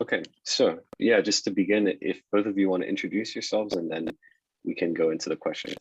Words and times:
Okay, 0.00 0.22
so 0.42 0.80
yeah, 0.98 1.20
just 1.20 1.44
to 1.44 1.50
begin, 1.50 1.96
if 2.00 2.20
both 2.32 2.46
of 2.46 2.58
you 2.58 2.68
want 2.68 2.82
to 2.82 2.88
introduce 2.88 3.34
yourselves 3.34 3.74
and 3.74 3.90
then 3.90 4.08
we 4.64 4.74
can 4.74 4.92
go 4.92 5.10
into 5.10 5.28
the 5.28 5.36
questions. 5.36 5.76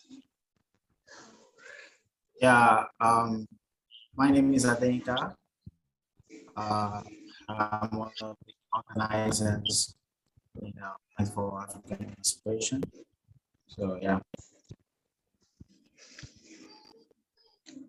Yeah, 2.39 2.83
um, 2.99 3.47
my 4.15 4.29
name 4.29 4.53
is 4.53 4.65
Adeyinka. 4.65 5.33
Uh, 6.55 7.01
I'm 7.49 7.97
one 7.97 8.11
of 8.21 8.37
the 8.45 8.53
organizers 8.73 9.95
in 10.61 10.73
uh, 10.77 11.25
for 11.25 11.61
African 11.61 12.05
Emancipation. 12.05 12.83
So 13.67 13.97
yeah, 14.01 14.19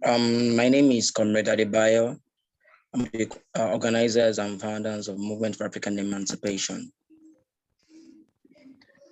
Um, 0.05 0.55
my 0.55 0.69
name 0.69 0.93
is 0.93 1.11
Comrade 1.11 1.49
Adebayo. 1.49 2.21
I'm 2.95 3.05
the 3.13 3.29
uh, 3.59 3.71
organizers 3.71 4.39
and 4.39 4.61
founders 4.61 5.09
of 5.09 5.19
Movement 5.19 5.57
for 5.57 5.67
African 5.67 5.99
Emancipation. 5.99 6.93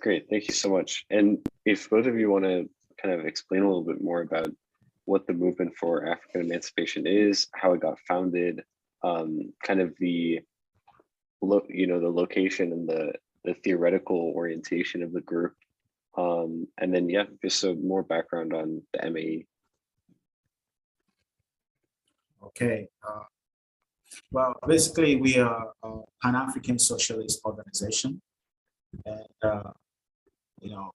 Great, 0.01 0.25
thank 0.29 0.47
you 0.47 0.53
so 0.53 0.69
much. 0.69 1.05
And 1.09 1.45
if 1.65 1.89
both 1.89 2.05
of 2.05 2.17
you 2.17 2.31
want 2.31 2.45
to 2.45 2.69
kind 3.01 3.13
of 3.13 3.25
explain 3.25 3.61
a 3.61 3.67
little 3.67 3.83
bit 3.83 4.01
more 4.01 4.21
about 4.21 4.47
what 5.03 5.27
the 5.27 5.33
movement 5.33 5.75
for 5.75 6.07
African 6.07 6.41
emancipation 6.41 7.05
is, 7.05 7.47
how 7.53 7.73
it 7.73 7.81
got 7.81 7.99
founded, 8.07 8.63
um, 9.03 9.51
kind 9.61 9.81
of 9.81 9.93
the 9.99 10.39
lo- 11.41 11.67
you 11.67 11.87
know 11.87 11.99
the 11.99 12.09
location 12.09 12.71
and 12.71 12.87
the 12.87 13.13
the 13.43 13.53
theoretical 13.65 14.31
orientation 14.33 15.03
of 15.03 15.11
the 15.11 15.19
group, 15.19 15.55
um, 16.17 16.65
and 16.77 16.95
then 16.95 17.09
yeah, 17.09 17.25
just 17.41 17.59
some 17.59 17.85
more 17.85 18.03
background 18.03 18.53
on 18.53 18.81
the. 18.93 19.09
MAE. 19.09 19.45
okay. 22.45 22.87
Uh, 23.05 23.23
well, 24.31 24.55
basically, 24.67 25.15
we 25.15 25.37
are 25.37 25.71
a 25.83 25.99
Pan-African 26.21 26.79
Socialist 26.79 27.41
organization, 27.45 28.21
and 29.05 29.25
uh, 29.41 29.71
you 30.61 30.71
know, 30.71 30.91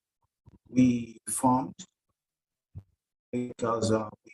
we 0.71 1.19
formed 1.29 1.75
because 3.33 3.93
uh, 3.93 4.09
we 4.25 4.33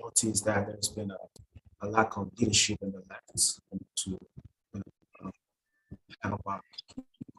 noticed 0.00 0.44
that 0.44 0.66
there's 0.66 0.88
been 0.88 1.10
a, 1.10 1.86
a 1.86 1.88
lack 1.88 2.16
of 2.16 2.30
leadership 2.38 2.78
in 2.82 2.92
the 2.92 3.02
left 3.08 3.60
to 3.96 4.18
you 4.74 4.82
know, 5.22 5.30
help 6.22 6.40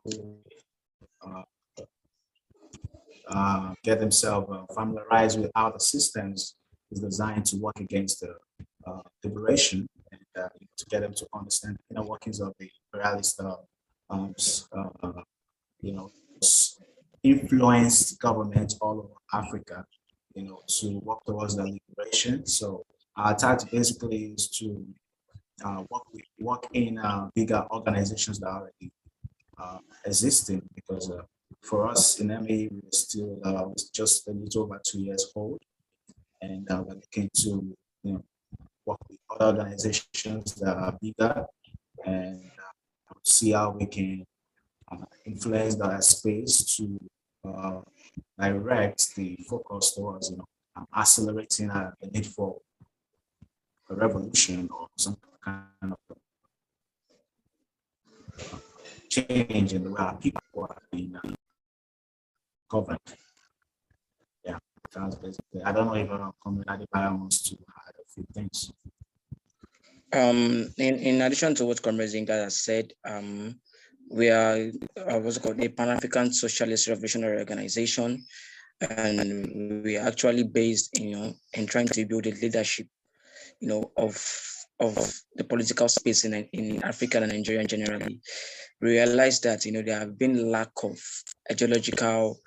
people 0.06 0.38
uh, 1.26 1.42
uh, 3.30 3.73
get 3.84 4.00
themselves 4.00 4.48
uh, 4.52 4.73
familiarized 4.73 5.39
with 5.39 5.52
how 5.56 5.70
the 5.72 5.80
systems 5.80 6.56
is 6.92 7.00
designed 7.00 7.45
to 7.45 7.58
work 7.58 7.80
against 7.80 8.22
the 8.22 8.36
uh, 8.86 9.02
liberation 9.23 9.88
to 10.36 10.86
get 10.89 11.02
them 11.02 11.14
to 11.14 11.28
understand 11.34 11.78
the 11.78 11.95
inner 11.95 12.08
workings 12.08 12.39
of 12.39 12.53
the 12.59 12.70
imperialist, 12.94 13.42
um, 14.09 14.34
uh, 14.72 15.12
you 15.81 15.94
know, 15.94 16.12
influenced 17.23 18.20
governments 18.20 18.78
all 18.81 19.00
over 19.00 19.44
Africa, 19.45 19.86
you 20.36 20.44
know, 20.44 20.61
to 20.67 21.00
work 21.00 21.23
towards 21.26 21.56
the 21.56 21.64
liberation. 21.64 22.45
So 22.45 22.86
our 23.16 23.36
task 23.36 23.70
basically 23.72 24.34
is 24.36 24.50
to 24.59 24.86
uh, 25.64 25.84
work 25.89 26.04
with, 26.11 26.23
work 26.39 26.67
in 26.73 26.98
uh, 26.98 27.30
bigger 27.36 27.66
organizations 27.72 28.39
that 28.39 28.48
are 28.48 28.59
already 28.61 28.92
uh, 29.58 29.78
existing 30.06 30.61
because 30.76 31.09
uh, 31.11 31.22
for 31.61 31.88
us 31.88 32.20
in 32.20 32.28
MA, 32.28 32.67
we're 32.70 32.92
still 32.92 33.39
uh, 33.44 33.66
just 33.94 34.28
a 34.28 34.31
little 34.31 34.64
over 34.64 34.81
two 34.86 35.02
years 35.02 35.31
old. 35.36 35.59
And 36.42 36.70
uh, 36.70 36.84
we're 36.86 36.95
looking 36.95 37.30
to, 37.36 37.76
you 38.04 38.14
know, 38.14 38.23
work 38.86 39.00
with 39.09 39.20
other 39.39 39.59
organizations 39.59 40.56
that 40.56 40.76
are 40.76 40.98
bigger 41.02 41.45
and 42.06 42.42
uh, 42.59 43.14
see 43.23 43.52
how 43.52 43.72
we 43.72 43.86
can 43.86 44.26
uh, 44.92 45.06
influence 45.26 45.76
that 45.76 46.03
space 46.03 46.76
to 46.76 47.00
uh, 47.48 47.81
direct 48.39 49.16
the 49.16 49.38
focus 49.50 49.92
towards, 49.94 50.30
you 50.31 50.38
know, 50.38 50.45
um, 50.76 50.88
accelerating 50.95 51.70
uh, 51.70 51.92
the 52.02 52.08
need 52.08 52.26
for 52.26 52.58
a 53.89 53.95
revolution 53.95 54.70
or 54.71 54.88
some 54.98 55.17
kind 55.44 55.67
of 55.83 56.17
change 59.10 59.73
in 59.73 59.83
the 59.83 59.89
way 59.92 60.00
our 60.02 60.15
people 60.15 60.42
are 60.58 60.82
being 60.92 61.15
uh, 61.15 61.30
governed. 62.70 63.00
Yeah, 64.44 64.58
that's 64.94 65.15
basically. 65.15 65.61
I 65.64 65.71
don't 65.71 65.88
know 65.88 65.95
if 65.95 66.10
Comrade 66.44 66.67
Adebayo 66.67 67.20
wants 67.20 67.44
to 67.44 67.58
things. 68.34 68.72
Um, 70.14 70.70
in, 70.78 70.96
in 71.00 71.22
addition 71.22 71.56
to 71.56 71.66
what 71.66 71.82
Comrade 71.82 72.10
Zinga 72.10 72.44
has 72.44 72.60
said, 72.60 72.94
um, 73.04 73.60
we 74.12 74.30
are 74.30 74.70
uh, 74.98 75.20
what's 75.20 75.40
called 75.40 75.64
a 75.64 75.70
Pan 75.70 75.90
African 75.90 76.32
Socialist 76.32 76.88
Revolutionary 76.88 77.40
Organization, 77.40 78.24
and 78.82 79.84
we 79.84 79.98
are 79.98 80.08
actually 80.08 80.44
based, 80.44 81.00
you 81.00 81.16
know, 81.16 81.34
in 81.54 81.66
trying 81.66 81.88
to 81.88 82.06
build 82.06 82.28
a 82.28 82.32
leadership, 82.32 82.88
you 83.60 83.68
know, 83.68 83.92
of 83.98 84.16
of 84.80 84.95
the 85.36 85.44
political 85.44 85.88
space 85.88 86.26
in 86.26 86.34
in 86.54 86.84
Africa 86.84 87.22
and 87.22 87.32
Nigeria 87.32 87.66
generally. 87.66 88.20
We 88.82 88.92
realize 88.92 89.40
that 89.42 89.66
you 89.66 89.72
know 89.72 89.82
there 89.82 90.00
have 90.00 90.20
been 90.20 90.52
lack 90.52 90.72
of 90.84 91.00
ideological 91.50 92.38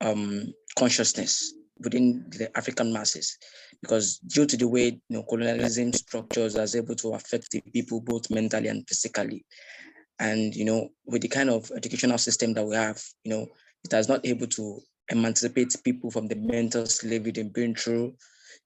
um, 0.00 0.54
consciousness 0.78 1.52
within 1.82 2.24
the 2.30 2.56
African 2.56 2.92
masses 2.92 3.38
because 3.82 4.18
due 4.18 4.46
to 4.46 4.56
the 4.56 4.68
way 4.68 4.86
you 4.86 5.00
know, 5.16 5.22
colonialism 5.22 5.92
structures 5.92 6.56
is 6.56 6.76
able 6.76 6.94
to 6.96 7.14
affect 7.14 7.50
the 7.50 7.62
people 7.72 8.00
both 8.00 8.30
mentally 8.30 8.68
and 8.68 8.86
physically. 8.88 9.44
And 10.18 10.54
you 10.54 10.64
know, 10.64 10.90
with 11.06 11.22
the 11.22 11.28
kind 11.28 11.48
of 11.48 11.70
educational 11.74 12.18
system 12.18 12.52
that 12.54 12.66
we 12.66 12.76
have, 12.76 13.02
you 13.24 13.30
know, 13.32 13.46
it 13.84 13.92
has 13.92 14.08
not 14.08 14.26
able 14.26 14.46
to 14.48 14.80
emancipate 15.10 15.74
people 15.82 16.10
from 16.10 16.28
the 16.28 16.36
mental 16.36 16.86
slavery 16.86 17.32
they've 17.32 17.52
been 17.52 17.74
through, 17.74 18.14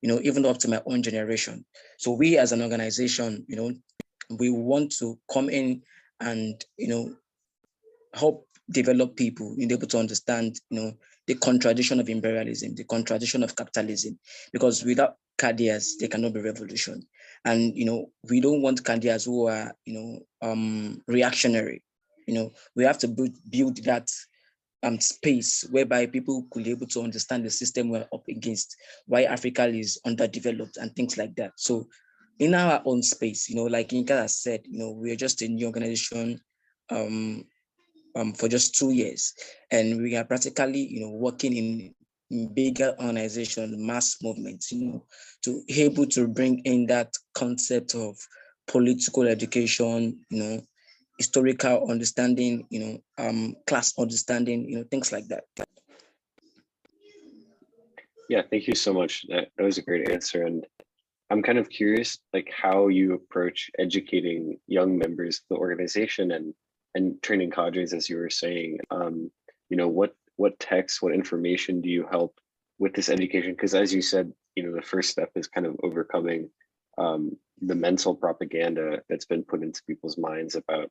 you 0.03 0.09
know, 0.09 0.21
even 0.23 0.45
up 0.45 0.59
to 0.59 0.69
my 0.69 0.83
own 0.87 1.03
generation. 1.03 1.65
So 1.99 2.13
we 2.13 2.37
as 2.39 2.53
an 2.53 2.61
organization, 2.61 3.45
you 3.49 3.57
know, 3.57 3.73
we 4.39 4.51
want 4.51 4.93
to 4.99 5.19
come 5.33 5.49
in 5.49 5.83
and 6.21 6.65
you 6.77 6.89
know 6.89 7.15
help 8.15 8.47
develop 8.71 9.17
people 9.17 9.55
in 9.59 9.71
able 9.71 9.87
to 9.87 9.99
understand, 9.99 10.59
you 10.71 10.81
know, 10.81 10.93
the 11.27 11.35
contradiction 11.35 12.01
of 12.01 12.09
imperialism, 12.09 12.75
the 12.75 12.85
contradiction 12.85 13.43
of 13.43 13.57
capitalism, 13.57 14.19
because 14.53 14.85
without 14.85 15.17
cadres, 15.39 15.97
there 15.99 16.09
cannot 16.09 16.35
be 16.35 16.41
revolution. 16.41 17.03
And 17.45 17.77
you 17.77 17.85
know, 17.85 18.11
we 18.29 18.41
don't 18.41 18.63
want 18.63 18.85
cadres 18.85 19.25
who 19.25 19.49
are, 19.49 19.75
you 19.85 19.95
know, 19.95 20.49
um, 20.49 21.03
reactionary. 21.07 21.83
You 22.27 22.35
know, 22.35 22.53
we 22.75 22.85
have 22.85 22.99
to 22.99 23.09
build, 23.09 23.33
build 23.51 23.77
that 23.85 24.09
um, 24.83 25.01
space 25.01 25.67
whereby 25.71 26.07
people 26.07 26.47
could 26.51 26.65
be 26.65 26.71
able 26.71 26.87
to 26.89 27.03
understand 27.03 27.45
the 27.45 27.51
system 27.51 27.89
we're 27.89 28.07
up 28.13 28.27
against, 28.29 28.77
why 29.07 29.25
Africa 29.25 29.67
is 29.67 29.99
underdeveloped 30.07 30.77
and 30.77 30.95
things 30.95 31.17
like 31.17 31.35
that. 31.37 31.53
So 31.57 31.87
in 32.39 32.55
our 32.55 32.83
own 32.85 33.03
space, 33.03 33.49
you 33.49 33.57
know, 33.57 33.65
like 33.65 33.91
Yinka 33.91 34.11
has 34.11 34.39
said, 34.39 34.63
you 34.65 34.79
know, 34.79 34.91
we're 34.91 35.17
just 35.17 35.43
a 35.43 35.49
new 35.49 35.67
organization 35.67 36.41
um, 36.91 37.45
um, 38.15 38.33
for 38.33 38.49
just 38.49 38.75
two 38.75 38.91
years. 38.91 39.33
And 39.71 40.01
we 40.03 40.17
are 40.17 40.25
practically, 40.25 40.87
you 40.87 41.01
know, 41.01 41.11
working 41.11 41.57
in, 41.57 41.95
in 42.31 42.55
bigger 42.55 42.95
organization, 42.99 43.87
mass 43.87 44.17
movements, 44.23 44.73
you 44.73 44.87
know, 44.87 45.05
to 45.45 45.63
able 45.69 46.07
to 46.07 46.29
bring 46.29 46.61
in 46.61 46.87
that 46.87 47.13
concept 47.35 47.95
of 47.95 48.17
political 48.67 49.25
education, 49.25 50.21
you 50.31 50.43
know, 50.43 50.63
historical 51.19 51.91
understanding, 51.91 52.67
you 52.71 52.81
know, 52.81 52.99
um, 53.19 53.55
class 53.67 53.93
understanding, 53.99 54.69
you 54.69 54.79
know, 54.79 54.85
things 54.91 55.13
like 55.13 55.27
that. 55.29 55.45
Yeah, 58.29 58.43
thank 58.51 58.67
you 58.67 58.75
so 58.75 58.93
much. 58.93 59.27
That, 59.29 59.49
that 59.57 59.65
was 59.65 59.79
a 59.79 59.83
great 59.83 60.11
answer. 60.11 60.45
And 60.45 60.67
I'm 61.31 61.43
kind 61.43 61.59
of 61.59 61.69
curious, 61.69 62.19
like 62.33 62.51
how 62.51 62.89
you 62.89 63.15
approach 63.15 63.71
educating 63.79 64.59
young 64.67 64.97
members 64.97 65.39
of 65.39 65.43
the 65.51 65.61
organization 65.61 66.33
and 66.33 66.55
and 66.95 67.23
training 67.23 67.51
cadres, 67.51 67.93
as 67.93 68.09
you 68.09 68.17
were 68.17 68.31
saying. 68.31 68.79
Um, 68.91 69.31
you 69.69 69.77
know, 69.77 69.89
what 69.89 70.15
what 70.37 70.59
texts, 70.59 71.01
what 71.01 71.15
information 71.15 71.81
do 71.81 71.89
you 71.89 72.07
help 72.11 72.39
with 72.79 72.95
this 72.95 73.09
education? 73.09 73.53
Because 73.53 73.75
as 73.75 73.95
you 73.95 74.03
said, 74.03 74.33
you 74.55 74.65
know, 74.65 74.75
the 74.75 74.83
first 74.83 75.11
step 75.11 75.31
is 75.37 75.47
kind 75.47 75.67
of 75.67 75.77
overcoming 75.83 76.51
um, 76.99 77.37
the 77.61 77.75
mental 77.75 78.15
propaganda 78.15 79.03
that's 79.09 79.27
been 79.27 79.45
put 79.45 79.63
into 79.63 79.83
people's 79.87 80.19
minds 80.19 80.55
about, 80.55 80.91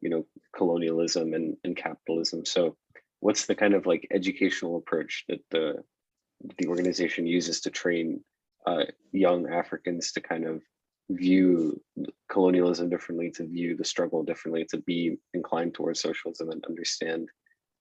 you 0.00 0.10
know, 0.10 0.26
colonialism 0.56 1.34
and, 1.34 1.56
and 1.64 1.76
capitalism. 1.76 2.44
So 2.44 2.76
what's 3.20 3.46
the 3.46 3.54
kind 3.54 3.74
of 3.74 3.86
like 3.86 4.06
educational 4.12 4.76
approach 4.76 5.24
that 5.28 5.40
the 5.50 5.82
the 6.58 6.68
organization 6.68 7.26
uses 7.26 7.62
to 7.62 7.70
train 7.70 8.22
uh, 8.64 8.84
young 9.10 9.50
Africans 9.50 10.12
to 10.12 10.20
kind 10.20 10.46
of 10.46 10.62
view 11.10 11.80
colonialism 12.28 12.88
differently, 12.90 13.30
to 13.30 13.46
view 13.46 13.76
the 13.76 13.84
struggle 13.84 14.22
differently, 14.22 14.66
to 14.70 14.78
be 14.78 15.18
inclined 15.34 15.74
towards 15.74 16.00
socialism 16.00 16.50
and 16.50 16.64
understand 16.66 17.28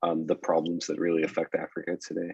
um, 0.04 0.26
the 0.26 0.36
problems 0.36 0.88
that 0.88 1.00
really 1.00 1.24
affect 1.24 1.56
Africa 1.56 1.98
today. 2.06 2.34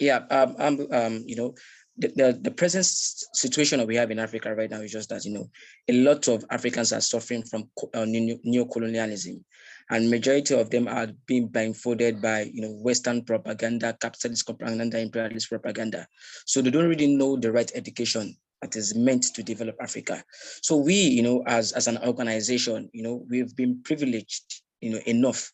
Yeah, 0.00 0.20
um, 0.30 0.56
um, 0.58 0.86
um, 0.92 1.24
you 1.26 1.36
know, 1.36 1.54
the, 1.98 2.08
the, 2.08 2.38
the 2.40 2.50
present 2.50 2.86
situation 2.86 3.78
that 3.78 3.86
we 3.86 3.96
have 3.96 4.10
in 4.10 4.18
Africa 4.18 4.54
right 4.54 4.70
now 4.70 4.80
is 4.80 4.92
just 4.92 5.10
that, 5.10 5.26
you 5.26 5.34
know, 5.34 5.50
a 5.88 5.92
lot 5.92 6.26
of 6.28 6.42
Africans 6.50 6.94
are 6.94 7.02
suffering 7.02 7.42
from 7.42 7.68
uh, 7.92 8.06
neo-colonialism 8.06 9.44
and 9.90 10.10
majority 10.10 10.58
of 10.58 10.70
them 10.70 10.88
are 10.88 11.08
being 11.26 11.48
blindfolded 11.48 12.22
by, 12.22 12.50
you 12.54 12.62
know, 12.62 12.70
Western 12.70 13.22
propaganda, 13.22 13.94
capitalist 14.00 14.46
propaganda, 14.46 14.98
imperialist 14.98 15.50
propaganda. 15.50 16.06
So 16.46 16.62
they 16.62 16.70
don't 16.70 16.88
really 16.88 17.14
know 17.14 17.36
the 17.36 17.52
right 17.52 17.70
education 17.74 18.34
that 18.62 18.76
is 18.76 18.94
meant 18.94 19.24
to 19.34 19.42
develop 19.42 19.76
Africa. 19.80 20.22
So 20.62 20.76
we, 20.76 20.94
you 20.94 21.22
know, 21.22 21.42
as, 21.46 21.72
as 21.72 21.86
an 21.86 21.98
organization, 21.98 22.90
you 22.92 23.02
know, 23.02 23.24
we've 23.28 23.54
been 23.56 23.82
privileged 23.82 24.62
you 24.80 24.90
know, 24.90 25.00
enough 25.06 25.52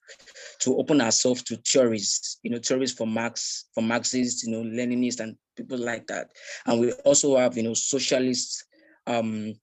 to 0.61 0.77
open 0.77 1.01
ourselves 1.01 1.43
to 1.45 1.57
theories, 1.57 2.39
you 2.43 2.51
know, 2.51 2.59
theories 2.59 2.93
for 2.93 3.07
Marx, 3.07 3.67
for 3.75 3.83
Marxists, 3.83 4.45
you 4.45 4.53
know, 4.53 4.63
Leninists 4.63 5.21
and 5.21 5.37
people 5.57 5.79
like 5.79 6.07
that. 6.07 6.31
And 6.67 6.81
we 6.81 6.93
also 7.05 7.37
have, 7.37 7.57
you 7.57 7.65
know, 7.65 7.75
socialists, 7.75 8.65
um, 9.07 9.55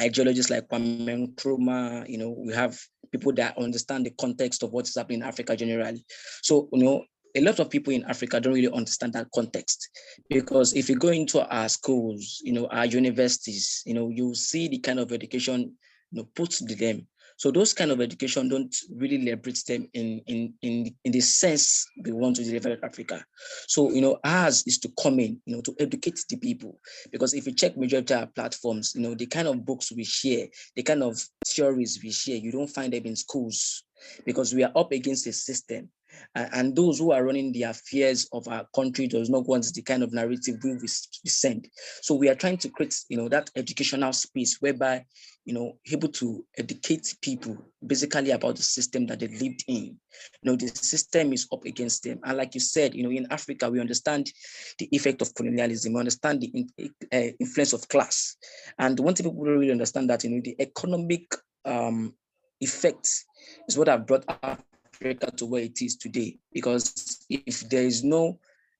ideologists 0.00 0.50
like 0.50 0.68
Kwame 0.68 1.34
Nkrumah, 1.34 2.08
you 2.08 2.18
know, 2.18 2.30
we 2.30 2.52
have 2.52 2.78
people 3.12 3.32
that 3.34 3.56
understand 3.56 4.06
the 4.06 4.10
context 4.10 4.62
of 4.62 4.72
what 4.72 4.88
is 4.88 4.96
happening 4.96 5.20
in 5.20 5.26
Africa 5.26 5.56
generally. 5.56 6.04
So, 6.42 6.68
you 6.72 6.84
know, 6.84 7.04
a 7.36 7.40
lot 7.40 7.58
of 7.58 7.70
people 7.70 7.92
in 7.92 8.04
Africa 8.04 8.40
don't 8.40 8.54
really 8.54 8.72
understand 8.72 9.12
that 9.14 9.28
context. 9.34 9.88
Because 10.28 10.74
if 10.74 10.88
you 10.88 10.96
go 10.96 11.08
into 11.08 11.46
our 11.48 11.68
schools, 11.68 12.40
you 12.44 12.52
know, 12.52 12.66
our 12.68 12.86
universities, 12.86 13.82
you 13.84 13.94
know, 13.94 14.08
you 14.08 14.34
see 14.34 14.68
the 14.68 14.78
kind 14.78 15.00
of 15.00 15.12
education, 15.12 15.72
you 16.10 16.22
know, 16.22 16.28
put 16.34 16.50
to 16.50 16.74
them 16.76 17.06
so 17.36 17.50
those 17.50 17.72
kind 17.72 17.90
of 17.90 18.00
education 18.00 18.48
don't 18.48 18.74
really 18.94 19.18
liberate 19.18 19.62
them 19.66 19.88
in, 19.92 20.20
in, 20.26 20.54
in, 20.62 20.94
in 21.04 21.12
the 21.12 21.20
sense 21.20 21.86
we 22.04 22.12
want 22.12 22.36
to 22.36 22.44
develop 22.44 22.80
Africa. 22.84 23.24
So, 23.66 23.90
you 23.90 24.00
know, 24.00 24.18
ours 24.24 24.62
is 24.66 24.78
to 24.78 24.92
come 25.02 25.18
in, 25.18 25.40
you 25.44 25.56
know, 25.56 25.62
to 25.62 25.74
educate 25.80 26.20
the 26.28 26.36
people. 26.36 26.78
Because 27.10 27.34
if 27.34 27.46
you 27.46 27.52
check 27.52 27.76
majority 27.76 28.14
of 28.14 28.34
platforms, 28.34 28.92
you 28.94 29.02
know, 29.02 29.14
the 29.14 29.26
kind 29.26 29.48
of 29.48 29.64
books 29.64 29.92
we 29.92 30.04
share, 30.04 30.46
the 30.76 30.82
kind 30.82 31.02
of 31.02 31.20
theories 31.46 31.98
we 32.02 32.12
share, 32.12 32.36
you 32.36 32.52
don't 32.52 32.70
find 32.70 32.92
them 32.92 33.04
in 33.04 33.16
schools 33.16 33.84
because 34.24 34.54
we 34.54 34.62
are 34.62 34.72
up 34.76 34.92
against 34.92 35.26
a 35.26 35.32
system 35.32 35.88
and 36.34 36.74
those 36.74 36.98
who 36.98 37.12
are 37.12 37.24
running 37.24 37.52
the 37.52 37.64
affairs 37.64 38.28
of 38.32 38.46
our 38.48 38.66
country 38.74 39.06
does 39.06 39.30
not 39.30 39.46
want 39.46 39.66
the 39.72 39.82
kind 39.82 40.02
of 40.02 40.12
narrative 40.12 40.56
we 40.62 40.78
send. 40.86 41.68
So 42.02 42.14
we 42.14 42.28
are 42.28 42.34
trying 42.34 42.58
to 42.58 42.68
create, 42.68 42.98
you 43.08 43.16
know, 43.16 43.28
that 43.28 43.50
educational 43.56 44.12
space 44.12 44.58
whereby, 44.60 45.04
you 45.44 45.52
know, 45.52 45.76
able 45.92 46.08
to 46.08 46.44
educate 46.56 47.14
people 47.20 47.56
basically 47.86 48.30
about 48.30 48.56
the 48.56 48.62
system 48.62 49.06
that 49.06 49.20
they 49.20 49.28
lived 49.28 49.64
in. 49.68 49.84
You 49.84 49.98
know, 50.42 50.56
the 50.56 50.68
system 50.68 51.32
is 51.32 51.46
up 51.52 51.64
against 51.64 52.02
them. 52.02 52.20
And 52.24 52.38
like 52.38 52.54
you 52.54 52.60
said, 52.60 52.94
you 52.94 53.02
know, 53.02 53.10
in 53.10 53.26
Africa, 53.30 53.68
we 53.68 53.80
understand 53.80 54.32
the 54.78 54.88
effect 54.92 55.20
of 55.20 55.34
colonialism, 55.34 55.92
we 55.92 56.00
understand 56.00 56.40
the 56.40 56.46
in, 56.46 56.90
uh, 57.12 57.32
influence 57.38 57.74
of 57.74 57.88
class. 57.88 58.36
And 58.78 58.98
one 58.98 59.14
thing 59.14 59.26
people 59.26 59.44
really 59.44 59.70
understand 59.70 60.08
that, 60.10 60.24
you 60.24 60.30
know, 60.30 60.40
the 60.42 60.56
economic 60.58 61.34
um, 61.64 62.14
effects 62.60 63.26
is 63.68 63.76
what 63.76 63.88
have 63.88 64.06
brought 64.06 64.24
Africa 64.42 65.30
to 65.36 65.46
where 65.46 65.62
it 65.62 65.82
is 65.82 65.96
today. 65.96 66.38
Because 66.52 67.24
if 67.28 67.68
there 67.68 67.84
is 67.84 68.02
no 68.02 68.38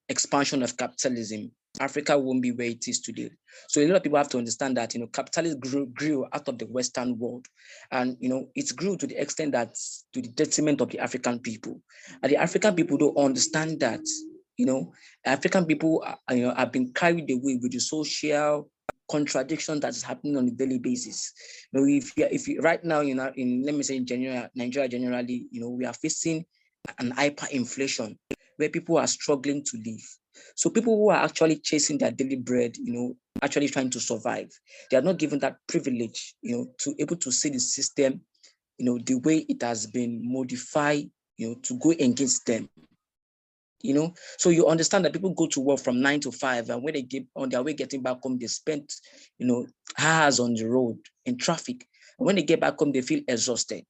expansion 0.08 0.62
of 0.62 0.76
capitalism, 0.76 1.50
Africa 1.81 2.17
won't 2.17 2.43
be 2.43 2.53
where 2.53 2.69
it 2.69 2.87
is 2.87 3.00
today. 3.00 3.31
So 3.69 3.81
a 3.81 3.87
lot 3.87 3.97
of 3.97 4.03
people 4.03 4.19
have 4.19 4.29
to 4.31 4.38
understand 4.38 4.76
that, 4.76 4.94
you 4.94 5.00
know, 5.00 5.09
capitalism 5.09 5.59
grew, 5.61 5.87
grew 5.87 6.26
out 6.32 6.49
of 6.49 6.59
the 6.59 6.67
Western 6.67 7.19
world. 7.19 7.47
And, 7.91 8.17
you 8.21 8.29
know, 8.29 8.49
it 8.55 8.75
grew 8.76 8.97
to 8.97 9.06
the 9.06 9.21
extent 9.21 9.53
that 9.53 9.75
to 10.12 10.23
the 10.23 10.29
detriment 10.29 10.81
of 10.81 10.91
the 10.91 11.00
African 11.00 11.41
people. 11.41 11.81
And 12.23 12.31
the 12.31 12.37
African 12.37 12.75
people 12.75 12.97
don't 12.97 13.17
understand 13.17 13.81
that, 13.81 14.00
you 14.56 14.67
know, 14.67 14.93
African 15.25 15.67
people, 15.67 16.05
are, 16.06 16.37
you 16.37 16.47
know, 16.47 16.55
have 16.55 16.71
been 16.71 16.93
carried 16.93 17.31
away 17.31 17.59
with 17.61 17.73
the 17.73 17.81
social 17.81 18.71
contradiction 19.11 19.81
that's 19.81 20.03
happening 20.03 20.37
on 20.37 20.49
a 20.49 20.50
daily 20.53 20.79
basis. 20.79 21.32
You 21.73 21.81
know, 21.81 21.87
if 21.87 22.17
you, 22.17 22.29
if 22.31 22.49
you, 22.49 22.61
right 22.61 22.82
now, 22.85 23.00
you 23.00 23.15
know, 23.15 23.32
in 23.35 23.65
let 23.65 23.75
me 23.75 23.82
say 23.82 23.97
in 23.97 24.03
Nigeria, 24.09 24.50
Nigeria 24.55 24.88
generally, 24.88 25.47
you 25.50 25.61
know, 25.61 25.71
we 25.71 25.85
are 25.85 25.93
facing 25.93 26.44
an 26.99 27.12
hyperinflation 27.12 28.17
where 28.56 28.69
people 28.69 28.97
are 28.99 29.06
struggling 29.06 29.65
to 29.65 29.82
live. 29.85 30.19
So 30.55 30.71
people 30.71 30.97
who 30.97 31.11
are 31.11 31.25
actually 31.25 31.57
chasing 31.59 31.99
their 31.99 32.11
daily 32.11 32.37
bread, 32.37 32.77
you 32.77 32.93
know, 32.93 33.17
actually 33.43 33.69
trying 33.69 33.91
to 33.91 34.01
survive, 34.01 34.49
they 34.91 34.97
are 34.97 35.03
not 35.03 35.19
given 35.19 35.39
that 35.41 35.57
privilege, 35.67 36.35
you 36.43 36.57
know, 36.57 36.67
to 36.79 36.95
able 36.99 37.17
to 37.17 37.33
see 37.33 37.51
the 37.51 37.61
system, 37.61 38.21
you 38.79 38.87
know, 38.87 38.99
the 38.99 39.15
way 39.17 39.39
it 39.49 39.63
has 39.63 39.87
been 39.87 40.21
modified, 40.23 41.11
you 41.37 41.49
know, 41.49 41.55
to 41.63 41.79
go 41.79 41.91
against 41.91 42.47
them. 42.47 42.69
You 43.83 43.93
know 43.93 44.15
so 44.39 44.49
you 44.49 44.67
understand 44.67 45.05
that 45.05 45.13
people 45.13 45.35
go 45.35 45.47
to 45.49 45.61
work 45.61 45.79
from 45.79 46.01
nine 46.01 46.19
to 46.21 46.33
five 46.33 46.71
and 46.71 46.83
when 46.83 46.95
they 46.95 47.03
get 47.03 47.27
on 47.37 47.51
their 47.51 47.63
way 47.63 47.75
getting 47.75 48.01
back 48.01 48.17
home 48.23 48.39
they 48.39 48.47
spend 48.47 48.89
you 49.37 49.47
know 49.47 49.67
hours 49.99 50.41
on 50.41 50.55
the 50.55 50.65
road 50.65 50.97
in 51.27 51.37
traffic. 51.37 51.87
And 52.19 52.25
when 52.25 52.37
they 52.37 52.43
get 52.45 52.61
back 52.61 52.79
home 52.79 52.93
they 52.93 53.03
feel 53.03 53.21
exhausted 53.29 53.85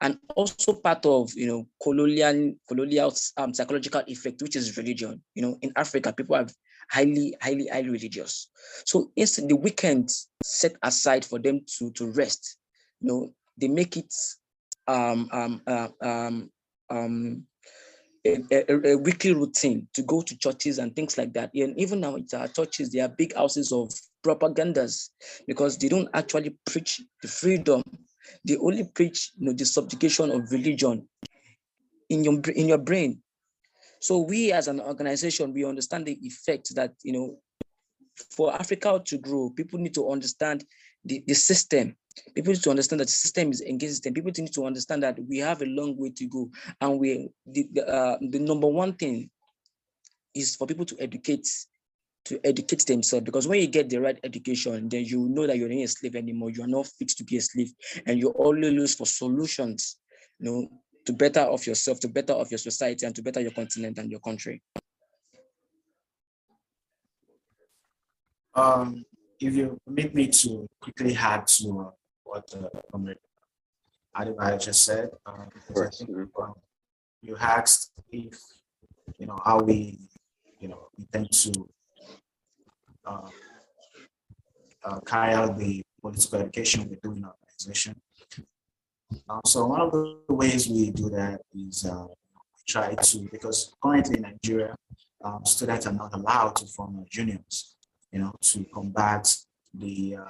and 0.00 0.18
also 0.36 0.74
part 0.74 1.04
of 1.06 1.32
you 1.34 1.46
know 1.46 1.66
colonial 1.82 2.54
colonial 2.68 3.12
um, 3.36 3.54
psychological 3.54 4.02
effect 4.06 4.42
which 4.42 4.56
is 4.56 4.76
religion 4.76 5.22
you 5.34 5.42
know 5.42 5.56
in 5.62 5.72
africa 5.76 6.12
people 6.12 6.36
are 6.36 6.46
highly 6.90 7.34
highly 7.40 7.66
highly 7.68 7.90
religious 7.90 8.48
so 8.84 9.10
instead 9.16 9.48
the 9.48 9.56
weekend 9.56 10.10
set 10.42 10.74
aside 10.82 11.24
for 11.24 11.38
them 11.38 11.60
to 11.66 11.90
to 11.92 12.10
rest 12.12 12.58
you 13.00 13.08
know 13.08 13.32
they 13.58 13.68
make 13.68 13.96
it 13.96 14.12
um 14.88 15.28
um 15.32 15.62
uh, 15.66 15.88
um 16.02 16.50
um 16.90 17.46
a, 18.24 18.38
a, 18.52 18.92
a, 18.92 18.96
weekly 18.96 19.34
routine 19.34 19.88
to 19.94 20.02
go 20.02 20.22
to 20.22 20.36
churches 20.38 20.78
and 20.78 20.94
things 20.94 21.18
like 21.18 21.32
that. 21.32 21.50
And 21.54 21.78
even 21.78 22.00
now 22.00 22.16
it's 22.16 22.34
our 22.34 22.48
churches, 22.48 22.90
they 22.90 23.00
are 23.00 23.08
big 23.08 23.34
houses 23.34 23.72
of 23.72 23.90
propagandas 24.24 25.10
because 25.46 25.76
they 25.78 25.88
don't 25.88 26.08
actually 26.14 26.56
preach 26.66 27.00
the 27.22 27.28
freedom. 27.28 27.82
They 28.44 28.56
only 28.56 28.84
preach 28.84 29.32
you 29.38 29.46
know, 29.46 29.52
the 29.52 29.64
subjugation 29.64 30.30
of 30.30 30.50
religion 30.50 31.08
in 32.08 32.24
your, 32.24 32.40
in 32.54 32.68
your 32.68 32.78
brain. 32.78 33.22
So 34.00 34.18
we 34.18 34.52
as 34.52 34.68
an 34.68 34.80
organization, 34.80 35.52
we 35.52 35.64
understand 35.64 36.06
the 36.06 36.18
effect 36.22 36.74
that, 36.74 36.94
you 37.02 37.12
know, 37.12 37.38
for 38.36 38.52
Africa 38.52 39.00
to 39.04 39.18
grow, 39.18 39.50
people 39.50 39.78
need 39.78 39.94
to 39.94 40.10
understand 40.10 40.64
the, 41.04 41.22
the 41.26 41.34
system 41.34 41.96
People 42.34 42.52
need 42.52 42.62
to 42.62 42.70
understand 42.70 43.00
that 43.00 43.06
the 43.06 43.12
system 43.12 43.50
is 43.50 43.60
engaged 43.62 43.92
system. 43.92 44.14
People 44.14 44.32
need 44.36 44.52
to 44.52 44.66
understand 44.66 45.02
that 45.02 45.18
we 45.28 45.38
have 45.38 45.62
a 45.62 45.66
long 45.66 45.96
way 45.96 46.10
to 46.10 46.26
go. 46.26 46.50
And 46.80 46.98
we 46.98 47.28
the, 47.46 47.68
the, 47.72 47.88
uh, 47.88 48.18
the 48.20 48.38
number 48.38 48.66
one 48.66 48.94
thing 48.94 49.30
is 50.34 50.56
for 50.56 50.66
people 50.66 50.84
to 50.86 50.96
educate 51.00 51.48
to 52.24 52.40
educate 52.46 52.86
themselves 52.86 53.24
because 53.24 53.48
when 53.48 53.60
you 53.60 53.66
get 53.66 53.88
the 53.88 53.98
right 53.98 54.18
education, 54.22 54.88
then 54.88 55.04
you 55.04 55.28
know 55.28 55.46
that 55.46 55.58
you're 55.58 55.68
not 55.68 55.82
a 55.82 55.86
slave 55.86 56.14
anymore. 56.14 56.50
You 56.50 56.62
are 56.64 56.68
not 56.68 56.86
fit 56.86 57.08
to 57.08 57.24
be 57.24 57.36
a 57.36 57.40
slave, 57.40 57.72
and 58.06 58.18
you 58.18 58.32
only 58.38 58.70
lose 58.70 58.94
for 58.94 59.06
solutions, 59.06 59.98
you 60.38 60.50
know, 60.50 60.68
to 61.04 61.12
better 61.12 61.40
of 61.40 61.66
yourself, 61.66 61.98
to 62.00 62.08
better 62.08 62.32
of 62.32 62.50
your 62.50 62.58
society, 62.58 63.06
and 63.06 63.14
to 63.16 63.22
better 63.22 63.40
your 63.40 63.50
continent 63.50 63.98
and 63.98 64.10
your 64.10 64.20
country. 64.20 64.62
Um, 68.54 69.04
if 69.40 69.54
you 69.54 69.80
permit 69.86 70.14
me 70.14 70.28
to 70.28 70.68
quickly 70.80 71.16
add 71.16 71.46
to 71.48 71.80
uh, 71.80 71.90
what 72.22 72.54
uh, 72.54 72.80
Comrade 72.90 73.18
just 74.60 74.84
said. 74.84 75.10
Um, 75.26 75.48
I 75.70 75.88
think 75.90 76.10
um, 76.38 76.54
you 77.20 77.36
asked 77.36 77.92
if, 78.10 78.38
you 79.18 79.26
know, 79.26 79.38
how 79.44 79.60
we, 79.60 79.98
you 80.60 80.68
know, 80.68 80.88
intend 80.98 81.32
to 81.32 81.68
uh, 83.04 83.28
uh, 84.84 85.00
carry 85.00 85.34
out 85.34 85.56
the 85.58 85.82
political 86.00 86.40
education 86.40 86.88
we 86.88 86.96
do 87.02 87.12
in 87.12 87.24
our 87.24 87.34
organization. 87.42 87.94
Um, 89.28 89.40
so 89.44 89.66
one 89.66 89.80
of 89.80 89.92
the 89.92 90.34
ways 90.34 90.68
we 90.68 90.90
do 90.90 91.10
that 91.10 91.40
is 91.54 91.84
uh, 91.84 92.06
we 92.06 92.62
try 92.66 92.94
to, 92.94 93.18
because 93.30 93.74
currently 93.82 94.16
in 94.16 94.22
Nigeria, 94.22 94.74
um, 95.22 95.44
students 95.44 95.86
are 95.86 95.92
not 95.92 96.14
allowed 96.14 96.56
to 96.56 96.66
form 96.66 97.04
unions, 97.12 97.76
you 98.10 98.20
know, 98.20 98.32
to 98.40 98.64
combat 98.72 99.34
the 99.74 100.16
uh, 100.16 100.24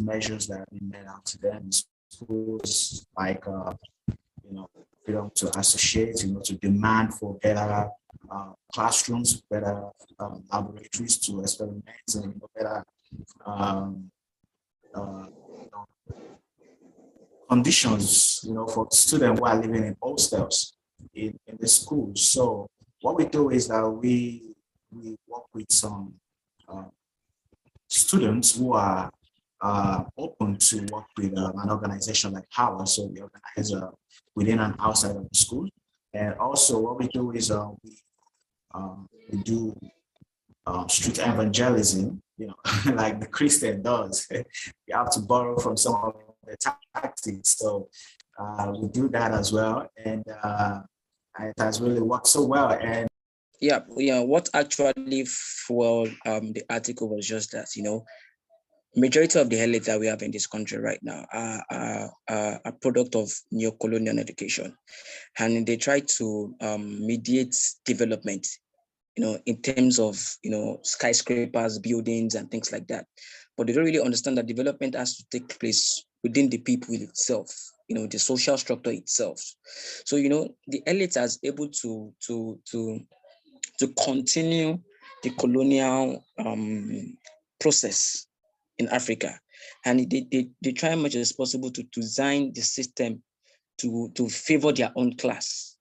measures 0.00 0.46
that 0.46 0.58
have 0.58 0.70
been 0.70 0.88
made 0.88 1.06
out 1.06 1.24
to 1.24 1.38
them 1.38 1.62
in 1.64 1.70
schools, 2.10 3.06
like 3.16 3.46
uh, 3.46 3.72
you 4.08 4.54
know, 4.54 4.68
freedom 5.04 5.30
to 5.34 5.58
associate, 5.58 6.22
you 6.22 6.34
know, 6.34 6.40
to 6.40 6.54
demand 6.54 7.14
for 7.14 7.34
better 7.42 7.88
uh, 8.30 8.52
classrooms, 8.72 9.42
better 9.50 9.90
um, 10.18 10.42
laboratories 10.52 11.18
to 11.18 11.40
experiment, 11.40 11.84
and 12.14 12.40
better 12.54 12.84
um, 13.44 14.10
uh, 14.94 15.26
you 15.58 15.68
know, 15.72 15.86
conditions, 17.48 18.40
you 18.44 18.54
know, 18.54 18.66
for 18.66 18.88
students 18.90 19.38
who 19.38 19.46
are 19.46 19.56
living 19.56 19.84
in 19.84 19.96
hostels 20.02 20.74
in, 21.14 21.38
in 21.46 21.56
the 21.60 21.68
schools. 21.68 22.22
So 22.24 22.68
what 23.00 23.16
we 23.16 23.24
do 23.26 23.50
is 23.50 23.68
that 23.68 23.88
we 23.88 24.54
we 24.90 25.16
work 25.26 25.44
with 25.54 25.70
some 25.70 26.14
uh, 26.68 26.84
students 27.88 28.56
who 28.56 28.74
are 28.74 29.10
uh, 29.60 30.04
open 30.18 30.56
to 30.56 30.86
work 30.92 31.06
with 31.16 31.36
um, 31.38 31.58
an 31.58 31.70
organization 31.70 32.32
like 32.32 32.44
ours. 32.58 32.96
So 32.96 33.06
we 33.06 33.20
organize 33.20 33.72
uh, 33.72 33.90
within 34.34 34.58
and 34.58 34.74
outside 34.78 35.16
of 35.16 35.28
the 35.28 35.36
school. 35.36 35.68
And 36.14 36.34
also 36.34 36.78
what 36.78 36.98
we 36.98 37.08
do 37.08 37.32
is 37.32 37.50
uh, 37.50 37.68
we, 37.82 37.98
um, 38.74 39.08
we 39.30 39.38
do 39.42 39.74
um, 40.66 40.88
street 40.88 41.18
evangelism, 41.18 42.22
you 42.36 42.48
know, 42.48 42.54
like 42.94 43.20
the 43.20 43.26
Christian 43.26 43.82
does. 43.82 44.26
we 44.30 44.44
have 44.92 45.10
to 45.12 45.20
borrow 45.20 45.58
from 45.58 45.76
some 45.76 45.94
of 45.94 46.14
the 46.46 46.56
tactics. 46.94 47.56
So 47.58 47.88
uh, 48.38 48.72
we 48.78 48.88
do 48.88 49.08
that 49.08 49.32
as 49.32 49.52
well. 49.52 49.88
And 50.04 50.24
uh, 50.42 50.80
it 51.40 51.54
has 51.58 51.80
really 51.80 52.02
worked 52.02 52.28
so 52.28 52.44
well. 52.44 52.70
And 52.70 53.08
yeah, 53.60 53.80
yeah, 53.96 54.20
what 54.20 54.48
actually 54.54 55.24
fueled 55.24 56.10
um, 56.26 56.52
the 56.52 56.64
article 56.68 57.08
was 57.08 57.26
just 57.26 57.52
that, 57.52 57.68
you 57.76 57.82
know, 57.82 58.04
majority 58.96 59.38
of 59.38 59.48
the 59.48 59.56
elites 59.56 59.86
that 59.86 59.98
we 59.98 60.06
have 60.06 60.22
in 60.22 60.30
this 60.30 60.46
country 60.46 60.78
right 60.78 60.98
now 61.02 61.24
are, 61.32 61.64
are, 61.70 62.10
are 62.28 62.60
a 62.64 62.72
product 62.72 63.14
of 63.14 63.32
neo-colonial 63.50 64.18
education. 64.18 64.76
And 65.38 65.66
they 65.66 65.76
try 65.76 66.00
to 66.00 66.54
um, 66.60 67.06
mediate 67.06 67.56
development, 67.84 68.46
you 69.16 69.24
know, 69.24 69.38
in 69.46 69.62
terms 69.62 69.98
of, 69.98 70.22
you 70.42 70.50
know, 70.50 70.80
skyscrapers, 70.82 71.78
buildings 71.78 72.34
and 72.34 72.50
things 72.50 72.70
like 72.70 72.86
that. 72.88 73.06
But 73.56 73.66
they 73.66 73.72
don't 73.72 73.84
really 73.84 74.00
understand 74.00 74.36
that 74.38 74.46
development 74.46 74.94
has 74.94 75.16
to 75.16 75.24
take 75.30 75.58
place 75.58 76.04
within 76.22 76.50
the 76.50 76.58
people 76.58 76.94
itself, 76.94 77.50
you 77.88 77.96
know, 77.96 78.06
the 78.06 78.18
social 78.18 78.58
structure 78.58 78.92
itself. 78.92 79.40
So, 80.04 80.16
you 80.16 80.28
know, 80.28 80.54
the 80.66 80.82
elites 80.86 81.16
are 81.16 81.28
able 81.46 81.68
to, 81.68 82.12
to, 82.26 82.60
to, 82.70 83.00
to 83.78 83.88
continue 84.04 84.78
the 85.22 85.30
colonial 85.30 86.24
um, 86.38 87.16
process 87.58 88.26
in 88.82 88.88
Africa. 88.88 89.38
And 89.84 90.10
they, 90.10 90.26
they, 90.30 90.48
they 90.62 90.72
try 90.72 90.90
as 90.90 90.98
much 90.98 91.14
as 91.14 91.32
possible 91.32 91.70
to, 91.70 91.82
to 91.82 92.00
design 92.00 92.52
the 92.54 92.62
system 92.62 93.22
to, 93.78 94.10
to 94.14 94.28
favor 94.28 94.72
their 94.72 94.92
own 94.96 95.16
class, 95.16 95.76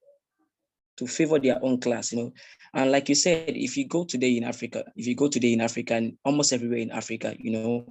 to 0.98 1.08
favor 1.08 1.40
their 1.40 1.64
own 1.64 1.80
class, 1.80 2.12
you 2.12 2.24
know. 2.24 2.34
And 2.74 2.92
like 2.92 3.10
you 3.10 3.16
said, 3.16 3.50
if 3.50 3.76
you 3.76 3.88
go 3.88 4.06
today 4.06 4.38
in 4.38 4.44
Africa, 4.44 4.84
if 4.96 5.06
you 5.06 5.16
go 5.16 5.28
today 5.28 5.54
in 5.54 5.62
Africa 5.62 5.96
and 5.96 6.18
almost 6.24 6.54
everywhere 6.54 6.80
in 6.80 6.92
Africa, 6.92 7.36
you 7.38 7.52
know, 7.52 7.86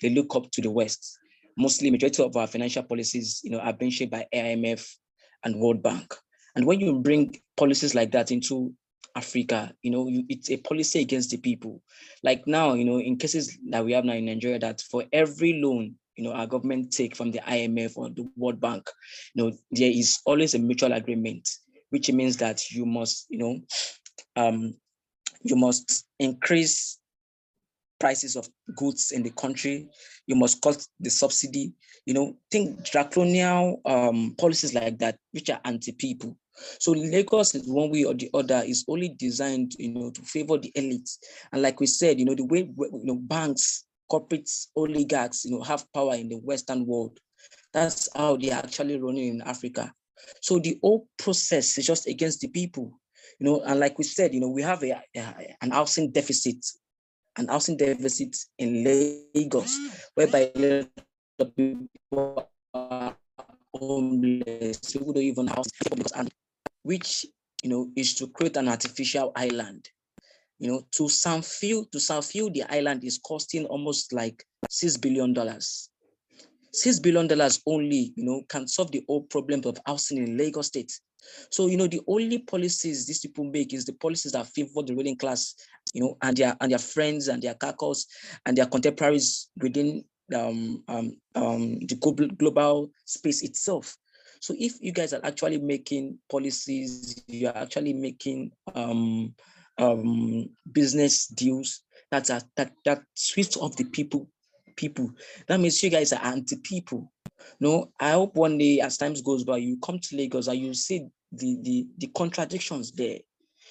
they 0.00 0.10
look 0.10 0.34
up 0.34 0.50
to 0.52 0.62
the 0.62 0.70
West. 0.70 1.18
Mostly 1.58 1.90
majority 1.90 2.22
of 2.22 2.36
our 2.36 2.46
financial 2.46 2.82
policies, 2.82 3.40
you 3.44 3.50
know, 3.50 3.58
are 3.58 3.72
being 3.72 3.90
shaped 3.90 4.12
by 4.12 4.26
IMF 4.34 4.86
and 5.44 5.60
World 5.60 5.82
Bank. 5.82 6.14
And 6.54 6.66
when 6.66 6.80
you 6.80 6.98
bring 7.00 7.40
policies 7.56 7.94
like 7.94 8.12
that 8.12 8.30
into 8.30 8.72
Africa, 9.16 9.72
you 9.82 9.90
know, 9.90 10.08
you, 10.08 10.24
it's 10.28 10.50
a 10.50 10.58
policy 10.58 11.00
against 11.00 11.30
the 11.30 11.38
people. 11.38 11.82
Like 12.22 12.46
now, 12.46 12.74
you 12.74 12.84
know, 12.84 13.00
in 13.00 13.16
cases 13.16 13.58
that 13.70 13.84
we 13.84 13.92
have 13.92 14.04
now 14.04 14.12
in 14.12 14.26
Nigeria, 14.26 14.58
that 14.58 14.82
for 14.82 15.04
every 15.12 15.60
loan, 15.60 15.94
you 16.16 16.24
know, 16.24 16.32
our 16.32 16.46
government 16.46 16.92
take 16.92 17.16
from 17.16 17.30
the 17.30 17.40
IMF 17.40 17.96
or 17.96 18.10
the 18.10 18.28
World 18.36 18.60
Bank, 18.60 18.88
you 19.34 19.42
know, 19.44 19.56
there 19.70 19.90
is 19.90 20.20
always 20.26 20.54
a 20.54 20.58
mutual 20.58 20.92
agreement, 20.92 21.48
which 21.90 22.12
means 22.12 22.36
that 22.36 22.70
you 22.70 22.84
must, 22.84 23.26
you 23.30 23.38
know, 23.38 23.58
um, 24.36 24.74
you 25.42 25.56
must 25.56 26.06
increase 26.18 26.98
prices 27.98 28.36
of 28.36 28.48
goods 28.76 29.12
in 29.12 29.22
the 29.22 29.30
country. 29.30 29.88
You 30.26 30.36
must 30.36 30.60
cut 30.60 30.86
the 31.00 31.10
subsidy. 31.10 31.72
You 32.04 32.14
know, 32.14 32.36
think 32.50 32.84
draconian 32.84 33.80
um, 33.86 34.34
policies 34.36 34.74
like 34.74 34.98
that, 34.98 35.16
which 35.32 35.48
are 35.50 35.60
anti-people. 35.64 36.36
So 36.78 36.92
Lagos 36.92 37.54
is 37.54 37.68
one 37.68 37.90
way 37.90 38.04
or 38.04 38.14
the 38.14 38.30
other 38.34 38.62
is 38.66 38.84
only 38.88 39.10
designed, 39.18 39.74
you 39.78 39.92
know, 39.92 40.10
to 40.10 40.22
favor 40.22 40.58
the 40.58 40.72
elites. 40.76 41.18
And 41.52 41.62
like 41.62 41.80
we 41.80 41.86
said, 41.86 42.18
you 42.18 42.24
know, 42.24 42.34
the 42.34 42.44
way 42.44 42.60
you 42.76 43.00
know 43.04 43.16
banks, 43.16 43.84
corporates, 44.10 44.68
oligarchs, 44.76 45.44
you 45.44 45.52
know, 45.52 45.62
have 45.62 45.90
power 45.92 46.14
in 46.14 46.28
the 46.28 46.36
Western 46.36 46.86
world. 46.86 47.18
That's 47.72 48.08
how 48.14 48.36
they're 48.36 48.54
actually 48.54 48.98
running 48.98 49.28
in 49.28 49.42
Africa. 49.42 49.92
So 50.40 50.58
the 50.58 50.78
whole 50.82 51.08
process 51.18 51.76
is 51.78 51.86
just 51.86 52.06
against 52.06 52.40
the 52.40 52.48
people, 52.48 52.98
you 53.38 53.46
know. 53.46 53.62
And 53.62 53.78
like 53.80 53.98
we 53.98 54.04
said, 54.04 54.34
you 54.34 54.40
know, 54.40 54.48
we 54.48 54.62
have 54.62 54.82
a, 54.82 55.02
a 55.16 55.56
an 55.60 55.70
housing 55.70 56.10
deficit, 56.10 56.64
an 57.36 57.48
housing 57.48 57.76
deficit 57.76 58.36
in 58.58 58.84
Lagos, 59.34 59.78
whereby 60.14 60.50
the 60.54 60.88
people 61.56 62.48
are 62.74 63.16
homeless, 63.74 64.78
people 64.92 65.12
don't 65.12 65.22
even 65.22 65.46
house 65.46 65.68
and 66.14 66.30
which 66.86 67.26
you 67.64 67.70
know 67.70 67.90
is 67.96 68.14
to 68.14 68.28
create 68.28 68.56
an 68.56 68.68
artificial 68.68 69.32
island. 69.34 69.88
You 70.58 70.68
know, 70.68 70.82
to 70.92 71.02
Sanfil, 71.02 71.90
to 71.90 71.98
Sanfil, 71.98 72.54
the 72.54 72.62
island 72.72 73.04
is 73.04 73.18
costing 73.18 73.66
almost 73.66 74.12
like 74.12 74.42
six 74.70 74.96
billion 74.96 75.34
dollars. 75.34 75.90
Six 76.72 77.00
billion 77.00 77.26
dollars 77.26 77.60
only, 77.66 78.12
you 78.16 78.24
know, 78.24 78.42
can 78.48 78.68
solve 78.68 78.92
the 78.92 79.04
whole 79.08 79.22
problem 79.22 79.62
of 79.66 79.78
housing 79.84 80.18
in 80.18 80.36
Lagos 80.38 80.68
State. 80.68 80.92
So, 81.50 81.66
you 81.66 81.76
know, 81.76 81.88
the 81.88 82.00
only 82.06 82.38
policies 82.38 83.06
these 83.06 83.18
people 83.20 83.44
make 83.44 83.74
is 83.74 83.84
the 83.84 83.94
policies 83.94 84.32
that 84.32 84.46
favor 84.46 84.82
the 84.82 84.94
ruling 84.94 85.16
class, 85.16 85.54
you 85.92 86.02
know, 86.02 86.16
and 86.22 86.36
their 86.36 86.56
and 86.60 86.70
their 86.70 86.78
friends 86.78 87.28
and 87.28 87.42
their 87.42 87.54
caucus 87.54 88.06
and 88.46 88.56
their 88.56 88.66
contemporaries 88.66 89.50
within 89.60 90.04
um, 90.34 90.84
um, 90.88 91.16
um, 91.34 91.78
the 91.80 91.96
global 92.38 92.90
space 93.04 93.42
itself. 93.42 93.96
So 94.40 94.54
if 94.58 94.74
you 94.80 94.92
guys 94.92 95.12
are 95.12 95.24
actually 95.24 95.58
making 95.58 96.18
policies, 96.30 97.22
you 97.26 97.48
are 97.48 97.56
actually 97.56 97.92
making 97.92 98.52
um, 98.74 99.34
um, 99.78 100.48
business 100.72 101.26
deals 101.26 101.82
that 102.10 102.30
are 102.30 102.40
that 102.56 102.72
that 102.84 103.02
switch 103.14 103.56
off 103.56 103.76
the 103.76 103.84
people 103.84 104.28
people. 104.76 105.10
That 105.48 105.60
means 105.60 105.82
you 105.82 105.90
guys 105.90 106.12
are 106.12 106.24
anti-people. 106.24 107.10
No, 107.60 107.90
I 107.98 108.12
hope 108.12 108.34
one 108.36 108.58
day 108.58 108.80
as 108.80 108.96
times 108.96 109.22
goes 109.22 109.44
by, 109.44 109.58
you 109.58 109.78
come 109.78 109.98
to 109.98 110.16
Lagos 110.16 110.48
and 110.48 110.58
you 110.58 110.74
see 110.74 111.06
the 111.32 111.58
the 111.62 111.86
the 111.98 112.06
contradictions 112.08 112.92
there. 112.92 113.18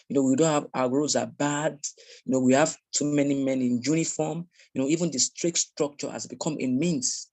You 0.10 0.16
know, 0.16 0.24
we 0.24 0.36
don't 0.36 0.52
have 0.52 0.68
our 0.74 0.90
roads 0.90 1.16
are 1.16 1.28
bad. 1.28 1.80
You 2.26 2.34
know, 2.34 2.40
we 2.40 2.54
have 2.54 2.76
too 2.92 3.06
many 3.06 3.44
men 3.44 3.62
in 3.62 3.82
uniform. 3.82 4.48
You 4.74 4.82
know, 4.82 4.88
even 4.88 5.10
the 5.10 5.20
strict 5.20 5.58
structure 5.58 6.12
has 6.12 6.28
become 6.28 6.58
a 6.60 6.68
means 6.68 7.32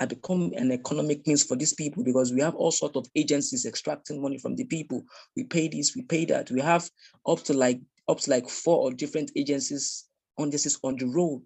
had 0.00 0.08
become 0.08 0.50
an 0.56 0.72
economic 0.72 1.26
means 1.26 1.44
for 1.44 1.56
these 1.56 1.74
people 1.74 2.02
because 2.02 2.32
we 2.32 2.40
have 2.40 2.54
all 2.54 2.70
sorts 2.70 2.96
of 2.96 3.06
agencies 3.14 3.66
extracting 3.66 4.20
money 4.20 4.38
from 4.38 4.56
the 4.56 4.64
people. 4.64 5.04
We 5.36 5.44
pay 5.44 5.68
this, 5.68 5.94
we 5.94 6.02
pay 6.02 6.24
that. 6.24 6.50
We 6.50 6.62
have 6.62 6.90
up 7.26 7.40
to 7.44 7.52
like 7.52 7.80
up 8.08 8.18
to 8.20 8.30
like 8.30 8.48
four 8.48 8.78
or 8.78 8.92
different 8.92 9.30
agencies 9.36 10.08
on 10.38 10.48
this 10.48 10.64
is 10.64 10.80
on 10.82 10.96
the 10.96 11.04
road, 11.06 11.42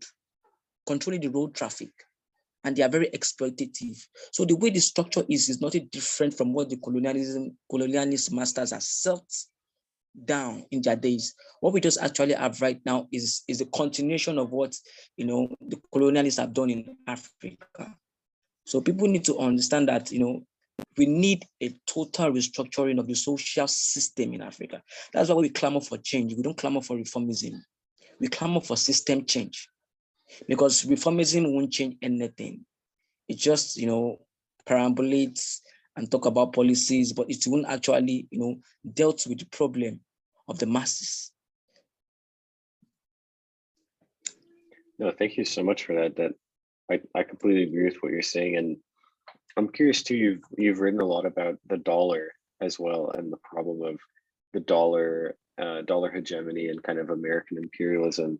controlling 0.86 1.20
the 1.20 1.28
road 1.28 1.54
traffic. 1.54 1.90
And 2.62 2.74
they 2.74 2.82
are 2.82 2.88
very 2.88 3.10
exploitative. 3.10 4.00
So 4.32 4.44
the 4.44 4.56
way 4.56 4.70
the 4.70 4.80
structure 4.80 5.24
is 5.28 5.48
is 5.48 5.60
not 5.60 5.74
different 5.90 6.32
from 6.32 6.52
what 6.52 6.70
the 6.70 6.76
colonialism 6.76 7.58
colonialist 7.70 8.32
masters 8.32 8.70
have 8.70 8.84
set 8.84 9.20
down 10.24 10.64
in 10.70 10.80
their 10.80 10.96
days. 10.96 11.34
What 11.60 11.72
we 11.72 11.80
just 11.80 12.00
actually 12.00 12.34
have 12.34 12.62
right 12.62 12.80
now 12.86 13.08
is, 13.12 13.42
is 13.48 13.60
a 13.60 13.66
continuation 13.66 14.38
of 14.38 14.52
what 14.52 14.76
you 15.16 15.26
know 15.26 15.48
the 15.60 15.76
colonialists 15.92 16.38
have 16.38 16.52
done 16.52 16.70
in 16.70 16.96
Africa. 17.08 17.96
So 18.64 18.80
people 18.80 19.08
need 19.08 19.24
to 19.26 19.38
understand 19.38 19.88
that, 19.88 20.10
you 20.10 20.18
know, 20.18 20.42
we 20.96 21.06
need 21.06 21.44
a 21.62 21.74
total 21.86 22.32
restructuring 22.32 22.98
of 22.98 23.06
the 23.06 23.14
social 23.14 23.68
system 23.68 24.32
in 24.32 24.42
Africa. 24.42 24.82
That's 25.12 25.28
why 25.28 25.36
we 25.36 25.48
clamor 25.50 25.80
for 25.80 25.98
change. 25.98 26.34
We 26.34 26.42
don't 26.42 26.56
clamor 26.56 26.80
for 26.80 26.96
reformism. 26.96 27.60
We 28.20 28.28
clamor 28.28 28.60
for 28.60 28.76
system 28.76 29.24
change 29.26 29.68
because 30.48 30.84
reformism 30.84 31.52
won't 31.52 31.72
change 31.72 31.96
anything. 32.02 32.64
It 33.28 33.38
just, 33.38 33.76
you 33.76 33.86
know, 33.86 34.18
perambulates 34.66 35.60
and 35.96 36.10
talk 36.10 36.26
about 36.26 36.52
policies, 36.52 37.12
but 37.12 37.30
it 37.30 37.44
won't 37.46 37.66
actually, 37.66 38.26
you 38.30 38.38
know, 38.38 38.56
dealt 38.92 39.26
with 39.26 39.38
the 39.38 39.46
problem 39.46 40.00
of 40.48 40.58
the 40.58 40.66
masses. 40.66 41.32
No, 44.98 45.10
thank 45.10 45.36
you 45.36 45.44
so 45.44 45.62
much 45.62 45.84
for 45.84 45.94
that. 45.94 46.16
That 46.16 46.34
I, 46.90 47.00
I 47.14 47.22
completely 47.22 47.64
agree 47.64 47.84
with 47.84 47.96
what 48.00 48.12
you're 48.12 48.22
saying. 48.22 48.56
And 48.56 48.76
I'm 49.56 49.68
curious 49.68 50.02
too, 50.02 50.16
you've 50.16 50.42
you've 50.58 50.80
written 50.80 51.00
a 51.00 51.06
lot 51.06 51.26
about 51.26 51.58
the 51.66 51.78
dollar 51.78 52.32
as 52.60 52.78
well 52.78 53.10
and 53.10 53.32
the 53.32 53.38
problem 53.38 53.82
of 53.82 53.98
the 54.52 54.60
dollar 54.60 55.36
uh, 55.60 55.82
dollar 55.82 56.10
hegemony 56.10 56.68
and 56.68 56.82
kind 56.82 56.98
of 56.98 57.10
American 57.10 57.58
imperialism. 57.58 58.38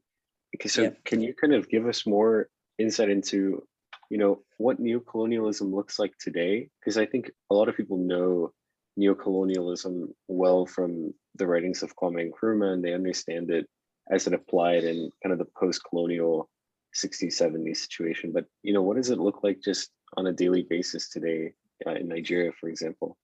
Okay, 0.56 0.68
so 0.68 0.82
yeah. 0.82 0.90
can 1.04 1.20
you 1.20 1.34
kind 1.34 1.54
of 1.54 1.68
give 1.68 1.86
us 1.86 2.06
more 2.06 2.48
insight 2.78 3.10
into, 3.10 3.62
you 4.10 4.18
know, 4.18 4.42
what 4.58 4.80
neocolonialism 4.80 5.72
looks 5.72 5.98
like 5.98 6.12
today? 6.18 6.68
Because 6.80 6.96
I 6.96 7.06
think 7.06 7.30
a 7.50 7.54
lot 7.54 7.68
of 7.68 7.76
people 7.76 7.98
know 7.98 8.52
neocolonialism 8.98 10.08
well 10.28 10.66
from 10.66 11.12
the 11.36 11.46
writings 11.46 11.82
of 11.82 11.96
Kwame 11.96 12.30
Nkrumah, 12.30 12.74
and 12.74 12.84
they 12.84 12.94
understand 12.94 13.50
it 13.50 13.66
as 14.10 14.26
it 14.26 14.34
applied 14.34 14.84
in 14.84 15.10
kind 15.22 15.32
of 15.32 15.38
the 15.38 15.48
post-colonial 15.58 16.48
60, 16.94 17.30
70 17.30 17.74
situation. 17.74 18.32
But, 18.32 18.46
you 18.62 18.72
know, 18.72 18.82
what 18.82 18.96
does 18.96 19.10
it 19.10 19.18
look 19.18 19.42
like 19.42 19.60
just 19.62 19.90
on 20.16 20.26
a 20.26 20.32
daily 20.32 20.62
basis 20.62 21.08
today 21.08 21.52
uh, 21.86 21.92
in 21.92 22.08
Nigeria, 22.08 22.52
for 22.58 22.68
example? 22.68 23.16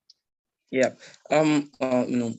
Yeah, 0.70 0.90
um, 1.30 1.70
uh, 1.80 2.04
you 2.06 2.16
know, 2.16 2.34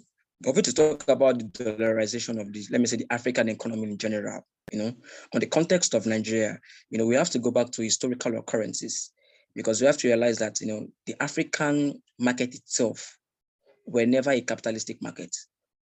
we're 0.45 0.61
to 0.61 0.73
talk 0.73 1.07
about 1.07 1.39
the 1.39 1.45
dollarization 1.45 2.39
of 2.39 2.51
this, 2.51 2.71
let 2.71 2.81
me 2.81 2.87
say 2.87 2.97
the 2.97 3.11
African 3.11 3.49
economy 3.49 3.83
in 3.83 3.97
general, 3.97 4.45
you 4.71 4.79
know, 4.79 4.93
on 5.33 5.39
the 5.39 5.47
context 5.47 5.93
of 5.93 6.05
Nigeria, 6.05 6.59
you 6.89 6.97
know, 6.97 7.05
we 7.05 7.15
have 7.15 7.29
to 7.31 7.39
go 7.39 7.51
back 7.51 7.71
to 7.71 7.83
historical 7.83 8.37
occurrences 8.37 9.11
because 9.55 9.81
we 9.81 9.87
have 9.87 9.97
to 9.97 10.07
realize 10.07 10.39
that, 10.39 10.59
you 10.61 10.67
know, 10.67 10.87
the 11.05 11.21
African 11.21 12.01
market 12.19 12.55
itself 12.55 13.17
were 13.85 14.05
never 14.05 14.31
a 14.31 14.41
capitalistic 14.41 15.01
market. 15.01 15.35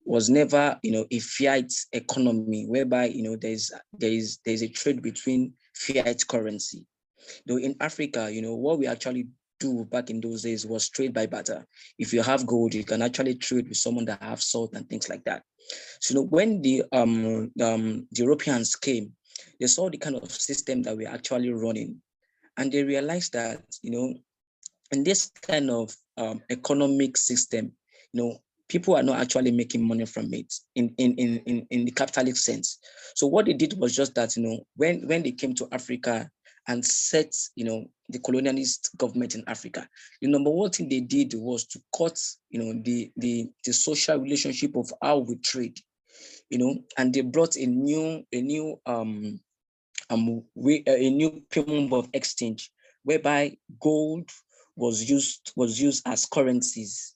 Was 0.05 0.29
never, 0.29 0.79
you 0.83 0.93
know, 0.93 1.07
a 1.11 1.19
fiat 1.19 1.73
economy 1.93 2.67
whereby, 2.67 3.07
you 3.07 3.23
know, 3.23 3.37
there's 3.37 3.71
there 3.93 4.11
is 4.11 4.39
there's 4.45 4.63
a 4.63 4.69
trade 4.69 5.03
between 5.03 5.53
fiat 5.75 6.27
currency. 6.27 6.85
Though 7.47 7.59
in 7.59 7.77
Africa, 7.81 8.31
you 8.33 8.43
know, 8.43 8.55
what 8.55 8.79
we 8.79 8.87
actually 8.87 9.29
do 9.61 9.85
back 9.85 10.11
in 10.11 10.21
those 10.21 10.43
days 10.43 10.67
was 10.67 10.89
trade 10.89 11.15
by 11.15 11.27
barter. 11.27 11.65
If 11.99 12.13
you 12.13 12.23
have 12.23 12.47
gold, 12.47 12.75
you 12.75 12.85
can 12.85 13.01
actually 13.01 13.37
trade 13.37 13.69
with 13.69 13.77
someone 13.77 14.05
that 14.07 14.23
have 14.23 14.43
salt 14.43 14.75
and 14.75 14.89
things 14.89 15.09
like 15.09 15.23
that. 15.25 15.45
So 16.01 16.15
you 16.15 16.21
know, 16.21 16.27
when 16.27 16.63
the 16.63 16.85
um, 16.93 17.53
um 17.63 18.09
the 18.11 18.23
Europeans 18.25 18.75
came, 18.75 19.13
they 19.61 19.69
saw 19.69 19.89
the 19.89 19.99
kind 19.99 20.17
of 20.17 20.31
system 20.31 20.83
that 20.83 20.97
we're 20.97 21.09
actually 21.09 21.53
running, 21.53 22.03
and 22.57 22.73
they 22.73 22.83
realized 22.83 23.35
that 23.35 23.63
you 23.83 23.93
know, 23.93 24.15
in 24.91 25.05
this 25.05 25.31
kind 25.43 25.71
of 25.71 25.95
um, 26.17 26.43
economic 26.51 27.17
system, 27.17 27.73
you 28.13 28.23
know, 28.23 28.39
people 28.73 28.97
are 28.97 29.03
not 29.03 29.21
actually 29.21 29.51
making 29.51 29.87
money 29.87 30.07
from 30.07 30.33
it 30.33 30.51
in, 30.77 30.95
in, 30.97 31.15
in, 31.17 31.37
in, 31.41 31.67
in 31.69 31.85
the 31.85 31.91
capitalist 31.91 32.43
sense. 32.43 32.79
So 33.15 33.27
what 33.27 33.45
they 33.45 33.53
did 33.53 33.79
was 33.79 33.95
just 33.95 34.15
that, 34.15 34.35
you 34.35 34.43
know, 34.43 34.61
when, 34.77 35.07
when 35.07 35.23
they 35.23 35.33
came 35.33 35.55
to 35.57 35.69
Africa 35.73 36.31
and 36.67 36.83
set, 36.83 37.35
you 37.55 37.67
know, 37.67 37.85
the 38.09 38.19
colonialist 38.21 38.97
government 38.97 39.35
in 39.35 39.45
Africa, 39.47 39.87
the 40.23 40.29
number 40.29 40.49
one 40.49 40.71
thing 40.71 40.89
they 40.89 41.01
did 41.01 41.35
was 41.35 41.67
to 41.67 41.81
cut, 41.95 42.19
you 42.49 42.61
know, 42.61 42.81
the, 42.83 43.13
the, 43.19 43.51
the 43.63 43.75
social 43.75 44.17
relationship 44.19 44.75
of 44.75 44.91
how 45.03 45.19
we 45.19 45.37
trade, 45.37 45.79
you 46.49 46.57
know, 46.57 46.75
and 46.97 47.13
they 47.13 47.21
brought 47.21 47.57
a 47.57 47.67
new, 47.67 48.25
a 48.33 48.41
new, 48.41 48.81
um, 48.87 49.39
um, 50.09 50.45
a 50.57 51.11
new 51.11 51.43
payment 51.51 51.93
of 51.93 52.09
exchange 52.15 52.71
whereby 53.03 53.55
gold 53.81 54.31
was 54.77 55.11
used 55.11 55.53
was 55.57 55.79
used 55.79 56.03
as 56.07 56.25
currencies 56.25 57.15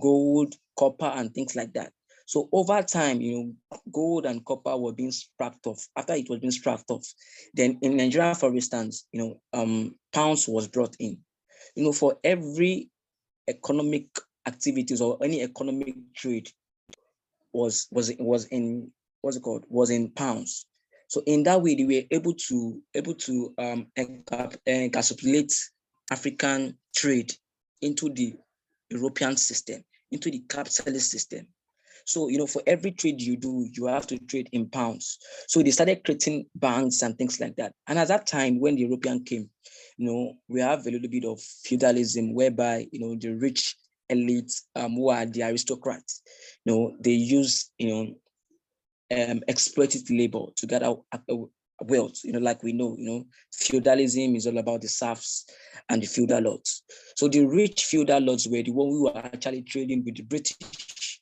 gold, 0.00 0.54
copper, 0.78 1.12
and 1.14 1.32
things 1.34 1.56
like 1.56 1.72
that. 1.74 1.92
So 2.26 2.48
over 2.52 2.82
time, 2.82 3.20
you 3.20 3.38
know, 3.38 3.78
gold 3.90 4.26
and 4.26 4.44
copper 4.44 4.76
were 4.76 4.92
being 4.92 5.12
scrapped 5.12 5.66
off. 5.66 5.88
After 5.96 6.12
it 6.12 6.28
was 6.28 6.40
being 6.40 6.50
scrapped 6.50 6.90
off, 6.90 7.06
then 7.54 7.78
in 7.80 7.96
Nigeria, 7.96 8.34
for 8.34 8.52
instance, 8.54 9.06
you 9.12 9.20
know, 9.20 9.40
um, 9.58 9.94
pounds 10.12 10.46
was 10.46 10.68
brought 10.68 10.94
in. 10.98 11.18
You 11.74 11.84
know, 11.84 11.92
for 11.92 12.18
every 12.22 12.90
economic 13.48 14.08
activities 14.46 15.00
or 15.00 15.18
any 15.22 15.42
economic 15.42 15.94
trade 16.14 16.50
was 17.52 17.88
was 17.90 18.12
was 18.18 18.44
in 18.46 18.90
what's 19.22 19.36
it 19.36 19.42
called 19.42 19.64
was 19.68 19.90
in 19.90 20.10
pounds. 20.10 20.66
So 21.08 21.22
in 21.26 21.42
that 21.44 21.62
way, 21.62 21.74
they 21.74 21.84
were 21.84 22.06
able 22.10 22.34
to 22.34 22.82
able 22.94 23.14
to 23.14 23.54
um, 23.58 23.86
encapsulate 23.98 25.54
African 26.10 26.76
trade 26.94 27.32
into 27.80 28.10
the 28.10 28.34
European 28.90 29.36
system, 29.36 29.82
into 30.10 30.30
the 30.30 30.42
capitalist 30.48 31.10
system. 31.10 31.46
So, 32.04 32.28
you 32.28 32.38
know, 32.38 32.46
for 32.46 32.62
every 32.66 32.92
trade 32.92 33.20
you 33.20 33.36
do, 33.36 33.68
you 33.72 33.86
have 33.86 34.06
to 34.06 34.18
trade 34.18 34.48
in 34.52 34.70
pounds. 34.70 35.18
So 35.46 35.62
they 35.62 35.70
started 35.70 36.04
creating 36.04 36.46
banks 36.54 37.02
and 37.02 37.16
things 37.18 37.38
like 37.38 37.56
that. 37.56 37.72
And 37.86 37.98
at 37.98 38.08
that 38.08 38.26
time, 38.26 38.60
when 38.60 38.76
the 38.76 38.82
European 38.82 39.24
came, 39.24 39.50
you 39.98 40.06
know, 40.06 40.32
we 40.48 40.60
have 40.60 40.86
a 40.86 40.90
little 40.90 41.08
bit 41.08 41.26
of 41.26 41.40
feudalism 41.40 42.32
whereby, 42.32 42.86
you 42.92 43.00
know, 43.00 43.14
the 43.14 43.34
rich 43.34 43.76
elite 44.08 44.52
um, 44.74 44.92
who 44.94 45.10
are 45.10 45.26
the 45.26 45.42
aristocrats, 45.42 46.22
you 46.64 46.72
know, 46.72 46.96
they 46.98 47.12
use, 47.12 47.70
you 47.76 47.88
know, 47.88 48.14
um, 49.10 49.42
exploited 49.48 50.08
labor 50.10 50.46
to 50.56 50.66
get 50.66 50.82
out 50.82 51.04
wealth, 51.82 52.20
you 52.24 52.32
know, 52.32 52.38
like 52.38 52.62
we 52.62 52.72
know, 52.72 52.96
you 52.98 53.04
know, 53.04 53.26
feudalism 53.52 54.34
is 54.34 54.46
all 54.46 54.58
about 54.58 54.80
the 54.80 54.88
serfs 54.88 55.46
and 55.88 56.02
the 56.02 56.06
feudal 56.06 56.40
lords. 56.40 56.82
So 57.16 57.28
the 57.28 57.44
rich 57.44 57.84
feudal 57.84 58.20
lords 58.20 58.48
were 58.48 58.62
the 58.62 58.70
one 58.70 58.88
who 58.88 59.04
were 59.04 59.16
actually 59.16 59.62
trading 59.62 60.04
with 60.04 60.16
the 60.16 60.22
British. 60.22 61.20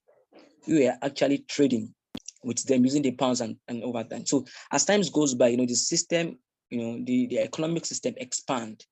We 0.67 0.85
were 0.85 0.97
actually 1.03 1.39
trading 1.49 1.95
with 2.43 2.65
them 2.65 2.85
using 2.85 3.03
the 3.03 3.13
pounds 3.13 3.41
and, 3.41 3.57
and 3.69 3.83
over 3.83 4.05
time. 4.05 4.27
So 4.27 4.45
as 4.73 4.85
times 4.85 5.11
goes 5.11 5.35
by, 5.35 5.49
you 5.49 5.57
know, 5.57 5.67
the 5.67 5.75
system, 5.75 6.39
you 6.71 6.79
know, 6.79 7.05
the, 7.05 7.27
the 7.27 7.39
economic 7.41 7.85
system 7.85 8.15
expand. 8.17 8.85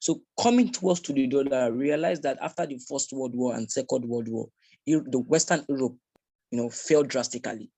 So 0.00 0.22
coming 0.40 0.70
towards 0.70 1.00
to 1.00 1.12
the 1.12 1.26
dollar, 1.26 1.72
realized 1.72 2.22
that 2.22 2.38
after 2.40 2.66
the 2.66 2.78
First 2.88 3.12
World 3.12 3.34
War 3.34 3.54
and 3.54 3.70
Second 3.70 4.04
World 4.06 4.28
War, 4.28 4.48
the 4.86 5.18
Western 5.26 5.64
Europe, 5.68 5.96
you 6.50 6.58
know, 6.58 6.70
fell 6.70 7.02
drastically 7.02 7.70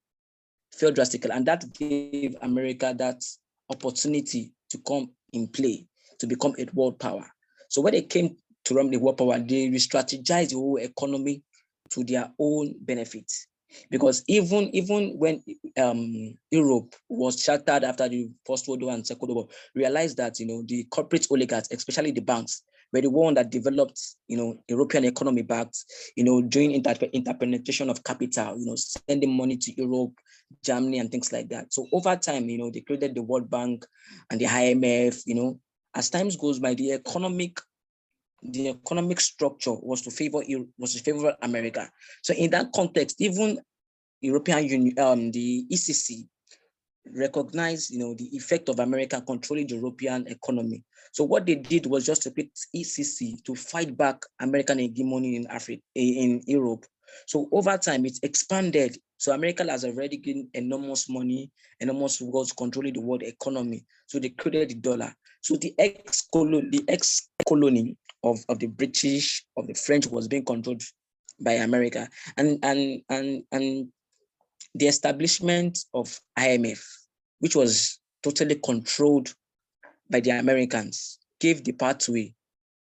fell 0.74 0.92
drastically. 0.92 1.30
And 1.30 1.46
that 1.46 1.64
gave 1.74 2.37
America 2.42 2.94
that 2.96 3.22
opportunity 3.70 4.52
to 4.70 4.78
come 4.87 5.11
in 5.32 5.48
play, 5.48 5.87
to 6.18 6.26
become 6.26 6.54
a 6.58 6.66
world 6.72 6.98
power. 6.98 7.26
So 7.68 7.80
when 7.80 7.94
they 7.94 8.02
came 8.02 8.37
to 8.64 8.74
run 8.74 8.90
the 8.90 8.98
world 8.98 9.18
power, 9.18 9.38
they 9.38 9.68
re-strategized 9.68 10.50
the 10.50 10.56
whole 10.56 10.76
economy 10.76 11.42
to 11.90 12.04
their 12.04 12.30
own 12.38 12.74
benefit. 12.80 13.30
Because 13.90 14.22
even, 14.28 14.74
even 14.74 15.18
when 15.18 15.42
um, 15.78 16.37
Europe 16.50 16.94
was 17.08 17.42
shattered 17.42 17.85
after 17.85 18.08
the 18.08 18.30
First 18.46 18.68
World 18.68 18.82
War 18.82 18.92
and 18.92 19.06
Second 19.06 19.28
World 19.28 19.37
War, 19.37 19.48
realized 19.74 20.18
that 20.18 20.38
you 20.38 20.46
know 20.46 20.62
the 20.66 20.85
corporate 20.85 21.26
oligarchs, 21.30 21.68
especially 21.70 22.11
the 22.11 22.20
banks, 22.20 22.62
were 22.92 23.00
the 23.00 23.11
one 23.11 23.35
that 23.35 23.50
developed, 23.50 24.00
you 24.28 24.37
know, 24.37 24.62
European 24.68 25.05
economy 25.05 25.42
back, 25.42 25.68
you 26.16 26.24
know, 26.24 26.42
doing 26.42 26.72
inter 26.72 26.94
interpenetration 27.12 27.90
of 27.90 28.05
capital, 28.05 28.59
you 28.59 28.66
know, 28.66 28.76
sending 28.76 29.35
money 29.35 29.57
to 29.57 29.72
Europe, 29.76 30.12
Germany 30.64 30.98
and 30.98 31.11
things 31.11 31.33
like 31.33 31.48
that. 31.48 31.72
So 31.72 31.87
over 31.92 32.16
time, 32.16 32.48
you 32.48 32.59
know, 32.59 32.70
they 32.70 32.81
created 32.81 33.14
the 33.14 33.22
World 33.22 33.50
Bank 33.50 33.87
and 34.31 34.40
the 34.40 34.46
IMF, 34.46 35.22
you 35.26 35.35
know, 35.35 35.61
as 35.94 36.11
times 36.11 36.37
goes 36.37 36.59
by, 36.59 36.74
the 36.74 36.92
economic 36.92 37.59
the 38.44 38.70
economic 38.70 39.20
structure 39.20 39.72
was 39.72 40.02
to 40.02 40.11
favor 40.11 40.42
was 40.76 40.94
to 40.94 41.02
favor 41.02 41.37
America. 41.42 41.88
So 42.22 42.35
in 42.35 42.50
that 42.50 42.72
context, 42.74 43.20
even 43.20 43.61
European 44.20 44.64
Union, 44.68 44.98
um, 44.98 45.31
the 45.31 45.64
ECC 45.72 46.26
recognized, 47.14 47.90
you 47.90 47.98
know, 47.98 48.14
the 48.14 48.28
effect 48.37 48.68
of 48.68 48.78
America 48.78 49.22
controlling 49.24 49.66
the 49.66 49.76
European 49.76 50.26
economy. 50.26 50.83
So 51.12 51.25
what 51.25 51.46
they 51.46 51.55
did 51.55 51.87
was 51.87 52.05
just 52.05 52.22
to 52.22 52.31
put 52.31 52.48
ECC 52.75 53.42
to 53.44 53.55
fight 53.55 53.96
back 53.96 54.22
American 54.40 54.79
hegemony 54.79 55.37
in 55.37 55.46
Africa, 55.46 55.83
in 55.94 56.42
Europe. 56.46 56.85
So 57.27 57.48
over 57.53 57.77
time, 57.79 58.07
it's 58.07 58.20
expanded 58.22 58.96
so 59.22 59.33
America 59.33 59.64
has 59.70 59.85
already 59.85 60.16
gained 60.16 60.48
enormous 60.53 61.09
money, 61.09 61.53
enormous 61.79 62.20
wealth 62.20 62.57
controlling 62.57 62.94
the 62.94 63.01
world 63.01 63.22
economy. 63.22 63.85
So 64.09 64.18
they 64.18 64.31
created 64.31 64.70
the 64.70 64.75
dollar. 64.75 65.14
So 65.42 65.55
the 65.55 65.72
ex-colony, 65.79 66.70
the 66.70 66.85
ex-colony 66.88 67.96
of, 68.25 68.40
of 68.48 68.59
the 68.59 68.66
British, 68.66 69.44
of 69.57 69.68
the 69.68 69.75
French 69.75 70.09
was 70.09 70.27
being 70.27 70.44
controlled 70.44 70.83
by 71.40 71.53
America. 71.53 72.09
And, 72.37 72.59
and, 72.64 73.03
and, 73.11 73.44
and 73.53 73.92
the 74.75 74.88
establishment 74.88 75.79
of 75.94 76.18
IMF, 76.37 76.85
which 77.38 77.55
was 77.55 78.01
totally 78.25 78.57
controlled 78.57 79.33
by 80.12 80.20
the 80.20 80.31
Americans, 80.31 81.18
gave 81.40 81.64
the 81.64 81.72
pathway 81.72 82.35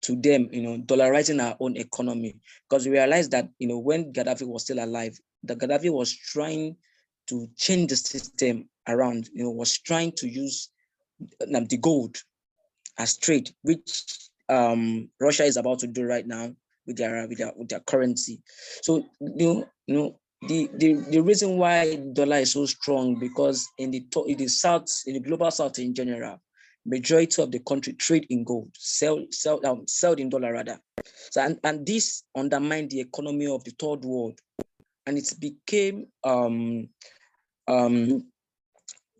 to 0.04 0.16
them, 0.16 0.50
you 0.52 0.62
know, 0.62 0.78
dollarizing 0.78 1.42
our 1.42 1.56
own 1.60 1.78
economy. 1.78 2.36
Because 2.70 2.86
we 2.86 2.92
realized 2.92 3.32
that, 3.32 3.50
you 3.60 3.68
know, 3.68 3.80
when 3.80 4.12
Gaddafi 4.14 4.48
was 4.48 4.64
still 4.64 4.84
alive, 4.84 5.18
the 5.44 5.56
Gaddafi 5.56 5.92
was 5.92 6.16
trying 6.16 6.76
to 7.28 7.48
change 7.56 7.90
the 7.90 7.96
system 7.96 8.68
around, 8.88 9.30
you 9.34 9.44
know, 9.44 9.52
was 9.52 9.78
trying 9.80 10.12
to 10.18 10.28
use 10.28 10.70
um, 11.56 11.66
the 11.66 11.78
gold 11.78 12.18
as 12.98 13.18
trade, 13.18 13.50
which 13.64 14.04
um, 14.50 15.10
Russia 15.20 15.44
is 15.44 15.58
about 15.58 15.80
to 15.80 15.88
do 15.88 16.06
right 16.06 16.28
now 16.28 16.54
with 16.86 16.98
their 16.98 17.28
with 17.28 17.38
their, 17.38 17.52
with 17.56 17.70
their 17.70 17.80
currency. 17.82 18.42
So 18.82 19.06
you 19.20 19.46
know, 19.46 19.66
you 19.88 19.96
know 19.96 20.20
the, 20.48 20.70
the 20.76 20.94
the 21.10 21.22
reason 21.22 21.58
why 21.58 21.96
dollar 22.14 22.38
is 22.38 22.54
so 22.54 22.66
strong 22.66 23.20
because 23.20 23.68
in 23.78 23.92
the 23.92 24.04
in 24.28 24.38
the 24.38 24.48
south 24.48 24.88
in 25.06 25.14
the 25.14 25.20
global 25.20 25.52
south 25.52 25.80
in 25.80 25.94
general, 25.94 26.42
majority 26.86 27.42
of 27.42 27.52
the 27.52 27.60
country 27.60 27.94
trade 27.94 28.26
in 28.30 28.44
gold, 28.44 28.70
sell 28.78 29.26
sell 29.32 29.60
um, 29.66 29.88
sell 29.88 30.14
in 30.14 30.30
dollar 30.30 30.54
rather. 30.54 30.80
So 31.32 31.42
and, 31.42 31.60
and 31.64 31.86
this 31.86 32.24
undermined 32.36 32.90
the 32.92 33.02
economy 33.02 33.48
of 33.48 33.64
the 33.64 33.72
third 33.80 34.04
world 34.04 34.40
and 35.06 35.18
it 35.18 35.34
became 35.40 36.08
um, 36.24 36.90
um, 37.68 38.26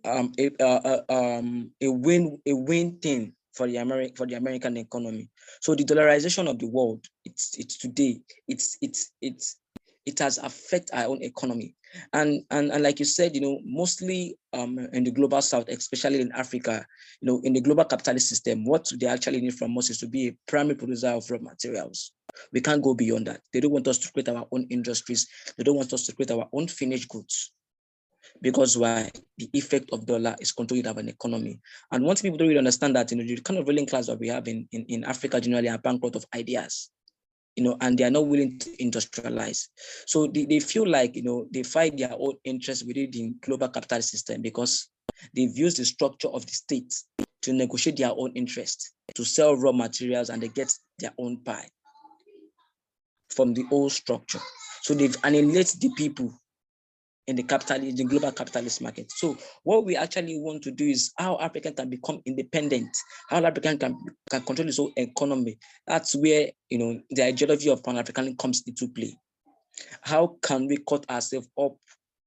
um, 0.06 0.34
a, 0.40 0.64
uh, 0.64 1.02
um, 1.10 1.72
a 1.82 1.88
win 1.88 2.40
a 2.46 2.54
win 2.54 2.98
thing 3.00 3.34
for 3.54 3.68
the 3.68 3.78
American 3.78 4.16
for 4.16 4.26
the 4.26 4.36
American 4.36 4.78
economy. 4.78 5.30
So 5.62 5.76
the 5.76 5.84
dollarization 5.84 6.50
of 6.50 6.60
the 6.60 6.68
world, 6.68 7.06
it's 7.26 7.58
it's 7.58 7.78
today, 7.78 8.20
it's 8.48 8.78
it's 8.82 9.12
it's 9.22 9.58
it 10.06 10.20
has 10.20 10.38
affected 10.38 10.90
our 10.94 11.06
own 11.06 11.22
economy. 11.22 11.76
And, 12.14 12.44
and 12.50 12.72
and 12.72 12.84
like 12.84 13.00
you 13.00 13.06
said, 13.06 13.36
you 13.36 13.42
know, 13.42 13.60
mostly 13.64 14.38
um, 14.54 14.80
in 14.94 15.04
the 15.04 15.12
global 15.12 15.42
south, 15.42 15.68
especially 15.68 16.22
in 16.22 16.32
Africa, 16.32 16.86
you 17.22 17.28
know, 17.28 17.42
in 17.44 17.54
the 17.54 17.62
global 17.62 17.86
capitalist 17.86 18.30
system, 18.30 18.66
what 18.66 18.92
they 19.00 19.08
actually 19.08 19.42
need 19.42 19.56
from 19.56 19.78
us 19.78 19.90
is 19.90 19.98
to 20.00 20.08
be 20.08 20.28
a 20.30 20.36
primary 20.48 20.76
producer 20.76 21.10
of 21.10 21.30
raw 21.30 21.40
materials. 21.40 22.12
We 22.54 22.62
can't 22.62 22.84
go 22.84 22.94
beyond 22.94 23.28
that. 23.28 23.42
They 23.52 23.60
don't 23.60 23.72
want 23.72 23.88
us 23.88 23.98
to 24.00 24.12
create 24.12 24.30
our 24.30 24.48
own 24.52 24.68
industries. 24.70 25.28
They 25.58 25.64
don't 25.64 25.76
want 25.76 25.94
us 25.94 26.06
to 26.06 26.16
create 26.16 26.32
our 26.32 26.48
own 26.54 26.68
finished 26.68 27.10
goods. 27.10 27.52
Because 28.42 28.78
why? 28.78 29.12
The 29.38 29.50
effect 29.54 29.90
of 29.92 30.06
dollar 30.06 30.36
is 30.40 30.52
controlling 30.52 30.88
our 30.88 31.00
economy. 31.00 31.60
And 31.92 32.06
once 32.06 32.22
people 32.22 32.38
don't 32.38 32.48
really 32.48 32.58
understand 32.60 32.96
that, 32.96 33.12
you 33.12 33.18
know, 33.18 33.24
the 33.24 33.42
kind 33.42 33.60
of 33.60 33.68
ruling 33.68 33.86
class 33.86 34.08
that 34.08 34.20
we 34.20 34.30
have 34.30 34.48
in, 34.48 34.68
in, 34.72 34.86
in 34.88 35.04
Africa 35.04 35.42
generally 35.42 35.70
are 35.70 35.78
bankrupt 35.78 36.16
of 36.16 36.26
ideas. 36.34 36.90
You 37.56 37.64
know, 37.66 37.78
and 37.82 37.98
they 37.98 38.06
are 38.06 38.12
not 38.12 38.28
willing 38.28 38.58
to 38.60 38.70
industrialize. 38.78 39.68
So 40.06 40.28
they, 40.28 40.46
they 40.46 40.60
feel 40.60 40.88
like, 40.88 41.16
you 41.16 41.24
know, 41.24 41.48
they 41.52 41.64
find 41.64 42.00
their 42.00 42.14
own 42.18 42.36
interest 42.46 42.88
within 42.88 43.12
the 43.12 43.34
global 43.42 43.68
capital 43.68 44.02
system 44.02 44.42
because 44.42 44.90
they've 45.36 45.56
used 45.56 45.78
the 45.78 45.86
structure 45.86 46.30
of 46.30 46.46
the 46.46 46.52
state 46.54 46.94
to 47.42 47.54
negotiate 47.54 47.98
their 47.98 48.12
own 48.16 48.32
interest, 48.36 48.94
to 49.16 49.26
sell 49.26 49.56
raw 49.56 49.72
materials 49.72 50.30
and 50.30 50.42
they 50.42 50.48
get 50.48 50.74
their 51.00 51.12
own 51.18 51.44
pie 51.44 51.68
from 53.30 53.54
the 53.54 53.66
old 53.72 53.92
structure. 53.92 54.40
So 54.82 54.94
they've 54.94 55.16
annihilated 55.24 55.82
the 55.82 55.92
people 55.96 56.34
in 57.28 57.36
the 57.36 57.44
capital, 57.44 57.76
capitalist, 57.76 57.98
the 57.98 58.04
global 58.06 58.32
capitalist 58.32 58.82
market. 58.82 59.12
So 59.12 59.38
what 59.64 59.86
we 59.86 59.96
actually 59.96 60.38
want 60.40 60.64
to 60.64 60.72
do 60.72 60.86
is 60.86 61.14
how 61.18 61.38
Africa 61.40 61.72
can 61.72 61.90
become 61.90 62.22
independent, 62.26 62.90
how 63.30 63.44
Africa 63.44 63.78
can, 63.78 63.98
can 64.30 64.42
control 64.42 64.68
its 64.68 64.80
own 64.80 64.92
economy. 64.98 65.58
That's 65.88 66.16
where 66.16 66.50
you 66.70 66.78
know 66.78 67.00
the 67.10 67.24
ideology 67.24 67.70
of 67.70 67.84
Pan-Africanism 67.84 68.38
comes 68.38 68.64
into 68.66 68.88
play. 68.88 69.16
How 70.02 70.36
can 70.42 70.68
we 70.68 70.78
cut 70.78 71.10
ourselves 71.10 71.48
up 71.60 71.76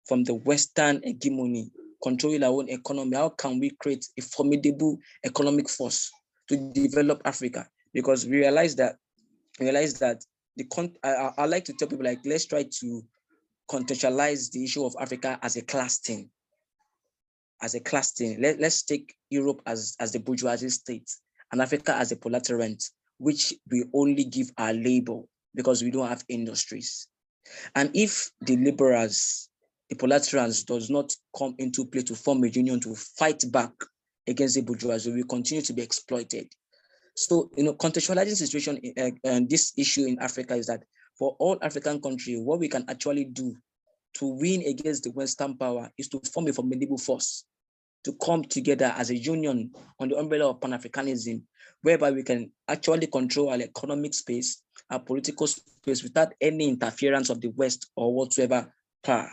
from 0.06 0.24
the 0.24 0.34
Western 0.34 1.00
hegemony, 1.04 1.70
controlling 2.02 2.42
our 2.42 2.50
own 2.50 2.68
economy? 2.68 3.16
How 3.16 3.30
can 3.30 3.60
we 3.60 3.70
create 3.70 4.06
a 4.18 4.22
formidable 4.22 4.98
economic 5.24 5.68
force 5.68 6.10
to 6.48 6.72
develop 6.72 7.22
Africa? 7.24 7.66
Because 7.94 8.26
we 8.26 8.38
realize 8.38 8.76
that 8.76 8.96
realize 9.58 9.98
that 10.00 10.24
the 10.56 10.64
con 10.64 10.94
I, 11.04 11.30
I 11.38 11.46
like 11.46 11.64
to 11.66 11.72
tell 11.74 11.88
people 11.88 12.04
like 12.04 12.20
let's 12.24 12.46
try 12.46 12.64
to 12.80 13.02
contextualize 13.70 14.50
the 14.50 14.64
issue 14.64 14.84
of 14.84 14.96
Africa 15.00 15.38
as 15.42 15.56
a 15.56 15.62
class 15.62 15.98
thing. 15.98 16.28
As 17.62 17.74
a 17.74 17.80
class 17.80 18.12
thing. 18.12 18.40
Let, 18.40 18.58
let's 18.58 18.82
take 18.82 19.14
Europe 19.30 19.62
as, 19.66 19.96
as 20.00 20.12
the 20.12 20.18
bourgeoisie 20.18 20.70
state 20.70 21.08
and 21.52 21.62
Africa 21.62 21.94
as 21.94 22.10
a 22.10 22.16
proletariat, 22.16 22.82
which 23.18 23.54
we 23.70 23.84
only 23.94 24.24
give 24.24 24.50
our 24.58 24.72
label 24.72 25.28
because 25.54 25.82
we 25.82 25.90
don't 25.90 26.08
have 26.08 26.24
industries. 26.28 27.06
And 27.74 27.90
if 27.94 28.30
the 28.40 28.56
liberals, 28.56 29.48
the 29.88 29.96
proletarians 29.96 30.64
does 30.64 30.90
not 30.90 31.14
come 31.36 31.54
into 31.58 31.84
play 31.84 32.02
to 32.02 32.14
form 32.14 32.42
a 32.44 32.48
union 32.48 32.80
to 32.80 32.94
fight 32.94 33.44
back 33.50 33.72
against 34.26 34.56
the 34.56 34.62
bourgeoisie, 34.62 35.12
we 35.12 35.22
continue 35.24 35.62
to 35.62 35.72
be 35.72 35.82
exploited. 35.82 36.48
So, 37.16 37.50
you 37.56 37.64
know, 37.64 37.74
contextualizing 37.74 38.36
situation 38.36 38.80
uh, 38.98 39.10
and 39.24 39.48
this 39.48 39.72
issue 39.76 40.06
in 40.06 40.18
Africa 40.20 40.54
is 40.54 40.66
that 40.66 40.84
for 41.20 41.36
all 41.38 41.58
African 41.60 42.00
countries, 42.00 42.40
what 42.40 42.58
we 42.58 42.66
can 42.66 42.82
actually 42.88 43.26
do 43.26 43.54
to 44.14 44.26
win 44.26 44.62
against 44.62 45.04
the 45.04 45.10
Western 45.10 45.54
power 45.54 45.90
is 45.98 46.08
to 46.08 46.20
form 46.32 46.48
a 46.48 46.52
formidable 46.52 46.96
force, 46.96 47.44
to 48.04 48.14
come 48.24 48.42
together 48.42 48.94
as 48.96 49.10
a 49.10 49.16
union 49.16 49.70
on 49.98 50.08
the 50.08 50.16
umbrella 50.16 50.48
of 50.48 50.62
Pan-Africanism, 50.62 51.42
whereby 51.82 52.10
we 52.10 52.22
can 52.22 52.50
actually 52.66 53.06
control 53.06 53.50
our 53.50 53.60
economic 53.60 54.14
space, 54.14 54.62
our 54.88 54.98
political 54.98 55.46
space 55.46 56.02
without 56.02 56.32
any 56.40 56.66
interference 56.66 57.28
of 57.28 57.38
the 57.42 57.48
West 57.48 57.90
or 57.96 58.14
whatsoever 58.14 58.72
power. 59.04 59.30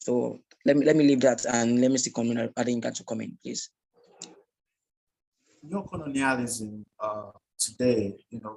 So 0.00 0.40
let 0.66 0.76
me 0.76 0.84
let 0.84 0.94
me 0.94 1.04
leave 1.04 1.20
that 1.20 1.46
and 1.46 1.80
let 1.80 1.90
me 1.90 1.96
see 1.96 2.12
adding 2.56 2.82
that 2.82 2.96
to 2.96 3.04
comment, 3.04 3.32
please. 3.42 3.70
Neo-colonialism 5.62 6.84
uh, 7.00 7.30
today, 7.58 8.14
you 8.30 8.40
know, 8.40 8.56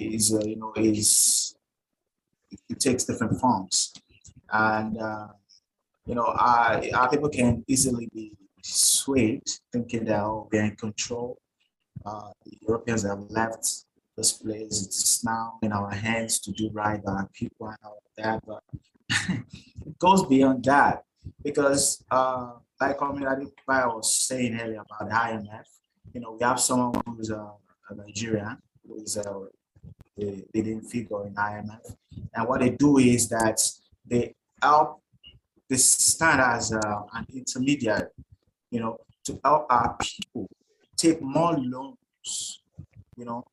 is 0.00 0.34
uh, 0.34 0.40
you 0.44 0.56
know 0.56 0.72
is 0.76 1.54
it 2.68 2.80
takes 2.80 3.04
different 3.04 3.40
forms. 3.40 3.92
And 4.52 4.98
uh, 4.98 5.28
you 6.06 6.14
know 6.14 6.26
I, 6.26 6.90
our 6.94 7.10
people 7.10 7.28
can 7.28 7.64
easily 7.68 8.08
be 8.12 8.32
swayed 8.62 9.48
thinking 9.72 10.04
that 10.06 10.20
oh, 10.20 10.48
they're 10.50 10.64
in 10.64 10.76
control. 10.76 11.38
Uh, 12.04 12.30
the 12.44 12.56
Europeans 12.62 13.02
have 13.02 13.20
left 13.30 13.84
this 14.16 14.32
place. 14.32 14.84
It's 14.84 15.24
now 15.24 15.58
in 15.62 15.72
our 15.72 15.90
hands 15.90 16.40
to 16.40 16.52
do 16.52 16.70
right 16.72 17.02
by 17.02 17.12
our 17.12 17.28
people 17.32 17.68
and 17.68 17.78
all 17.84 18.02
that 18.16 18.42
but 18.46 18.62
it 19.86 19.98
goes 19.98 20.26
beyond 20.26 20.64
that. 20.64 21.04
Because 21.42 22.02
uh, 22.10 22.52
like 22.80 23.00
I 23.00 23.86
was 23.86 24.14
saying 24.14 24.58
earlier 24.58 24.82
about 24.82 25.08
the 25.08 25.14
IMF 25.14 25.66
you 26.12 26.20
know 26.20 26.32
we 26.32 26.44
have 26.44 26.60
someone 26.60 27.02
who's 27.06 27.30
a, 27.30 27.52
a 27.90 27.94
Nigerian 27.94 28.56
who 28.86 29.02
is 29.02 29.16
a 29.16 29.46
they, 30.20 30.44
they 30.52 30.62
didn't 30.62 30.82
figure 30.82 31.26
in 31.26 31.34
IMF. 31.34 31.96
And 32.34 32.48
what 32.48 32.60
they 32.60 32.70
do 32.70 32.98
is 32.98 33.28
that 33.28 33.60
they 34.06 34.34
help, 34.62 35.02
they 35.68 35.76
stand 35.76 36.40
as 36.40 36.72
uh, 36.72 37.02
an 37.14 37.26
intermediary, 37.34 38.08
you 38.70 38.80
know, 38.80 38.98
to 39.24 39.38
help 39.44 39.66
our 39.70 39.96
people 40.00 40.48
take 40.96 41.22
more 41.22 41.56
loans, 41.56 42.62
you 43.16 43.24
know, 43.24 43.44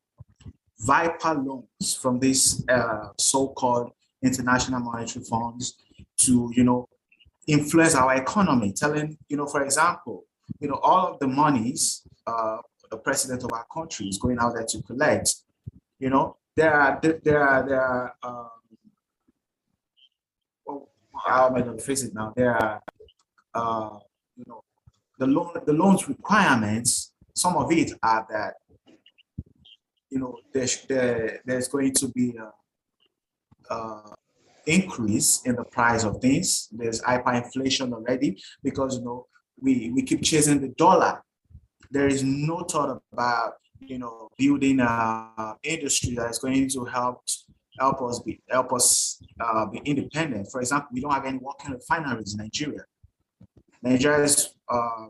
Viper 0.79 1.33
loans 1.33 1.95
from 1.99 2.19
these 2.19 2.63
uh, 2.69 3.09
so-called 3.17 3.91
international 4.21 4.79
monetary 4.79 5.25
funds 5.25 5.75
to, 6.17 6.51
you 6.53 6.63
know, 6.63 6.87
influence 7.47 7.95
our 7.95 8.15
economy, 8.15 8.73
telling, 8.73 9.17
you 9.29 9.37
know, 9.37 9.47
for 9.47 9.63
example, 9.63 10.25
you 10.59 10.67
know, 10.67 10.79
all 10.83 11.13
of 11.13 11.19
the 11.19 11.27
monies 11.27 12.03
uh, 12.27 12.57
the 12.89 12.97
president 12.97 13.43
of 13.43 13.51
our 13.53 13.65
country 13.73 14.07
is 14.07 14.17
going 14.17 14.37
out 14.39 14.53
there 14.53 14.65
to 14.65 14.81
collect, 14.83 15.35
you 15.99 16.09
know, 16.09 16.37
there 16.57 16.73
are 16.73 16.99
there 17.01 17.47
are 17.47 17.67
there 17.69 17.81
are 17.81 18.15
um, 18.23 18.49
well, 20.65 20.89
how 21.25 21.47
am 21.47 21.55
I 21.55 21.61
going 21.61 21.77
to 21.77 21.83
phrase 21.83 22.03
it 22.03 22.13
now? 22.15 22.33
There 22.35 22.55
are 22.55 22.81
uh, 23.53 23.99
you 24.35 24.43
know 24.47 24.63
the 25.19 25.27
loan 25.27 25.53
the 25.65 25.73
loans 25.73 26.09
requirements. 26.09 27.13
Some 27.35 27.55
of 27.55 27.71
it 27.71 27.91
are 28.01 28.25
that 28.31 28.55
you 30.09 30.19
know 30.19 30.35
there's 30.51 30.81
there, 30.87 31.41
there's 31.45 31.67
going 31.67 31.93
to 31.93 32.07
be 32.09 32.35
a 32.35 32.51
increase 34.65 35.43
in 35.45 35.55
the 35.55 35.63
price 35.63 36.03
of 36.03 36.19
things. 36.19 36.67
There's 36.71 37.01
hyperinflation 37.01 37.93
already 37.93 38.41
because 38.63 38.97
you 38.97 39.05
know 39.05 39.27
we 39.61 39.91
we 39.91 40.01
keep 40.01 40.23
chasing 40.23 40.59
the 40.59 40.69
dollar. 40.69 41.21
There 41.91 42.07
is 42.07 42.23
no 42.23 42.63
thought 42.63 43.01
about 43.13 43.53
you 43.79 43.97
know, 43.97 44.29
building 44.37 44.79
a 44.79 45.55
industry 45.63 46.15
that 46.15 46.29
is 46.29 46.39
going 46.39 46.69
to 46.69 46.85
help 46.85 47.23
help 47.79 48.01
us 48.01 48.19
be 48.19 48.39
help 48.49 48.73
us 48.73 49.21
uh, 49.39 49.65
be 49.65 49.79
independent. 49.85 50.47
For 50.51 50.61
example, 50.61 50.89
we 50.91 51.01
don't 51.01 51.11
have 51.11 51.25
any 51.25 51.37
working 51.37 51.71
refineries 51.71 52.33
in 52.33 52.39
Nigeria. 52.39 52.83
Nigeria 53.81 54.23
is 54.23 54.49
uh, 54.69 55.07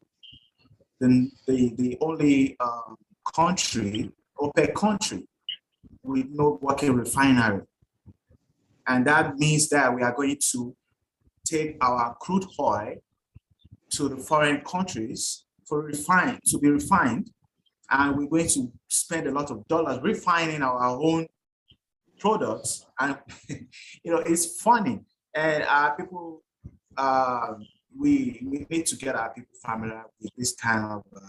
the, 1.00 1.30
the, 1.48 1.74
the 1.78 1.98
only 2.02 2.58
uh, 2.60 2.94
country, 3.36 4.12
OPEC 4.40 4.74
country, 4.74 5.28
with 6.04 6.28
no 6.30 6.60
working 6.62 6.94
refinery. 6.94 7.64
And 8.88 9.06
that 9.08 9.38
means 9.38 9.70
that 9.70 9.94
we 9.94 10.02
are 10.02 10.14
going 10.14 10.38
to 10.52 10.76
take 11.46 11.78
our 11.82 12.16
crude 12.20 12.46
oil 12.60 12.96
to 13.92 14.10
the 14.10 14.18
foreign 14.18 14.62
countries 14.62 15.46
for 15.66 15.82
refine 15.82 16.40
to 16.48 16.58
be 16.60 16.70
refined 16.70 17.30
and 17.90 18.18
we're 18.18 18.28
going 18.28 18.48
to 18.48 18.72
spend 18.88 19.28
a 19.28 19.32
lot 19.32 19.52
of 19.52 19.68
dollars 19.68 20.00
refining 20.02 20.62
our, 20.62 20.78
our 20.78 21.02
own 21.02 21.28
products. 22.20 22.86
And 23.00 23.18
you 23.50 24.12
know, 24.12 24.20
it's 24.20 24.62
funny. 24.62 25.00
And 25.34 25.64
uh, 25.68 25.92
people, 25.92 26.44
uh, 26.98 27.54
we 27.98 28.42
we 28.46 28.66
need 28.70 28.86
to 28.88 28.96
get 28.96 29.16
our 29.16 29.34
people 29.34 29.54
familiar 29.64 30.04
with 30.22 30.32
this 30.38 30.56
kind 30.56 30.86
of 30.86 31.04
uh, 31.16 31.28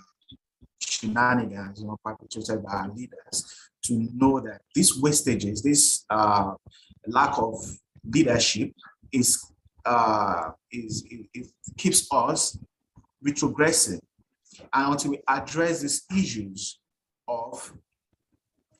shenanigans, 0.80 1.80
you 1.80 1.86
know, 1.86 1.98
perpetrated 2.04 2.64
by 2.64 2.72
our 2.72 2.90
leaders, 2.90 3.70
to 3.84 4.08
know 4.14 4.40
that 4.40 4.62
these 4.74 5.00
wastages, 5.00 5.62
this 5.62 6.04
uh, 6.10 6.54
lack 7.06 7.38
of 7.38 7.54
leadership, 8.04 8.72
is 9.12 9.52
uh, 9.84 10.50
is 10.72 11.04
it, 11.10 11.26
it 11.34 11.46
keeps 11.76 12.06
us 12.12 12.58
retrogressing 13.26 14.00
and 14.72 14.92
until 14.92 15.12
we 15.12 15.20
address 15.28 15.80
these 15.80 16.04
issues 16.16 16.80
of 17.26 17.72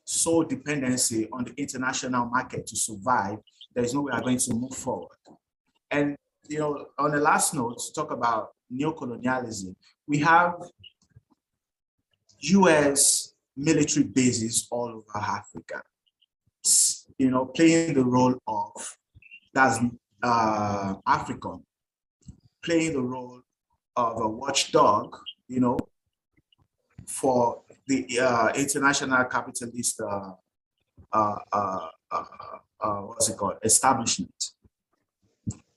sole 0.03 0.43
dependency 0.43 1.27
on 1.31 1.43
the 1.43 1.53
international 1.57 2.25
market 2.25 2.65
to 2.67 2.75
survive, 2.75 3.37
there 3.75 3.83
is 3.83 3.93
no 3.93 4.01
way 4.01 4.11
we're 4.13 4.21
going 4.21 4.37
to 4.37 4.53
move 4.53 4.75
forward. 4.75 5.17
And 5.91 6.15
you 6.47 6.59
know, 6.59 6.87
on 6.97 7.11
the 7.11 7.19
last 7.19 7.53
note, 7.53 7.77
to 7.77 7.93
talk 7.93 8.11
about 8.11 8.49
neo-colonialism, 8.69 9.75
we 10.07 10.17
have 10.19 10.55
US 12.39 13.33
military 13.55 14.05
bases 14.05 14.67
all 14.71 14.89
over 14.89 15.17
Africa, 15.25 15.81
you 17.17 17.29
know, 17.29 17.45
playing 17.45 17.93
the 17.93 18.03
role 18.03 18.35
of, 18.47 18.97
that's 19.53 19.79
uh, 20.23 20.95
African, 21.05 21.63
playing 22.63 22.93
the 22.93 23.01
role 23.01 23.41
of 23.95 24.21
a 24.21 24.27
watchdog 24.27 25.15
you 25.49 25.59
know, 25.59 25.77
for 27.07 27.63
the 27.87 28.19
uh, 28.19 28.49
international 28.55 29.25
capitalist, 29.25 29.99
uh, 29.99 30.31
uh, 31.11 31.35
uh, 31.51 31.87
uh, 32.11 32.23
uh 32.79 32.99
what's 33.01 33.27
it 33.29 33.35
called, 33.35 33.55
establishment. 33.63 34.51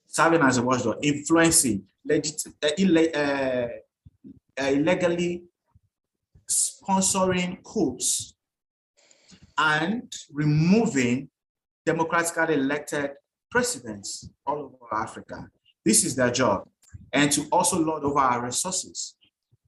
Serving 0.06 0.42
as 0.42 0.58
a 0.58 0.62
watchdog, 0.62 0.98
influencing, 1.02 1.84
legit, 2.04 2.44
illegally 4.58 5.44
sponsoring 6.50 7.62
coups 7.64 8.34
and 9.56 10.12
removing 10.30 11.30
democratically 11.86 12.54
elected 12.54 13.12
presidents 13.50 14.28
all 14.46 14.58
over 14.58 14.94
Africa. 15.02 15.48
This 15.82 16.04
is 16.04 16.14
their 16.14 16.30
job. 16.30 16.68
And 17.10 17.32
to 17.32 17.46
also 17.50 17.78
lord 17.78 18.04
over 18.04 18.18
our 18.18 18.44
resources 18.44 19.16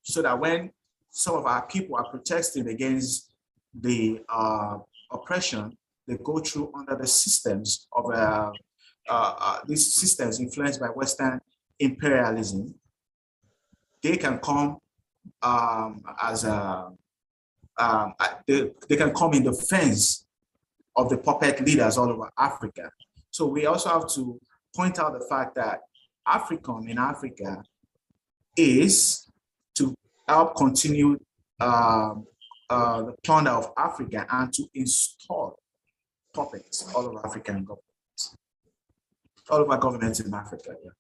so 0.04 0.22
that 0.22 0.38
when 0.38 0.70
some 1.10 1.34
of 1.34 1.46
our 1.46 1.66
people 1.66 1.96
are 1.96 2.08
protesting 2.08 2.68
against 2.68 3.32
the 3.74 4.20
uh, 4.28 4.78
oppression, 5.10 5.76
they 6.06 6.16
go 6.22 6.38
through 6.38 6.70
under 6.74 6.96
the 6.96 7.06
systems 7.06 7.88
of 7.92 8.12
uh, 8.12 8.52
uh, 9.08 9.34
uh, 9.38 9.58
these 9.66 9.94
systems 9.94 10.40
influenced 10.40 10.80
by 10.80 10.86
Western 10.88 11.40
imperialism. 11.78 12.74
They 14.02 14.16
can 14.16 14.38
come 14.38 14.78
um, 15.42 16.02
as 16.22 16.44
a, 16.44 16.90
um, 17.78 18.14
they, 18.46 18.70
they 18.88 18.96
can 18.96 19.12
come 19.14 19.34
in 19.34 19.44
defense 19.44 20.26
of 20.96 21.08
the 21.08 21.18
puppet 21.18 21.60
leaders 21.64 21.96
all 21.96 22.10
over 22.10 22.30
Africa. 22.38 22.90
So 23.30 23.46
we 23.46 23.66
also 23.66 23.88
have 23.88 24.08
to 24.10 24.38
point 24.76 24.98
out 24.98 25.18
the 25.18 25.26
fact 25.26 25.54
that 25.56 25.80
AFRICOM 26.28 26.88
in 26.88 26.98
Africa 26.98 27.62
is 28.56 29.23
help 30.28 30.56
continue 30.56 31.18
um, 31.60 32.26
uh, 32.70 33.02
the 33.02 33.14
plunder 33.22 33.50
of 33.50 33.72
Africa 33.76 34.26
and 34.30 34.52
to 34.52 34.66
install 34.74 35.58
puppets 36.32 36.92
all 36.94 37.06
over 37.06 37.24
African 37.24 37.64
governments, 37.64 38.36
all 39.50 39.60
over 39.60 39.76
governments 39.76 40.20
in 40.20 40.32
Africa. 40.34 40.74
Yeah. 40.82 40.90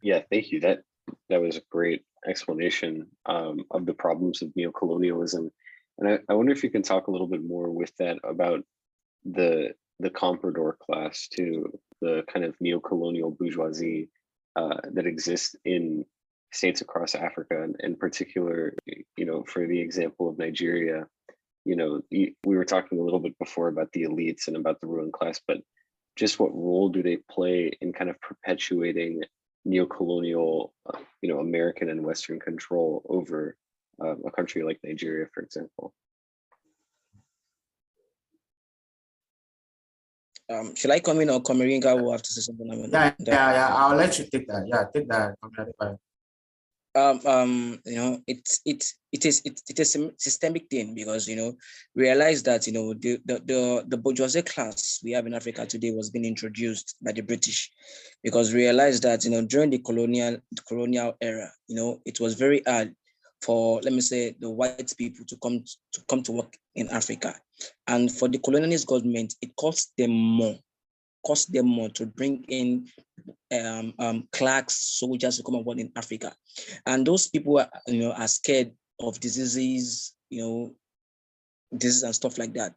Yeah, 0.00 0.22
thank 0.30 0.52
you. 0.52 0.60
That 0.60 0.82
that 1.28 1.40
was 1.40 1.56
a 1.56 1.62
great 1.70 2.04
explanation 2.28 3.08
um, 3.26 3.64
of 3.70 3.86
the 3.86 3.94
problems 3.94 4.42
of 4.42 4.50
neocolonialism. 4.50 5.50
And 5.98 6.08
I, 6.08 6.18
I 6.28 6.34
wonder 6.34 6.52
if 6.52 6.62
you 6.62 6.70
can 6.70 6.82
talk 6.82 7.08
a 7.08 7.10
little 7.10 7.26
bit 7.26 7.42
more 7.42 7.70
with 7.70 7.94
that 7.96 8.18
about 8.22 8.62
the 9.24 9.74
the 9.98 10.10
comprador 10.10 10.78
class 10.78 11.26
to 11.32 11.76
the 12.00 12.22
kind 12.32 12.44
of 12.44 12.54
neo-colonial 12.60 13.32
bourgeoisie 13.32 14.08
uh, 14.54 14.76
that 14.92 15.06
exists 15.06 15.56
in 15.64 16.04
states 16.52 16.80
across 16.80 17.14
Africa, 17.14 17.62
and 17.62 17.76
in 17.80 17.96
particular, 17.96 18.74
you 19.16 19.24
know, 19.24 19.44
for 19.44 19.66
the 19.66 19.80
example 19.80 20.28
of 20.28 20.38
Nigeria, 20.38 21.06
you 21.64 21.76
know, 21.76 22.00
we 22.10 22.34
were 22.44 22.64
talking 22.64 22.98
a 22.98 23.02
little 23.02 23.20
bit 23.20 23.38
before 23.38 23.68
about 23.68 23.92
the 23.92 24.04
elites 24.04 24.48
and 24.48 24.56
about 24.56 24.80
the 24.80 24.86
ruling 24.86 25.12
class, 25.12 25.40
but 25.46 25.58
just 26.16 26.40
what 26.40 26.54
role 26.54 26.88
do 26.88 27.02
they 27.02 27.18
play 27.30 27.70
in 27.80 27.92
kind 27.92 28.10
of 28.10 28.20
perpetuating 28.20 29.22
neo-colonial, 29.64 30.72
uh, 30.86 30.98
you 31.20 31.28
know, 31.28 31.40
American 31.40 31.90
and 31.90 32.02
Western 32.02 32.40
control 32.40 33.02
over 33.08 33.56
uh, 34.02 34.16
a 34.24 34.30
country 34.30 34.62
like 34.62 34.80
Nigeria, 34.82 35.26
for 35.34 35.42
example? 35.42 35.92
Um, 40.50 40.74
should 40.74 40.90
I 40.90 41.00
come 41.00 41.20
in 41.20 41.28
or 41.28 41.42
Komeringa 41.42 42.00
will 42.00 42.12
have 42.12 42.22
to 42.22 42.32
say 42.32 42.40
something? 42.40 42.88
Yeah, 42.90 43.12
yeah, 43.18 43.52
yeah. 43.52 43.74
I'll 43.76 43.94
let 43.94 44.18
you 44.18 44.24
take 44.32 44.48
that. 44.48 44.66
Yeah, 44.66 44.84
take 44.94 45.06
that. 45.08 45.98
Um, 46.98 47.20
um, 47.26 47.80
you 47.84 47.96
know, 47.96 48.20
it's 48.26 48.60
it's 48.64 48.94
it 49.12 49.24
is 49.24 49.42
it, 49.44 49.60
it 49.68 49.78
is 49.78 49.94
a 49.96 50.10
systemic 50.18 50.68
thing 50.68 50.94
because 50.94 51.28
you 51.28 51.36
know 51.36 51.56
realize 51.94 52.42
that 52.42 52.66
you 52.66 52.72
know 52.72 52.94
the, 52.94 53.20
the 53.24 53.40
the 53.44 53.84
the 53.88 53.96
bourgeoisie 53.96 54.42
class 54.42 55.00
we 55.04 55.12
have 55.12 55.26
in 55.26 55.34
Africa 55.34 55.64
today 55.66 55.92
was 55.92 56.10
being 56.10 56.24
introduced 56.24 56.96
by 57.02 57.12
the 57.12 57.20
British 57.20 57.70
because 58.24 58.52
realize 58.52 59.00
that 59.00 59.24
you 59.24 59.30
know 59.30 59.42
during 59.42 59.70
the 59.70 59.78
colonial 59.78 60.38
the 60.52 60.62
colonial 60.62 61.14
era 61.20 61.50
you 61.68 61.76
know 61.76 62.00
it 62.04 62.18
was 62.20 62.34
very 62.34 62.62
hard 62.66 62.94
for 63.42 63.80
let 63.82 63.92
me 63.92 64.00
say 64.00 64.34
the 64.40 64.50
white 64.50 64.92
people 64.98 65.24
to 65.26 65.36
come 65.36 65.64
to 65.92 66.00
come 66.08 66.22
to 66.22 66.32
work 66.32 66.56
in 66.74 66.88
Africa. 66.88 67.34
And 67.86 68.10
for 68.10 68.28
the 68.28 68.38
colonialist 68.38 68.86
government, 68.86 69.34
it 69.42 69.54
cost 69.56 69.92
them 69.96 70.10
more, 70.10 70.56
cost 71.26 71.52
them 71.52 71.66
more 71.66 71.88
to 71.90 72.06
bring 72.06 72.44
in 72.48 72.88
um, 73.52 73.94
um, 73.98 74.28
clerks, 74.32 74.74
soldiers 74.98 75.36
to 75.36 75.42
come 75.42 75.56
and 75.56 75.64
work 75.66 75.78
in 75.78 75.92
Africa. 75.96 76.32
And 76.86 77.06
those 77.06 77.26
people 77.26 77.58
are, 77.58 77.70
you 77.86 78.00
know, 78.00 78.12
are 78.12 78.28
scared 78.28 78.72
of 79.00 79.20
diseases, 79.20 80.14
you 80.30 80.42
know, 80.42 80.74
diseases 81.76 82.02
and 82.02 82.14
stuff 82.14 82.38
like 82.38 82.54
that. 82.54 82.74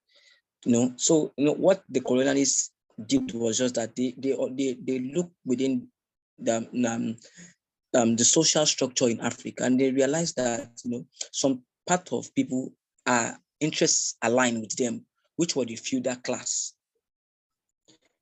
You 0.65 0.71
know, 0.73 0.93
so 0.97 1.33
you 1.37 1.45
know 1.45 1.53
what 1.53 1.83
the 1.89 2.01
colonialists 2.01 2.69
did 3.07 3.33
was 3.33 3.57
just 3.57 3.75
that 3.75 3.95
they 3.95 4.13
they 4.17 4.35
they, 4.51 4.77
they 4.79 4.99
look 4.99 5.31
within 5.45 5.87
the 6.37 6.57
um, 6.87 7.15
um, 7.93 8.15
the 8.15 8.23
social 8.23 8.65
structure 8.65 9.09
in 9.09 9.19
Africa, 9.21 9.63
and 9.63 9.79
they 9.79 9.91
realize 9.91 10.33
that 10.33 10.69
you 10.83 10.91
know 10.91 11.05
some 11.31 11.63
part 11.87 12.11
of 12.13 12.33
people 12.35 12.73
are 13.07 13.37
interests 13.59 14.17
aligned 14.21 14.61
with 14.61 14.75
them, 14.75 15.05
which 15.35 15.55
were 15.55 15.65
the 15.65 15.75
feudal 15.75 16.15
class, 16.17 16.73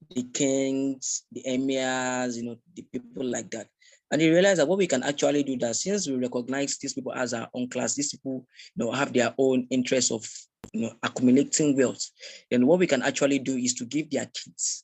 the 0.09 0.23
kings, 0.33 1.23
the 1.31 1.43
emirs, 1.47 2.37
you 2.37 2.43
know, 2.43 2.57
the 2.75 2.81
people 2.91 3.25
like 3.25 3.49
that. 3.51 3.67
And 4.11 4.19
they 4.19 4.29
realize 4.29 4.57
that 4.57 4.67
what 4.67 4.79
we 4.79 4.87
can 4.87 5.03
actually 5.03 5.43
do 5.43 5.55
that 5.57 5.75
since 5.75 6.07
we 6.07 6.15
recognize 6.15 6.77
these 6.77 6.93
people 6.93 7.13
as 7.13 7.33
our 7.33 7.47
own 7.53 7.69
class, 7.69 7.93
these 7.93 8.11
people 8.11 8.45
you 8.75 8.85
know 8.85 8.91
have 8.91 9.13
their 9.13 9.33
own 9.37 9.67
interests 9.69 10.11
of 10.11 10.27
you 10.73 10.81
know 10.81 10.93
accumulating 11.03 11.77
wealth. 11.77 12.03
Then 12.49 12.65
what 12.65 12.79
we 12.79 12.87
can 12.87 13.03
actually 13.03 13.39
do 13.39 13.55
is 13.55 13.75
to 13.75 13.85
give 13.85 14.09
their 14.09 14.25
kids, 14.25 14.83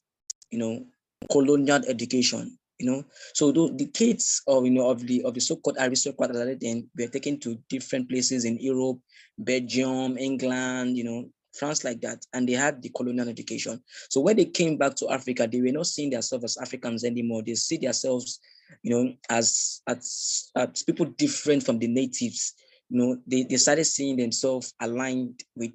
you 0.52 0.60
know, 0.60 0.86
colonial 1.32 1.82
education 1.88 2.58
you 2.80 2.92
know 2.92 3.04
so 3.34 3.52
the 3.52 3.90
kids 3.94 4.42
of 4.48 4.66
you 4.66 4.72
know 4.72 4.90
of 4.90 5.06
the 5.08 5.24
of 5.24 5.34
the 5.34 5.40
so-called 5.40 5.78
aristocrats 5.80 6.38
then 6.60 6.90
were 6.98 7.08
taken 7.08 7.40
to 7.40 7.58
different 7.70 8.10
places 8.10 8.44
in 8.46 8.58
europe 8.60 9.00
belgium 9.38 10.18
england 10.18 10.98
you 10.98 11.04
know 11.04 11.30
france 11.58 11.84
like 11.84 12.02
that 12.02 12.26
and 12.34 12.48
they 12.48 12.54
had 12.54 12.82
the 12.82 12.90
colonial 12.90 13.30
education. 13.30 13.82
So 14.10 14.22
when 14.22 14.38
they 14.38 14.46
came 14.46 14.78
back 14.78 14.96
to 14.96 15.10
africa 15.10 15.48
they 15.48 15.62
were 15.62 15.72
not 15.72 15.88
seeing 15.88 16.10
themselves 16.10 16.44
as 16.44 16.58
africans 16.58 17.04
anymore. 17.04 17.44
They 17.44 17.56
see 17.56 17.78
themselves 17.78 18.40
you 18.84 18.92
know 18.92 19.14
as 19.30 19.82
as, 19.88 20.52
as 20.56 20.84
people 20.84 21.06
different 21.06 21.64
from 21.64 21.80
the 21.80 21.88
natives. 21.88 22.54
You 22.90 23.00
know 23.00 23.18
they, 23.28 23.44
they 23.44 23.58
started 23.58 23.86
seeing 23.86 24.18
themselves 24.18 24.74
aligned 24.80 25.44
with 25.56 25.74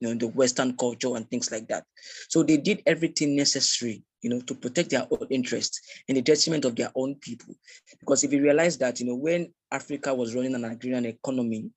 you 0.00 0.08
know 0.08 0.14
the 0.14 0.28
western 0.28 0.76
culture 0.76 1.14
and 1.16 1.28
things 1.30 1.50
like 1.50 1.68
that. 1.68 1.84
So 2.28 2.42
they 2.42 2.56
did 2.56 2.82
everything 2.86 3.36
necessary 3.36 4.02
you 4.22 4.30
know, 4.30 4.40
to 4.40 4.54
protect 4.54 4.90
their 4.90 5.06
own 5.10 5.26
interests 5.30 5.80
in 6.08 6.14
the 6.14 6.22
detriment 6.22 6.64
of 6.64 6.76
their 6.76 6.90
own 6.94 7.14
people. 7.16 7.54
Because 7.98 8.24
if 8.24 8.32
you 8.32 8.42
realize 8.42 8.76
that, 8.78 9.00
you 9.00 9.06
know, 9.06 9.14
when 9.14 9.52
Africa 9.70 10.14
was 10.14 10.34
running 10.34 10.54
an 10.54 10.64
agrarian 10.64 11.06
economy, 11.06 11.70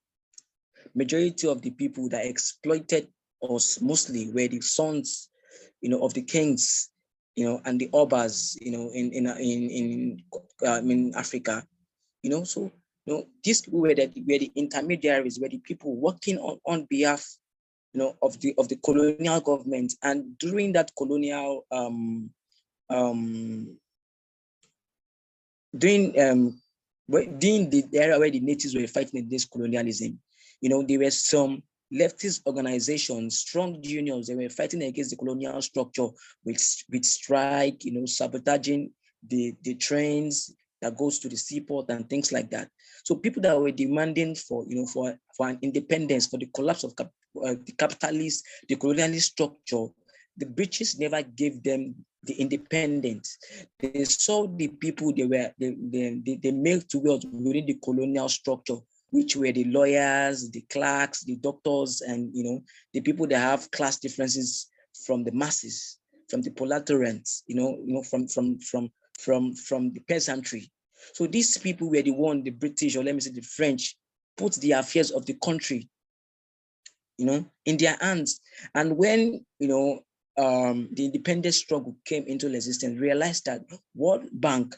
majority 0.94 1.48
of 1.48 1.62
the 1.62 1.70
people 1.70 2.08
that 2.10 2.26
exploited 2.26 3.08
us 3.42 3.80
mostly 3.80 4.30
were 4.32 4.48
the 4.48 4.60
sons, 4.60 5.28
you 5.80 5.88
know, 5.88 6.02
of 6.04 6.14
the 6.14 6.22
kings, 6.22 6.90
you 7.36 7.44
know, 7.44 7.60
and 7.64 7.80
the 7.80 7.88
obas, 7.88 8.56
you 8.60 8.70
know, 8.70 8.90
in 8.92 9.12
in 9.12 9.26
in 9.26 9.70
in, 9.70 10.22
uh, 10.66 10.80
in 10.80 11.14
Africa, 11.14 11.66
you 12.22 12.30
know. 12.30 12.44
So, 12.44 12.70
you 13.06 13.14
know, 13.14 13.26
these 13.42 13.62
people 13.62 13.80
were 13.80 13.94
the 13.94 14.06
were 14.26 14.38
the 14.38 14.52
intermediaries, 14.54 15.40
were 15.40 15.48
the 15.48 15.58
people 15.58 15.94
working 15.96 16.38
on 16.38 16.58
on 16.64 16.86
behalf 16.88 17.24
you 17.94 18.00
know, 18.00 18.16
of 18.20 18.38
the 18.40 18.54
of 18.58 18.68
the 18.68 18.76
colonial 18.76 19.40
government. 19.40 19.94
And 20.02 20.36
during 20.38 20.72
that 20.72 20.90
colonial 20.98 21.64
um, 21.70 22.30
um, 22.90 23.78
during 25.76 26.18
um, 26.20 26.60
during 27.08 27.70
the 27.70 27.84
era 27.92 28.18
where 28.18 28.30
the 28.30 28.40
natives 28.40 28.74
were 28.74 28.86
fighting 28.86 29.20
against 29.20 29.50
colonialism, 29.50 30.18
you 30.60 30.68
know, 30.68 30.82
there 30.82 30.98
were 30.98 31.10
some 31.10 31.62
leftist 31.94 32.42
organizations, 32.46 33.38
strong 33.38 33.78
unions, 33.82 34.26
they 34.26 34.34
were 34.34 34.48
fighting 34.48 34.82
against 34.82 35.10
the 35.10 35.16
colonial 35.16 35.60
structure 35.62 36.08
with, 36.44 36.84
with 36.90 37.04
strike, 37.04 37.84
you 37.84 37.92
know, 37.92 38.06
sabotaging 38.06 38.90
the, 39.28 39.54
the 39.62 39.74
trains 39.74 40.54
that 40.80 40.96
goes 40.96 41.18
to 41.18 41.28
the 41.28 41.36
seaport 41.36 41.88
and 41.88 42.08
things 42.10 42.32
like 42.32 42.50
that. 42.50 42.68
So 43.04 43.14
people 43.14 43.42
that 43.42 43.58
were 43.58 43.70
demanding 43.70 44.34
for, 44.34 44.64
you 44.66 44.76
know, 44.76 44.86
for, 44.86 45.18
for 45.36 45.48
an 45.48 45.58
independence, 45.62 46.26
for 46.26 46.38
the 46.38 46.50
collapse 46.54 46.84
of 46.84 46.92
uh, 46.98 47.54
the 47.64 47.74
capitalist, 47.78 48.44
the 48.68 48.76
colonialist 48.76 49.22
structure, 49.22 49.86
the 50.36 50.46
British 50.46 50.98
never 50.98 51.22
gave 51.22 51.62
them 51.62 51.94
the 52.24 52.34
independence. 52.34 53.38
They 53.78 54.04
saw 54.04 54.46
the 54.46 54.68
people 54.68 55.12
they 55.14 55.26
were 55.26 55.52
they, 55.58 55.76
they, 55.78 56.20
they, 56.24 56.36
they 56.36 56.50
made 56.50 56.88
to 56.90 56.98
wealth 56.98 57.24
within 57.30 57.66
the 57.66 57.78
colonial 57.82 58.28
structure, 58.28 58.76
which 59.14 59.36
were 59.36 59.52
the 59.52 59.64
lawyers, 59.64 60.50
the 60.50 60.60
clerks, 60.62 61.24
the 61.24 61.36
doctors, 61.36 62.00
and 62.00 62.34
you 62.34 62.42
know, 62.44 62.62
the 62.92 63.00
people 63.00 63.26
that 63.28 63.38
have 63.38 63.70
class 63.70 63.98
differences 63.98 64.66
from 65.06 65.22
the 65.22 65.32
masses, 65.32 65.98
from 66.28 66.42
the 66.42 66.50
proletarians, 66.50 67.44
you 67.46 67.54
know, 67.54 67.78
you 67.84 67.94
know, 67.94 68.02
from 68.02 68.26
from 68.26 68.58
from 68.58 68.90
from 69.18 69.54
from 69.54 69.92
the 69.92 70.00
peasantry. 70.00 70.70
So 71.12 71.26
these 71.26 71.56
people 71.58 71.90
were 71.90 72.02
the 72.02 72.10
one 72.10 72.42
the 72.42 72.50
British, 72.50 72.96
or 72.96 73.04
let 73.04 73.14
me 73.14 73.20
say 73.20 73.30
the 73.30 73.42
French, 73.42 73.96
put 74.36 74.54
the 74.54 74.72
affairs 74.72 75.10
of 75.12 75.24
the 75.26 75.34
country 75.34 75.88
you 77.18 77.26
know, 77.26 77.44
in 77.64 77.76
their 77.76 77.96
hands. 78.00 78.40
And 78.74 78.96
when, 78.96 79.44
you 79.58 79.68
know, 79.68 80.00
um, 80.36 80.88
the 80.92 81.04
independence 81.04 81.56
struggle 81.58 81.96
came 82.04 82.24
into 82.24 82.52
existence, 82.52 82.98
realized 82.98 83.44
that 83.46 83.62
World 83.94 84.28
Bank 84.32 84.76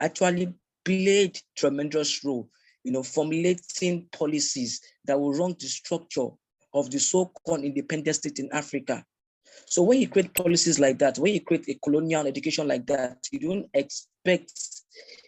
actually 0.00 0.54
played 0.84 1.38
tremendous 1.56 2.24
role, 2.24 2.48
you 2.88 2.94
know, 2.94 3.02
formulating 3.02 4.08
policies 4.12 4.80
that 5.04 5.20
will 5.20 5.34
run 5.34 5.54
the 5.60 5.66
structure 5.66 6.28
of 6.72 6.90
the 6.90 6.98
so-called 6.98 7.62
independent 7.62 8.16
state 8.16 8.38
in 8.38 8.48
Africa. 8.50 9.04
So 9.66 9.82
when 9.82 10.00
you 10.00 10.08
create 10.08 10.32
policies 10.32 10.78
like 10.78 10.98
that, 11.00 11.18
when 11.18 11.34
you 11.34 11.42
create 11.42 11.68
a 11.68 11.78
colonial 11.84 12.26
education 12.26 12.66
like 12.66 12.86
that, 12.86 13.18
you 13.30 13.40
don't 13.40 13.66
expect 13.74 14.52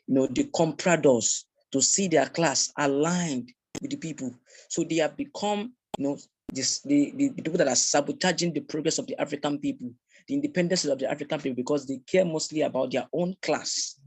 you 0.07 0.15
know, 0.15 0.27
the 0.27 0.45
compradors 0.45 1.45
to 1.71 1.83
see 1.83 2.09
their 2.09 2.29
class 2.31 2.73
aligned 2.79 3.53
with 3.83 3.91
the 3.91 3.99
people. 3.99 4.35
So 4.71 4.83
they 4.83 4.97
have 4.97 5.19
become, 5.19 5.75
you 5.99 6.05
know, 6.05 6.19
this, 6.51 6.81
the, 6.81 7.13
the, 7.15 7.29
the 7.29 7.43
people 7.43 7.59
that 7.59 7.69
are 7.69 7.77
sabotaging 7.77 8.55
the 8.55 8.61
progress 8.61 8.99
of 8.99 9.07
the 9.07 9.21
African 9.21 9.59
people, 9.59 9.91
the 10.27 10.33
independence 10.33 10.87
of 10.87 10.99
the 10.99 11.11
African 11.11 11.41
people, 11.41 11.57
because 11.57 11.87
they 11.87 11.99
care 12.07 12.25
mostly 12.25 12.63
about 12.63 12.91
their 12.91 13.07
own 13.13 13.37
class, 13.43 14.01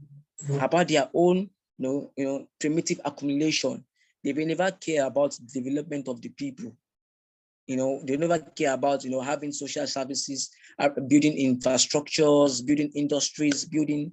about 0.58 0.88
their 0.88 1.08
own, 1.14 1.50
you 1.78 1.88
know, 1.88 2.12
you 2.16 2.24
know, 2.24 2.48
primitive 2.60 3.00
accumulation. 3.04 3.84
They 4.22 4.32
will 4.32 4.46
never 4.46 4.70
care 4.70 5.06
about 5.06 5.38
development 5.52 6.08
of 6.08 6.20
the 6.20 6.30
people. 6.30 6.72
You 7.66 7.76
know, 7.76 8.00
they 8.04 8.16
never 8.16 8.38
care 8.38 8.74
about, 8.74 9.04
you 9.04 9.10
know, 9.10 9.20
having 9.20 9.52
social 9.52 9.86
services, 9.86 10.50
uh, 10.78 10.88
building 11.08 11.36
infrastructures, 11.36 12.64
building 12.64 12.90
industries, 12.94 13.64
building 13.64 14.12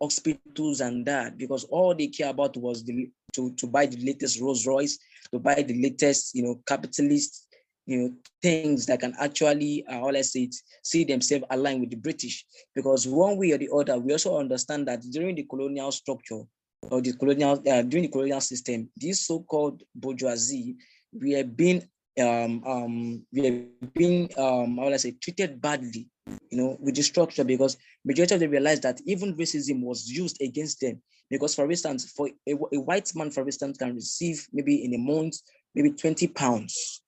hospitals 0.00 0.80
and 0.80 1.04
that, 1.06 1.36
because 1.36 1.64
all 1.64 1.94
they 1.94 2.06
care 2.08 2.30
about 2.30 2.56
was 2.56 2.84
the 2.84 3.10
to, 3.34 3.52
to 3.56 3.66
buy 3.66 3.86
the 3.86 3.96
latest 4.04 4.40
Rolls 4.40 4.66
Royce, 4.66 4.98
to 5.32 5.38
buy 5.38 5.62
the 5.62 5.82
latest, 5.82 6.34
you 6.34 6.42
know, 6.42 6.60
capitalist, 6.66 7.48
you 7.86 7.98
know, 7.98 8.14
things 8.40 8.86
that 8.86 9.00
can 9.00 9.14
actually, 9.20 9.84
uh, 9.90 10.00
all 10.00 10.16
I 10.16 10.22
say, 10.22 10.44
it, 10.44 10.54
see 10.82 11.04
themselves 11.04 11.44
aligned 11.50 11.80
with 11.80 11.90
the 11.90 11.96
British. 11.96 12.46
Because 12.74 13.06
one 13.06 13.36
way 13.36 13.52
or 13.52 13.58
the 13.58 13.68
other, 13.74 13.98
we 13.98 14.12
also 14.12 14.38
understand 14.38 14.88
that 14.88 15.02
during 15.10 15.34
the 15.34 15.42
colonial 15.42 15.90
structure 15.92 16.42
or 16.90 17.00
the 17.00 17.12
colonial, 17.12 17.52
uh, 17.52 17.82
during 17.82 18.04
the 18.04 18.08
colonial 18.08 18.40
system, 18.40 18.88
this 18.96 19.26
so-called 19.26 19.82
bourgeoisie, 19.94 20.76
we 21.12 21.32
have 21.32 21.56
been, 21.56 21.82
um, 22.20 22.62
um, 22.64 23.26
have 23.36 23.94
been, 23.94 24.28
um, 24.36 24.76
how 24.76 24.84
will 24.84 24.94
I 24.94 24.98
say, 24.98 25.12
treated 25.12 25.60
badly, 25.60 26.08
you 26.50 26.58
know, 26.58 26.76
with 26.80 26.96
the 26.96 27.02
structure 27.02 27.44
because 27.44 27.76
majority 28.04 28.34
of 28.34 28.40
them 28.40 28.50
realized 28.50 28.82
that 28.82 29.00
even 29.06 29.36
racism 29.36 29.82
was 29.82 30.08
used 30.08 30.40
against 30.40 30.80
them 30.80 31.00
because, 31.30 31.54
for 31.54 31.68
instance, 31.70 32.10
for 32.10 32.28
a, 32.48 32.52
a 32.52 32.80
white 32.80 33.10
man, 33.14 33.30
for 33.30 33.44
instance, 33.44 33.78
can 33.78 33.94
receive 33.94 34.46
maybe 34.52 34.84
in 34.84 34.94
a 34.94 34.98
month, 34.98 35.36
maybe 35.74 35.90
20 35.90 36.28
pounds 36.28 37.02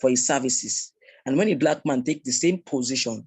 for 0.00 0.10
his 0.10 0.26
services. 0.26 0.92
And 1.24 1.36
when 1.36 1.48
a 1.48 1.54
black 1.54 1.84
man 1.86 2.02
take 2.02 2.24
the 2.24 2.32
same 2.32 2.62
position, 2.64 3.26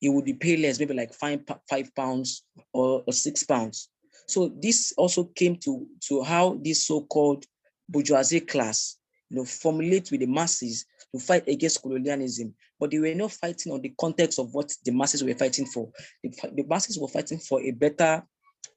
he 0.00 0.08
would 0.08 0.24
be 0.24 0.34
paid 0.34 0.60
less, 0.60 0.78
maybe 0.78 0.94
like 0.94 1.14
five, 1.14 1.42
five 1.68 1.94
pounds 1.94 2.44
or, 2.72 3.02
or 3.06 3.12
six 3.12 3.44
pounds. 3.44 3.88
So 4.26 4.52
this 4.60 4.92
also 4.96 5.24
came 5.24 5.56
to, 5.56 5.86
to 6.08 6.22
how 6.22 6.58
this 6.62 6.86
so-called 6.86 7.44
bourgeoisie 7.88 8.40
class, 8.40 8.96
you 9.30 9.36
know, 9.36 9.44
formulate 9.44 10.10
with 10.10 10.20
the 10.20 10.26
masses 10.26 10.84
to 11.14 11.20
fight 11.20 11.48
against 11.48 11.82
colonialism, 11.82 12.54
but 12.78 12.90
they 12.90 12.98
were 12.98 13.14
not 13.14 13.32
fighting 13.32 13.72
on 13.72 13.80
the 13.80 13.94
context 14.00 14.38
of 14.38 14.52
what 14.52 14.72
the 14.84 14.90
masses 14.90 15.22
were 15.22 15.34
fighting 15.34 15.66
for. 15.66 15.88
The, 16.22 16.30
the 16.54 16.64
masses 16.64 16.98
were 16.98 17.08
fighting 17.08 17.38
for 17.38 17.60
a 17.62 17.70
better 17.70 18.22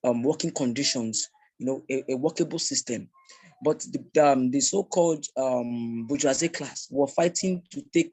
um, 0.03 0.23
working 0.23 0.51
conditions, 0.51 1.29
you 1.57 1.65
know, 1.65 1.83
a, 1.89 2.13
a 2.13 2.15
workable 2.15 2.59
system. 2.59 3.09
But 3.63 3.85
the, 3.91 4.23
um, 4.23 4.51
the 4.51 4.61
so-called 4.61 5.25
um, 5.35 6.05
bourgeoisie 6.07 6.49
class 6.49 6.87
were 6.89 7.07
fighting 7.07 7.63
to 7.71 7.83
take, 7.93 8.11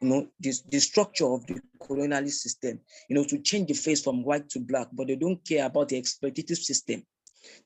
you 0.00 0.08
know, 0.08 0.26
this 0.38 0.62
the 0.62 0.78
structure 0.78 1.26
of 1.26 1.46
the 1.46 1.60
colonialist 1.80 2.40
system, 2.40 2.80
you 3.08 3.16
know, 3.16 3.24
to 3.24 3.38
change 3.38 3.68
the 3.68 3.74
face 3.74 4.02
from 4.02 4.22
white 4.22 4.48
to 4.50 4.60
black, 4.60 4.88
but 4.92 5.06
they 5.06 5.16
don't 5.16 5.44
care 5.44 5.66
about 5.66 5.88
the 5.88 6.00
exploitative 6.00 6.58
system. 6.58 7.02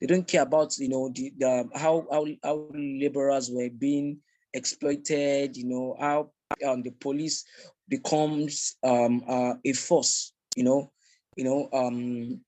They 0.01 0.07
don't 0.07 0.27
care 0.27 0.43
about, 0.43 0.77
you 0.79 0.89
know, 0.89 1.11
the, 1.15 1.33
the 1.39 1.69
how, 1.75 2.07
how, 2.11 2.27
how 2.43 2.69
laborers 2.75 3.51
were 3.51 3.71
being 3.71 4.19
exploited, 4.53 5.57
you 5.57 5.65
know, 5.65 5.97
how 5.99 6.31
um, 6.67 6.83
the 6.83 6.91
police 6.91 7.45
becomes 7.89 8.77
um, 8.83 9.23
uh, 9.29 9.55
a 9.65 9.73
force, 9.73 10.33
you 10.57 10.65
know, 10.65 10.93
you 11.37 11.45
know, 11.45 11.69
um, 11.73 12.41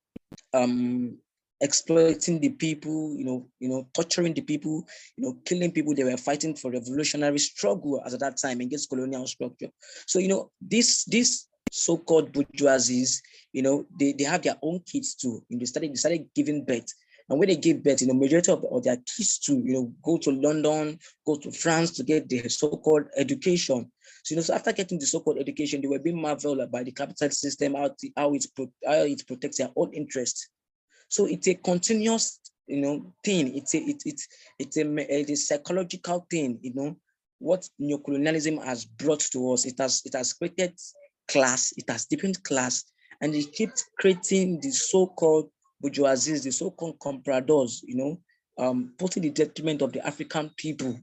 um, 0.53 1.18
exploiting 1.64 2.40
the 2.40 2.50
people, 2.50 3.16
you 3.16 3.24
know, 3.24 3.48
you 3.59 3.68
know, 3.70 3.88
torturing 3.94 4.35
the 4.35 4.42
people, 4.42 4.87
you 5.16 5.24
know, 5.24 5.33
killing 5.44 5.72
people. 5.72 5.94
They 5.94 6.05
were 6.05 6.16
fighting 6.16 6.55
for 6.55 6.70
revolutionary 6.70 7.38
struggle 7.38 8.03
at 8.05 8.18
that 8.20 8.37
time 8.37 8.61
against 8.61 8.90
colonial 8.90 9.27
structure. 9.27 9.70
So, 10.07 10.18
you 10.18 10.29
know, 10.29 10.50
this 10.61 11.05
this 11.05 11.48
so-called 11.72 12.33
bourgeoisies, 12.33 13.20
you 13.53 13.62
know, 13.62 13.87
they, 13.98 14.12
they 14.12 14.24
have 14.24 14.42
their 14.42 14.59
own 14.62 14.81
kids 14.81 15.14
too. 15.14 15.42
And 15.50 15.61
they 15.61 15.64
started, 15.64 15.90
they 15.90 15.96
started 15.96 16.27
giving 16.35 16.64
birth. 16.64 16.92
And 17.29 17.38
when 17.38 17.48
they 17.48 17.57
give 17.57 17.83
birth, 17.83 18.03
you 18.03 18.09
know, 18.09 18.14
majority 18.14 18.53
of, 18.53 18.62
of 18.70 18.85
their 18.85 18.98
kids 18.98 19.38
to, 19.46 19.55
you 19.55 19.72
know, 19.72 19.92
go 20.03 20.18
to 20.18 20.31
London, 20.31 20.98
go 21.27 21.37
to 21.37 21.50
France 21.50 21.90
to 21.92 22.05
get 22.05 22.29
the 22.29 22.48
so-called 22.48 23.07
education. 23.16 23.90
So, 24.22 24.35
you 24.35 24.37
know, 24.37 24.42
so 24.42 24.55
after 24.55 24.72
getting 24.72 24.98
the 24.98 25.07
so-called 25.07 25.38
education, 25.38 25.81
they 25.81 25.88
were 25.88 25.98
being 25.98 26.20
marveled 26.20 26.70
by 26.70 26.83
the 26.83 26.92
capital 26.92 27.31
system, 27.31 27.74
how, 27.74 27.90
how, 28.16 28.35
it, 28.35 28.46
how 28.87 29.05
it 29.14 29.27
protects 29.27 29.59
their 29.59 29.70
own 29.74 29.94
interest. 29.94 30.50
So 31.09 31.27
it's 31.27 31.47
a 31.49 31.55
continuous, 31.55 32.40
you 32.67 32.81
know, 32.81 33.12
thing. 33.23 33.57
It's 33.57 33.75
a, 33.75 33.79
it, 33.79 34.03
it, 34.05 34.21
it's 34.59 34.77
a, 34.77 35.23
it's 35.23 35.31
a 35.31 35.37
psychological 35.37 36.27
thing, 36.31 36.59
you 36.62 36.75
know, 36.75 36.97
what 37.38 37.69
neocolonialism 37.81 38.64
has 38.64 38.85
brought 38.85 39.21
to 39.33 39.53
us. 39.53 39.67
It 39.67 39.79
has, 39.79 40.03
it 40.05 40.14
has 40.14 40.33
created 40.33 40.79
class, 41.29 41.73
it 41.77 41.85
has 41.88 42.07
deepened 42.07 42.43
class, 42.45 42.85
and 43.21 43.35
it 43.35 43.53
keeps 43.53 43.85
creating 43.99 44.61
the 44.61 44.71
so-called 44.71 45.51
bourgeoisies, 45.83 46.43
the 46.45 46.51
so-called 46.51 46.99
compradors, 46.99 47.81
you 47.85 47.97
know, 47.97 48.21
um, 48.59 48.95
putting 48.99 49.23
the 49.23 49.31
detriment 49.31 49.83
of 49.83 49.93
the 49.93 50.07
African 50.07 50.51
people, 50.57 50.99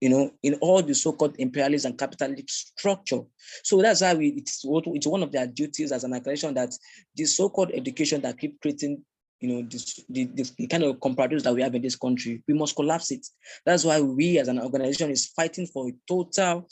you 0.00 0.08
know, 0.08 0.30
in 0.42 0.54
all 0.54 0.82
the 0.82 0.94
so-called 0.94 1.34
imperialist 1.38 1.84
and 1.84 1.98
capitalist 1.98 2.78
structure. 2.78 3.20
So 3.64 3.82
that's 3.82 4.00
why 4.00 4.14
we, 4.14 4.28
it's, 4.28 4.64
it's 4.64 5.06
one 5.06 5.22
of 5.22 5.32
their 5.32 5.46
duties 5.46 5.92
as 5.92 6.04
an 6.04 6.12
organization 6.12 6.54
that 6.54 6.74
this 7.16 7.36
so-called 7.36 7.72
education 7.72 8.20
that 8.22 8.38
keep 8.38 8.60
creating, 8.60 9.02
you 9.40 9.48
know, 9.48 9.68
this, 9.68 10.04
the, 10.08 10.24
the, 10.24 10.50
the 10.56 10.66
kind 10.66 10.84
of 10.84 10.96
compradors 10.96 11.42
that 11.42 11.54
we 11.54 11.62
have 11.62 11.74
in 11.74 11.82
this 11.82 11.96
country, 11.96 12.42
we 12.46 12.54
must 12.54 12.76
collapse 12.76 13.10
it. 13.10 13.26
That's 13.66 13.84
why 13.84 14.00
we 14.00 14.38
as 14.38 14.48
an 14.48 14.60
organization 14.60 15.10
is 15.10 15.26
fighting 15.26 15.66
for 15.66 15.88
a 15.88 15.92
total 16.06 16.68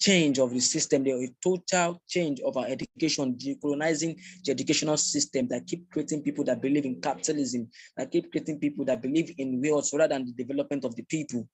change 0.00 0.38
of 0.38 0.50
the 0.50 0.60
system, 0.60 1.04
there 1.04 1.16
a 1.22 1.28
total 1.42 2.02
change 2.08 2.40
of 2.40 2.56
our 2.56 2.66
education, 2.66 3.36
decolonizing 3.36 4.16
the 4.44 4.50
educational 4.50 4.96
system 4.96 5.48
that 5.48 5.66
keep 5.66 5.88
creating 5.90 6.22
people 6.22 6.44
that 6.44 6.60
believe 6.60 6.84
in 6.84 7.00
capitalism, 7.00 7.68
that 7.96 8.10
keep 8.10 8.30
creating 8.30 8.58
people 8.58 8.84
that 8.84 9.00
believe 9.00 9.32
in 9.38 9.62
wealth 9.64 9.90
rather 9.94 10.14
than 10.14 10.26
the 10.26 10.32
development 10.32 10.84
of 10.84 10.94
the 10.96 11.02
people. 11.04 11.48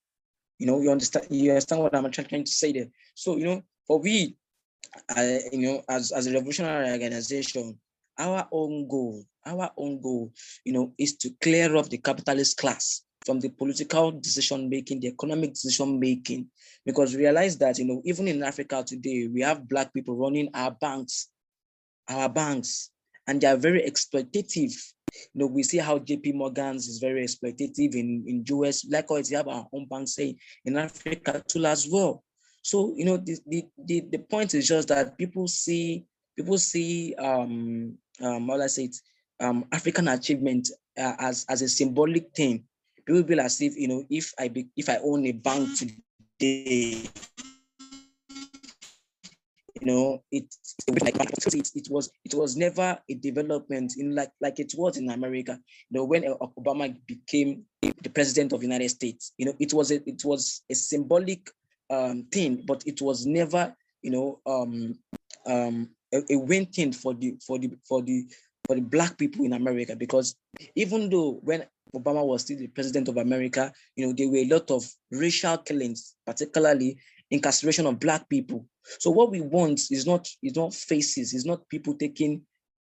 You 0.61 0.67
know, 0.67 0.81
you 0.81 0.91
understand, 0.91 1.27
you 1.31 1.51
understand 1.51 1.81
what 1.81 1.97
I'm 1.97 2.11
trying 2.11 2.45
to 2.45 2.51
say 2.51 2.73
there. 2.73 2.89
So, 3.15 3.39
you 3.39 3.47
know, 3.47 3.63
for 3.87 3.99
we, 3.99 4.37
uh, 5.17 5.39
you 5.51 5.73
know, 5.73 5.83
as, 5.89 6.13
as 6.13 6.27
a 6.27 6.33
revolutionary 6.35 6.91
organization, 6.91 7.79
our 8.19 8.47
own 8.53 8.87
goal, 8.87 9.25
our 9.47 9.71
own 9.79 10.03
goal, 10.03 10.33
you 10.67 10.75
know, 10.75 10.93
is 10.99 11.17
to 11.17 11.31
clear 11.41 11.75
off 11.77 11.89
the 11.89 11.97
capitalist 11.97 12.59
class 12.59 13.03
from 13.25 13.41
the 13.41 13.49
political 13.49 14.13
decision 14.13 14.69
making, 14.69 15.01
the 15.01 15.09
economic 15.09 15.55
decision 15.55 15.99
making, 15.99 16.47
because 16.85 17.17
realize 17.17 17.57
that 17.57 17.79
you 17.79 17.87
know 17.87 18.03
even 18.05 18.29
in 18.29 18.43
Africa 18.43 18.85
today 18.87 19.29
we 19.33 19.41
have 19.41 19.69
black 19.69 19.95
people 19.95 20.17
running 20.17 20.51
our 20.53 20.73
banks, 20.73 21.29
our 22.09 22.29
banks, 22.29 22.91
and 23.31 23.41
they 23.41 23.47
are 23.47 23.57
very 23.57 23.81
exploitative. 23.83 24.75
You 25.15 25.37
know, 25.37 25.47
we 25.47 25.63
see 25.63 25.79
how 25.79 26.01
JP 26.01 26.35
Morgan's 26.35 26.89
is 26.89 26.99
very 26.99 27.25
exploitative 27.25 27.95
in, 27.95 28.25
in 28.27 28.45
US. 28.49 28.85
Likewise, 28.91 29.31
we 29.31 29.37
have 29.37 29.47
our 29.47 29.67
own 29.73 29.87
bank 29.87 30.09
say 30.09 30.37
in 30.65 30.77
Africa 30.77 31.41
too 31.47 31.65
as 31.65 31.89
well. 31.89 32.25
So, 32.63 32.93
you 32.97 33.05
know, 33.05 33.17
the, 33.17 33.39
the, 33.47 33.65
the, 33.79 34.01
the 34.11 34.19
point 34.19 34.55
is 34.55 34.67
just 34.67 34.89
that 34.89 35.17
people 35.17 35.47
see, 35.47 36.05
people 36.37 36.59
see, 36.59 37.15
um, 37.15 37.97
um, 38.21 38.49
how 38.49 38.61
I 38.61 38.67
say 38.67 38.85
it, 38.85 38.97
um, 39.39 39.65
African 39.71 40.09
achievement 40.09 40.69
uh, 40.99 41.15
as, 41.21 41.47
as 41.49 41.63
a 41.63 41.69
symbolic 41.69 42.33
thing 42.35 42.65
will 43.09 43.23
be 43.23 43.39
as 43.39 43.61
if 43.61 43.77
you 43.77 43.89
know 43.89 44.05
if 44.11 44.33
I 44.39 44.49
be, 44.49 44.69
if 44.77 44.89
I 44.89 44.99
own 45.03 45.27
a 45.27 45.33
bank 45.33 45.69
today, 45.79 47.03
you 49.81 49.87
know 49.87 50.23
it 50.31 50.45
like 51.03 51.17
it, 51.17 51.71
it 51.75 51.89
was 51.91 52.11
it 52.25 52.35
was 52.35 52.57
never 52.57 52.99
a 53.09 53.15
development 53.15 53.95
in 53.97 54.15
like 54.15 54.31
like 54.41 54.61
it 54.61 54.73
was 54.77 54.97
in 54.97 55.11
America. 55.11 55.59
You 55.91 55.99
know 55.99 56.05
when 56.05 56.25
Obama 56.25 56.95
became 57.07 57.65
the 57.83 58.11
president 58.11 58.53
of 58.53 58.61
the 58.61 58.67
United 58.67 58.91
States, 58.91 59.33
you 59.39 59.47
know 59.47 59.55
it 59.59 59.73
was 59.73 59.91
a 59.91 60.09
it 60.09 60.25
was 60.25 60.63
a 60.71 60.75
symbolic 60.75 61.51
um, 61.89 62.27
thing, 62.31 62.63
but 62.67 62.83
it 62.87 63.01
was 63.01 63.27
never 63.27 63.75
you 64.03 64.11
know 64.11 64.41
um, 64.47 64.99
um, 65.47 65.89
a, 66.13 66.23
a 66.31 66.37
win 66.37 66.67
thing 66.67 66.93
for 66.93 67.15
the 67.15 67.37
for 67.45 67.59
the 67.59 67.71
for 67.89 68.03
the 68.03 68.27
for 68.67 68.77
the 68.77 68.83
black 68.83 69.17
people 69.17 69.45
in 69.45 69.55
America 69.55 69.97
because 69.97 70.37
even 70.77 71.09
though 71.09 71.41
when 71.43 71.65
Obama 71.95 72.25
was 72.25 72.43
still 72.43 72.59
the 72.59 72.69
president 72.69 73.09
of 73.09 73.17
America, 73.17 73.73
you 73.97 74.07
know, 74.07 74.13
there 74.13 74.29
were 74.29 74.37
a 74.37 74.47
lot 74.47 74.71
of 74.71 74.89
racial 75.11 75.59
killings, 75.59 76.15
particularly 76.25 76.99
incarceration 77.31 77.87
of 77.87 78.01
black 78.01 78.29
people. 78.29 78.67
So 78.99 79.11
what 79.11 79.31
we 79.31 79.41
want 79.41 79.81
is 79.91 80.07
not 80.07 80.29
is 80.43 80.57
not 80.57 80.75
faces, 80.75 81.35
is 81.35 81.45
not 81.45 81.69
people 81.69 81.95
taking 81.95 82.43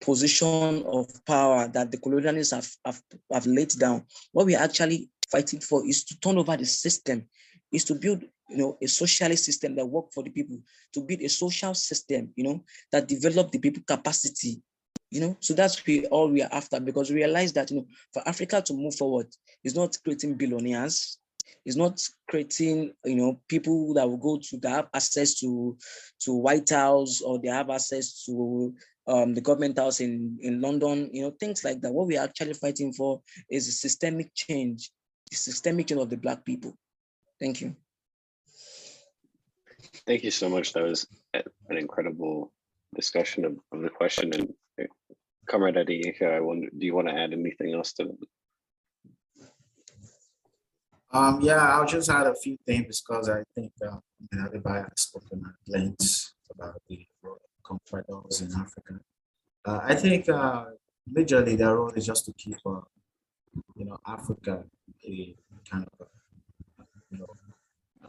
position 0.01 0.83
of 0.85 1.07
power 1.25 1.67
that 1.69 1.91
the 1.91 1.97
colonialists 1.97 2.53
have, 2.53 2.69
have, 2.85 3.01
have 3.31 3.45
laid 3.45 3.69
down. 3.79 4.05
What 4.31 4.45
we're 4.45 4.59
actually 4.59 5.09
fighting 5.31 5.61
for 5.61 5.87
is 5.87 6.03
to 6.05 6.19
turn 6.19 6.37
over 6.37 6.57
the 6.57 6.65
system, 6.65 7.25
is 7.71 7.85
to 7.85 7.95
build 7.95 8.23
you 8.49 8.57
know, 8.57 8.77
a 8.81 8.87
socialist 8.87 9.45
system 9.45 9.75
that 9.75 9.85
work 9.85 10.11
for 10.13 10.23
the 10.23 10.29
people, 10.29 10.57
to 10.93 11.01
build 11.01 11.21
a 11.21 11.29
social 11.29 11.73
system, 11.73 12.31
you 12.35 12.43
know, 12.43 12.63
that 12.91 13.07
develop 13.07 13.51
the 13.51 13.59
people 13.59 13.81
capacity, 13.87 14.61
you 15.09 15.21
know. 15.21 15.37
So 15.39 15.53
that's 15.53 15.85
we 15.85 16.05
all 16.07 16.29
we 16.29 16.41
are 16.41 16.51
after 16.51 16.79
because 16.79 17.09
we 17.09 17.15
realize 17.17 17.53
that 17.53 17.71
you 17.71 17.77
know, 17.77 17.87
for 18.13 18.27
Africa 18.27 18.61
to 18.61 18.73
move 18.73 18.95
forward, 18.95 19.27
is 19.63 19.75
not 19.75 19.97
creating 20.03 20.35
billionaires, 20.35 21.17
it's 21.65 21.75
not 21.75 21.99
creating, 22.29 22.93
you 23.05 23.15
know, 23.15 23.39
people 23.47 23.93
that 23.93 24.07
will 24.07 24.17
go 24.17 24.37
to 24.37 24.57
that 24.57 24.69
have 24.69 24.87
access 24.93 25.39
to 25.39 25.77
to 26.21 26.33
White 26.33 26.69
House 26.69 27.21
or 27.21 27.39
they 27.39 27.49
have 27.49 27.69
access 27.69 28.23
to 28.25 28.73
um, 29.07 29.33
the 29.33 29.41
government 29.41 29.77
house 29.77 29.99
in, 29.99 30.37
in 30.41 30.61
London, 30.61 31.09
you 31.11 31.23
know, 31.23 31.31
things 31.31 31.63
like 31.63 31.81
that. 31.81 31.91
What 31.91 32.07
we're 32.07 32.21
actually 32.21 32.53
fighting 32.53 32.93
for 32.93 33.21
is 33.49 33.67
a 33.67 33.71
systemic 33.71 34.33
change, 34.33 34.91
the 35.29 35.35
systemic 35.35 35.87
change 35.87 36.01
of 36.01 36.09
the 36.09 36.17
Black 36.17 36.45
people. 36.45 36.77
Thank 37.39 37.61
you. 37.61 37.75
Thank 40.07 40.23
you 40.23 40.31
so 40.31 40.49
much. 40.49 40.73
That 40.73 40.83
was 40.83 41.07
an 41.33 41.77
incredible 41.77 42.51
discussion 42.95 43.45
of, 43.45 43.57
of 43.71 43.81
the 43.81 43.89
question. 43.89 44.33
And 44.33 44.53
uh, 44.81 44.85
Comrade 45.47 45.75
Adeyinka, 45.75 46.33
I 46.33 46.39
wonder, 46.39 46.69
do 46.77 46.85
you 46.85 46.95
want 46.95 47.09
to 47.09 47.13
add 47.13 47.33
anything 47.33 47.73
else 47.73 47.93
to 47.93 48.17
um, 51.13 51.41
yeah, 51.41 51.75
I'll 51.75 51.85
just 51.85 52.09
add 52.09 52.27
a 52.27 52.35
few 52.35 52.57
things 52.65 53.01
because 53.01 53.29
I 53.29 53.43
think 53.55 53.71
uh, 53.85 53.97
everybody 54.45 54.81
has 54.81 55.01
spoken 55.01 55.43
at 55.45 55.71
length 55.71 56.33
about 56.51 56.81
the 56.89 57.05
role 57.21 57.39
in 58.41 58.51
Africa. 58.55 58.99
Uh, 59.65 59.79
I 59.83 59.95
think 59.95 60.27
uh, 60.27 60.65
majorly 61.11 61.57
their 61.57 61.75
role 61.75 61.91
is 61.91 62.05
just 62.05 62.25
to 62.25 62.33
keep, 62.33 62.57
uh, 62.65 62.81
you 63.75 63.85
know, 63.85 63.97
Africa 64.07 64.63
a 65.07 65.35
kind 65.69 65.87
of, 65.99 66.07
you 67.11 67.19
know, 67.19 67.27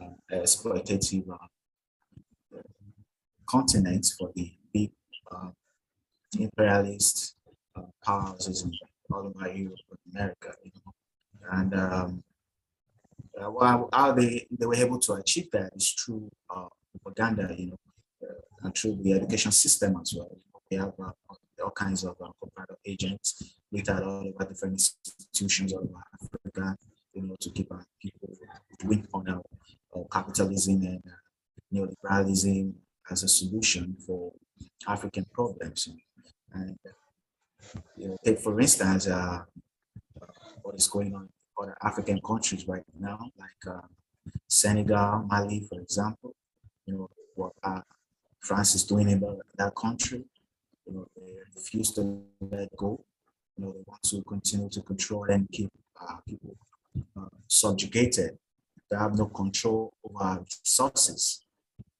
uh, 0.01 0.35
exploitative 0.35 1.29
uh, 1.29 2.57
continent 3.45 4.05
for 4.17 4.31
the 4.35 4.51
big 4.73 4.91
uh, 5.31 5.49
imperialist 6.39 7.35
uh, 7.75 7.81
powers 8.03 8.63
in 8.63 8.71
all 9.13 9.27
over 9.27 9.51
Europe 9.51 9.77
and 9.91 10.15
America, 10.15 10.53
you 10.63 10.71
know, 10.73 10.91
and 11.51 11.73
um, 11.75 12.23
uh, 13.41 13.51
well, 13.51 13.89
how 13.91 14.11
they, 14.11 14.47
they 14.51 14.65
were 14.65 14.75
able 14.75 14.99
to 14.99 15.13
achieve 15.13 15.49
that 15.51 15.71
is 15.75 15.91
through 15.91 16.29
uh, 16.49 16.67
propaganda, 16.91 17.53
you 17.57 17.67
know, 17.67 17.79
uh, 18.23 18.33
and 18.63 18.75
through 18.75 18.97
the 19.01 19.13
education 19.13 19.51
system 19.51 19.97
as 20.01 20.13
well. 20.15 20.37
We 20.71 20.77
have 20.77 20.93
uh, 20.99 21.11
all 21.63 21.71
kinds 21.71 22.03
of 22.03 22.15
uh, 22.21 22.29
propaganda 22.39 22.75
agents 22.85 23.57
with 23.71 23.89
all 23.89 24.03
over 24.03 24.45
different 24.49 24.73
institutions 24.73 25.73
over 25.73 25.87
Africa, 26.13 26.77
you 27.13 27.23
know, 27.23 27.35
to 27.39 27.49
keep 27.51 27.71
our 27.71 27.85
people 28.01 28.29
win 28.83 29.07
on 29.13 29.27
uh, 29.29 29.99
capitalism 30.11 30.81
and 30.83 31.03
neoliberalism 31.73 32.73
as 33.11 33.23
a 33.23 33.27
solution 33.27 33.95
for 34.05 34.31
African 34.87 35.25
problems. 35.33 35.89
And, 36.53 36.77
you 37.97 38.09
know, 38.09 38.17
take 38.23 38.39
for 38.39 38.59
instance, 38.59 39.07
what 40.61 40.75
is 40.75 40.87
going 40.87 41.13
on 41.13 41.29
other 41.59 41.77
African 41.81 42.19
countries 42.21 42.67
right 42.67 42.83
now, 42.99 43.19
like 43.37 43.75
uh, 43.75 43.81
Senegal, 44.47 45.25
Mali, 45.29 45.61
for 45.69 45.79
example. 45.79 46.35
You 46.85 46.93
know 46.93 47.09
what 47.35 47.53
uh, 47.63 47.81
France 48.39 48.75
is 48.75 48.83
doing 48.83 49.09
in 49.09 49.19
that 49.57 49.75
country. 49.75 50.23
You 50.85 50.93
know 50.93 51.07
they 51.15 51.33
refuse 51.55 51.91
to 51.93 52.21
let 52.41 52.75
go. 52.75 53.03
You 53.57 53.65
know 53.65 53.71
they 53.71 53.83
want 53.87 54.03
to 54.03 54.21
continue 54.23 54.69
to 54.69 54.81
control 54.81 55.23
and 55.25 55.49
keep 55.51 55.69
uh, 55.99 56.17
people 56.27 56.55
uh, 57.17 57.29
subjugated. 57.47 58.37
They 58.89 58.97
have 58.97 59.17
no 59.17 59.25
control 59.25 59.93
over 60.03 60.39
resources, 60.61 61.43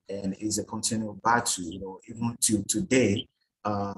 and 0.08 0.36
it's 0.40 0.60
a 0.60 0.64
continual 0.64 1.20
battle. 1.24 1.64
You 1.64 1.80
know 1.80 2.00
even 2.08 2.38
to 2.42 2.64
today, 2.64 3.28
uh, 3.64 3.96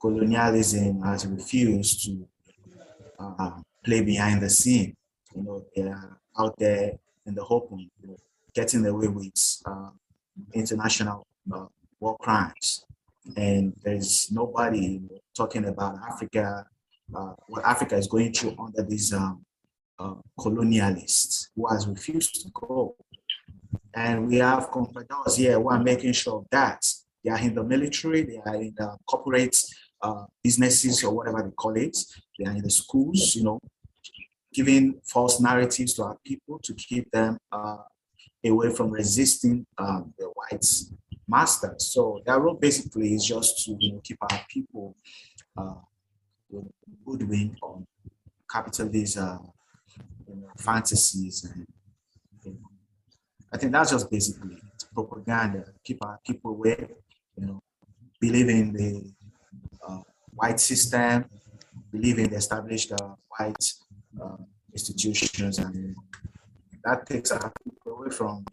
colonialism 0.00 1.02
has 1.02 1.26
refused 1.26 2.04
to 2.04 2.28
uh, 3.18 3.60
play 3.84 4.02
behind 4.02 4.42
the 4.42 4.50
scene. 4.50 4.94
You 5.34 5.42
know, 5.42 5.64
they 5.74 5.82
are 5.82 6.18
out 6.38 6.58
there 6.58 6.92
in 7.26 7.34
the 7.34 7.44
open, 7.44 7.90
you 8.00 8.08
know, 8.08 8.16
getting 8.54 8.84
away 8.86 9.08
with 9.08 9.62
uh, 9.66 9.90
international 10.54 11.26
war 12.00 12.16
crimes. 12.18 12.84
And 13.36 13.74
there's 13.82 14.30
nobody 14.32 14.78
you 14.78 15.00
know, 15.00 15.18
talking 15.36 15.66
about 15.66 15.98
Africa, 16.08 16.66
uh, 17.14 17.34
what 17.46 17.64
Africa 17.64 17.96
is 17.96 18.06
going 18.06 18.32
through 18.32 18.56
under 18.58 18.82
these 18.82 19.12
um, 19.12 19.44
uh, 19.98 20.14
colonialists 20.38 21.48
who 21.54 21.66
has 21.68 21.86
refused 21.86 22.42
to 22.42 22.50
go. 22.54 22.96
And 23.94 24.28
we 24.28 24.36
have 24.36 24.70
confederates 24.70 25.36
here 25.36 25.60
who 25.60 25.68
are 25.68 25.82
making 25.82 26.12
sure 26.12 26.44
that 26.50 26.84
they 27.24 27.30
are 27.30 27.38
in 27.40 27.54
the 27.54 27.64
military, 27.64 28.22
they 28.22 28.40
are 28.46 28.54
in 28.54 28.72
the 28.76 28.96
corporate 29.06 29.56
uh, 30.00 30.24
businesses 30.42 31.02
or 31.02 31.14
whatever 31.14 31.42
they 31.42 31.50
call 31.50 31.76
it, 31.76 31.96
they 32.38 32.46
are 32.46 32.52
in 32.52 32.62
the 32.62 32.70
schools, 32.70 33.34
you 33.34 33.44
know, 33.44 33.60
giving 34.58 35.00
false 35.04 35.40
narratives 35.40 35.94
to 35.94 36.02
our 36.02 36.18
people 36.24 36.58
to 36.58 36.74
keep 36.74 37.08
them 37.12 37.38
uh, 37.52 37.76
away 38.44 38.70
from 38.74 38.90
resisting 38.90 39.64
um, 39.78 40.12
the 40.18 40.26
white 40.38 40.66
masters. 41.28 41.86
So 41.94 42.20
their 42.26 42.40
role 42.40 42.54
basically 42.54 43.14
is 43.14 43.24
just 43.24 43.64
to 43.64 43.76
you 43.78 43.92
know, 43.92 44.00
keep 44.02 44.18
our 44.20 44.40
people 44.52 44.96
uh, 45.56 45.74
goodwill 47.06 47.50
on 47.62 47.86
capitalist 48.50 49.18
uh, 49.18 49.38
you 50.28 50.36
know, 50.40 50.48
fantasies. 50.56 51.44
And, 51.44 51.64
you 52.44 52.50
know, 52.50 52.68
I 53.52 53.58
think 53.58 53.70
that's 53.70 53.92
just 53.92 54.10
basically 54.10 54.56
it. 54.56 54.84
propaganda, 54.92 55.66
keep 55.84 56.04
our 56.04 56.18
people 56.26 56.50
away, 56.50 56.88
you 57.36 57.46
know, 57.46 57.62
believe 58.20 58.48
in 58.48 58.72
the 58.72 58.90
uh, 59.86 60.02
white 60.34 60.58
system, 60.58 61.26
believe 61.92 62.18
in 62.18 62.30
the 62.30 62.36
established 62.36 62.90
uh, 62.90 63.14
white 63.36 63.62
institutions, 64.78 65.58
and 65.58 65.96
that 66.84 67.06
takes 67.06 67.30
away 67.30 68.10
from 68.10 68.44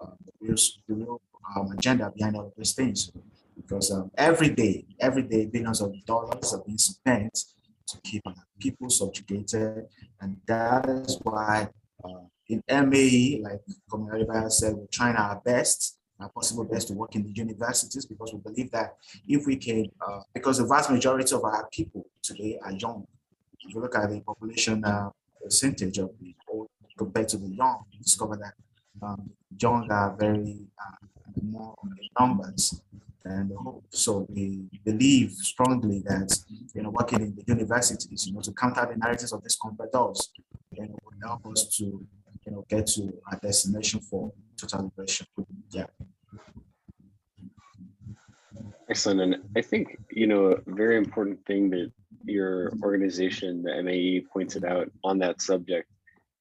uh, 0.00 0.14
the 0.40 0.56
real, 0.88 1.20
um, 1.56 1.72
agenda 1.72 2.10
behind 2.16 2.36
all 2.36 2.46
of 2.46 2.52
these 2.56 2.72
things. 2.72 3.10
Because 3.56 3.90
um, 3.90 4.10
every 4.16 4.50
day, 4.50 4.84
every 4.98 5.22
day, 5.22 5.46
billions 5.46 5.80
of 5.80 5.92
dollars 6.06 6.54
are 6.54 6.62
being 6.64 6.78
spent 6.78 7.34
to 7.88 8.00
keep 8.02 8.22
people 8.58 8.88
subjugated, 8.90 9.86
and 10.20 10.36
that 10.46 10.88
is 10.88 11.18
why 11.22 11.68
uh, 12.04 12.24
in 12.48 12.62
MAE, 12.68 13.40
like 13.42 13.60
Community 13.90 14.26
said, 14.48 14.74
we're 14.74 14.86
trying 14.92 15.16
our 15.16 15.40
best 15.44 15.98
our 16.22 16.28
possible 16.28 16.64
best 16.64 16.88
to 16.88 16.94
work 16.94 17.14
in 17.14 17.22
the 17.22 17.32
universities 17.32 18.06
because 18.06 18.32
we 18.32 18.38
believe 18.38 18.70
that 18.70 18.94
if 19.26 19.46
we 19.46 19.56
can, 19.56 19.86
uh, 20.06 20.20
because 20.32 20.58
the 20.58 20.66
vast 20.66 20.90
majority 20.90 21.34
of 21.34 21.44
our 21.44 21.68
people 21.72 22.06
today 22.22 22.58
are 22.62 22.72
young, 22.72 23.04
if 23.60 23.74
you 23.74 23.80
look 23.80 23.94
at 23.96 24.08
the 24.10 24.20
population 24.20 24.84
uh, 24.84 25.10
percentage 25.42 25.98
of 25.98 26.10
the 26.20 26.34
old 26.48 26.68
compared 26.96 27.28
to 27.28 27.36
the 27.38 27.48
young, 27.48 27.84
you 27.90 28.00
discover 28.00 28.36
that 28.36 28.54
um, 29.04 29.30
young 29.58 29.90
are 29.90 30.14
very 30.16 30.66
uh, 30.80 31.06
more 31.42 31.74
numbers 32.18 32.80
than 33.24 33.48
the. 33.48 33.80
So 33.90 34.26
we 34.28 34.68
believe 34.84 35.32
strongly 35.32 36.00
that 36.06 36.36
you 36.74 36.82
know 36.82 36.90
working 36.90 37.20
in 37.20 37.34
the 37.34 37.44
universities, 37.46 38.26
you 38.26 38.34
know, 38.34 38.40
to 38.40 38.52
counter 38.52 38.86
the 38.86 38.96
narratives 38.96 39.32
of 39.32 39.42
these 39.42 39.58
compradors, 39.58 40.28
you 40.72 40.82
know, 40.86 40.98
will 41.04 41.28
help 41.28 41.46
us 41.46 41.76
to 41.78 41.84
you 41.84 42.52
know 42.52 42.64
get 42.68 42.86
to 42.88 43.12
a 43.32 43.36
destination 43.36 44.00
for 44.00 44.32
total 44.56 44.84
liberation. 44.84 45.26
Yeah. 45.70 45.86
Excellent. 48.92 49.20
And 49.20 49.36
I 49.56 49.62
think, 49.62 49.96
you 50.10 50.26
know, 50.26 50.46
a 50.48 50.60
very 50.66 50.98
important 50.98 51.44
thing 51.46 51.70
that 51.70 51.90
your 52.24 52.72
organization, 52.82 53.62
the 53.62 53.82
MAE, 53.82 54.24
pointed 54.32 54.64
out 54.64 54.90
on 55.04 55.18
that 55.18 55.40
subject 55.40 55.88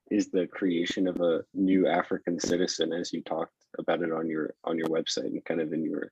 is 0.09 0.29
the 0.29 0.45
creation 0.47 1.07
of 1.07 1.21
a 1.21 1.41
new 1.53 1.88
African 1.88 2.39
citizen, 2.39 2.91
as 2.91 3.13
you 3.13 3.21
talked 3.23 3.53
about 3.79 4.01
it 4.01 4.11
on 4.11 4.29
your 4.29 4.53
on 4.65 4.77
your 4.77 4.88
website 4.88 5.25
and 5.25 5.43
kind 5.45 5.61
of 5.61 5.71
in 5.73 5.84
your 5.84 6.11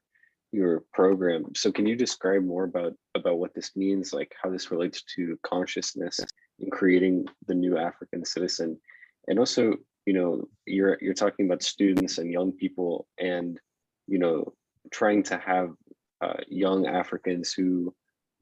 your 0.51 0.83
program. 0.93 1.45
So 1.55 1.71
can 1.71 1.85
you 1.85 1.95
describe 1.95 2.43
more 2.43 2.63
about 2.63 2.93
about 3.15 3.39
what 3.39 3.53
this 3.53 3.75
means, 3.75 4.13
like 4.13 4.33
how 4.41 4.49
this 4.49 4.71
relates 4.71 5.03
to 5.15 5.37
consciousness 5.43 6.19
in 6.59 6.69
creating 6.71 7.25
the 7.47 7.55
new 7.55 7.77
African 7.77 8.25
citizen? 8.25 8.79
And 9.27 9.37
also, 9.37 9.75
you 10.05 10.13
know, 10.13 10.47
you're 10.65 10.97
you're 11.01 11.13
talking 11.13 11.45
about 11.45 11.61
students 11.61 12.17
and 12.17 12.31
young 12.31 12.53
people 12.53 13.05
and 13.19 13.59
you 14.07 14.17
know 14.17 14.53
trying 14.91 15.23
to 15.23 15.37
have 15.37 15.71
uh, 16.21 16.41
young 16.47 16.87
Africans 16.87 17.53
who 17.53 17.93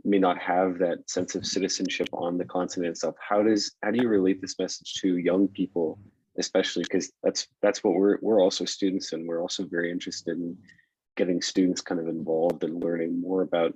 may 0.03 0.19
not 0.19 0.37
have 0.39 0.77
that 0.79 1.09
sense 1.09 1.35
of 1.35 1.45
citizenship 1.45 2.07
on 2.13 2.37
the 2.37 2.45
continent 2.45 2.91
itself. 2.91 3.15
How 3.19 3.41
does 3.43 3.75
how 3.83 3.91
do 3.91 4.01
you 4.01 4.07
relate 4.07 4.41
this 4.41 4.57
message 4.59 4.95
to 5.01 5.17
young 5.17 5.47
people, 5.47 5.99
especially 6.37 6.83
because 6.83 7.11
that's 7.23 7.47
that's 7.61 7.83
what 7.83 7.95
we're 7.95 8.17
we're 8.21 8.41
also 8.41 8.65
students 8.65 9.13
and 9.13 9.27
we're 9.27 9.41
also 9.41 9.65
very 9.65 9.91
interested 9.91 10.37
in 10.37 10.57
getting 11.15 11.41
students 11.41 11.81
kind 11.81 11.99
of 11.99 12.07
involved 12.07 12.63
and 12.63 12.83
learning 12.83 13.19
more 13.19 13.41
about 13.41 13.73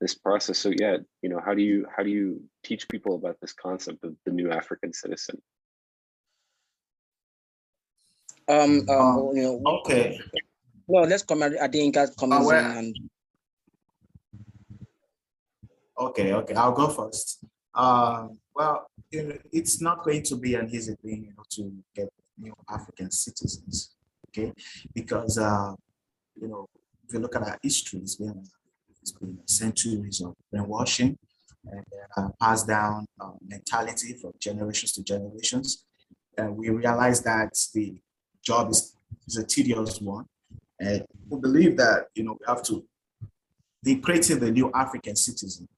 this 0.00 0.14
process. 0.14 0.58
So 0.58 0.72
yeah, 0.78 0.98
you 1.22 1.28
know, 1.28 1.40
how 1.44 1.54
do 1.54 1.62
you 1.62 1.86
how 1.94 2.02
do 2.02 2.10
you 2.10 2.42
teach 2.62 2.88
people 2.88 3.14
about 3.16 3.36
this 3.40 3.52
concept 3.52 4.04
of 4.04 4.14
the 4.24 4.32
new 4.32 4.50
African 4.50 4.92
citizen? 4.92 5.40
Um, 8.48 8.88
um, 8.88 9.30
you 9.34 9.42
know, 9.42 9.62
Okay, 9.80 10.18
no, 10.88 11.00
let's 11.02 11.22
come 11.22 11.42
at 11.42 11.52
Adeyinka 11.52 12.16
comes 12.16 12.46
well- 12.46 12.70
in 12.70 12.76
and 12.78 13.10
okay, 15.98 16.32
okay, 16.32 16.54
I'll 16.54 16.72
go 16.72 16.88
first. 16.88 17.44
Um, 17.74 18.38
well, 18.54 18.86
you 19.10 19.22
know, 19.24 19.38
it's 19.52 19.80
not 19.80 20.04
going 20.04 20.22
to 20.24 20.36
be 20.36 20.54
an 20.54 20.68
easy 20.70 20.94
thing, 20.94 21.24
you 21.24 21.34
know, 21.36 21.44
to 21.50 21.72
get 21.94 22.08
new 22.38 22.54
African 22.68 23.10
citizens, 23.10 23.94
okay? 24.28 24.52
Because, 24.94 25.38
uh, 25.38 25.74
you 26.40 26.48
know, 26.48 26.66
if 27.06 27.14
you 27.14 27.20
look 27.20 27.36
at 27.36 27.42
our 27.42 27.58
history, 27.62 28.00
it's 28.00 28.16
been, 28.16 28.44
it's 29.00 29.12
been 29.12 29.38
centuries 29.46 30.20
of 30.20 30.34
brainwashing 30.50 31.16
and 31.70 31.84
uh, 32.16 32.28
passed 32.40 32.66
down 32.66 33.06
uh, 33.20 33.30
mentality 33.46 34.14
from 34.14 34.32
generations 34.40 34.92
to 34.92 35.02
generations. 35.02 35.84
And 36.36 36.56
we 36.56 36.70
realize 36.70 37.22
that 37.22 37.56
the 37.74 38.00
job 38.44 38.70
is, 38.70 38.94
is 39.26 39.36
a 39.36 39.44
tedious 39.44 40.00
one. 40.00 40.26
And 40.80 41.04
we 41.28 41.40
believe 41.40 41.76
that, 41.78 42.06
you 42.14 42.24
know, 42.24 42.36
we 42.38 42.46
have 42.46 42.62
to 42.64 42.84
be 43.82 43.96
creating 43.96 44.38
the 44.38 44.50
new 44.50 44.70
African 44.74 45.16
citizen. 45.16 45.68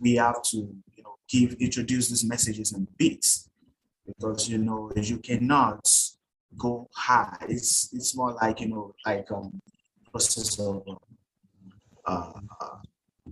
We 0.00 0.14
have 0.16 0.42
to, 0.50 0.56
you 0.56 1.02
know, 1.02 1.16
give, 1.28 1.54
introduce 1.54 2.08
these 2.08 2.24
messages 2.24 2.72
and 2.72 2.86
beats 2.96 3.48
because, 4.06 4.48
you 4.48 4.58
know, 4.58 4.92
you 4.96 5.18
cannot 5.18 5.88
go 6.56 6.88
high. 6.94 7.36
It's, 7.48 7.90
it's 7.92 8.16
more 8.16 8.32
like, 8.34 8.60
you 8.60 8.68
know, 8.68 8.94
like 9.04 9.30
um, 9.30 9.60
process 10.10 10.58
of, 10.58 10.82
uh, 12.04 12.32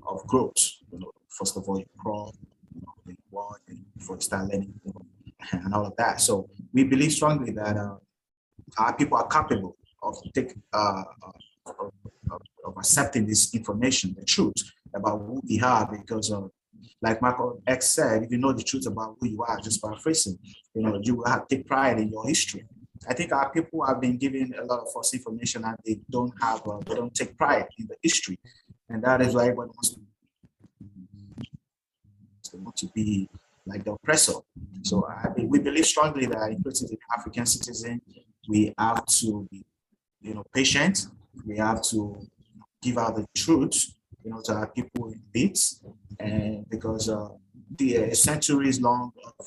of 0.07 0.27
growth. 0.27 0.71
You 0.91 1.01
know, 1.01 1.11
first 1.29 1.57
of 1.57 1.69
all, 1.69 1.79
you 1.79 1.87
crawl, 1.99 2.35
you 2.75 2.81
know, 2.83 2.93
you 3.07 3.17
walk, 3.31 3.61
and 3.69 3.85
before 3.97 4.17
you 4.17 4.23
start 4.23 4.49
learning, 4.49 4.75
you 4.85 4.93
know, 4.95 5.07
and 5.53 5.75
all 5.75 5.87
of 5.87 5.97
that. 5.97 6.21
So 6.21 6.49
we 6.73 6.85
believe 6.85 7.13
strongly 7.13 7.53
that 7.53 7.77
uh, 7.77 7.97
our 8.79 8.97
people 8.97 9.17
are 9.17 9.27
capable 9.27 9.77
of 10.03 10.17
take 10.35 10.55
uh, 10.73 11.03
of, 11.23 11.93
of, 12.31 12.43
of 12.65 12.77
accepting 12.77 13.27
this 13.27 13.55
information, 13.55 14.15
the 14.19 14.25
truth 14.25 14.55
about 14.95 15.19
who 15.19 15.41
we 15.49 15.61
are, 15.61 15.89
because 15.91 16.33
uh, 16.33 16.43
like 17.03 17.21
Michael 17.21 17.63
X 17.67 17.91
said, 17.91 18.23
if 18.23 18.31
you 18.31 18.39
know 18.39 18.53
the 18.53 18.63
truth 18.63 18.87
about 18.87 19.17
who 19.19 19.29
you 19.29 19.43
are, 19.43 19.61
just 19.61 19.83
paraphrasing, 19.83 20.39
you 20.75 20.83
know, 20.83 21.01
you 21.03 21.17
will 21.17 21.27
have 21.27 21.47
take 21.49 21.67
pride 21.67 21.99
in 21.99 22.11
your 22.11 22.27
history. 22.27 22.65
I 23.09 23.15
think 23.15 23.33
our 23.33 23.51
people 23.51 23.85
have 23.85 24.01
been 24.01 24.17
given 24.17 24.55
a 24.59 24.65
lot 24.65 24.81
of 24.81 24.91
false 24.93 25.13
information 25.13 25.65
and 25.65 25.77
they 25.85 26.01
don't 26.11 26.33
have, 26.41 26.67
uh, 26.67 26.79
they 26.87 26.95
don't 26.95 27.15
take 27.15 27.37
pride 27.37 27.67
in 27.79 27.87
the 27.87 27.97
history, 28.03 28.39
and 28.89 29.03
that 29.05 29.21
is 29.21 29.35
why 29.35 29.43
everyone 29.43 29.69
wants 29.69 29.91
to, 29.91 30.01
want 32.57 32.77
to 32.77 32.87
be 32.95 33.29
like 33.67 33.83
the 33.85 33.93
oppressor. 33.93 34.35
So 34.83 35.07
I, 35.09 35.29
we 35.43 35.59
believe 35.59 35.87
strongly 35.87 36.27
that 36.27 36.51
including 36.51 36.87
the 36.87 36.99
African 37.17 37.47
citizen, 37.47 38.01
we 38.49 38.73
have 38.79 39.05
to 39.07 39.49
be, 39.51 39.65
you 40.21 40.35
know, 40.35 40.45
patient. 40.55 41.09
We 41.45 41.57
have 41.59 41.83
to 41.91 42.17
give 42.81 42.97
out 42.97 43.17
the 43.17 43.27
truth, 43.35 43.93
you 44.25 44.31
know, 44.31 44.41
to 44.43 44.53
our 44.55 44.69
people 44.69 45.13
in 45.13 45.21
bits, 45.33 45.85
and 46.19 46.67
because 46.71 47.09
uh, 47.09 47.29
the 47.77 47.99
uh, 47.99 48.15
centuries 48.15 48.81
long 48.81 49.13
of 49.39 49.47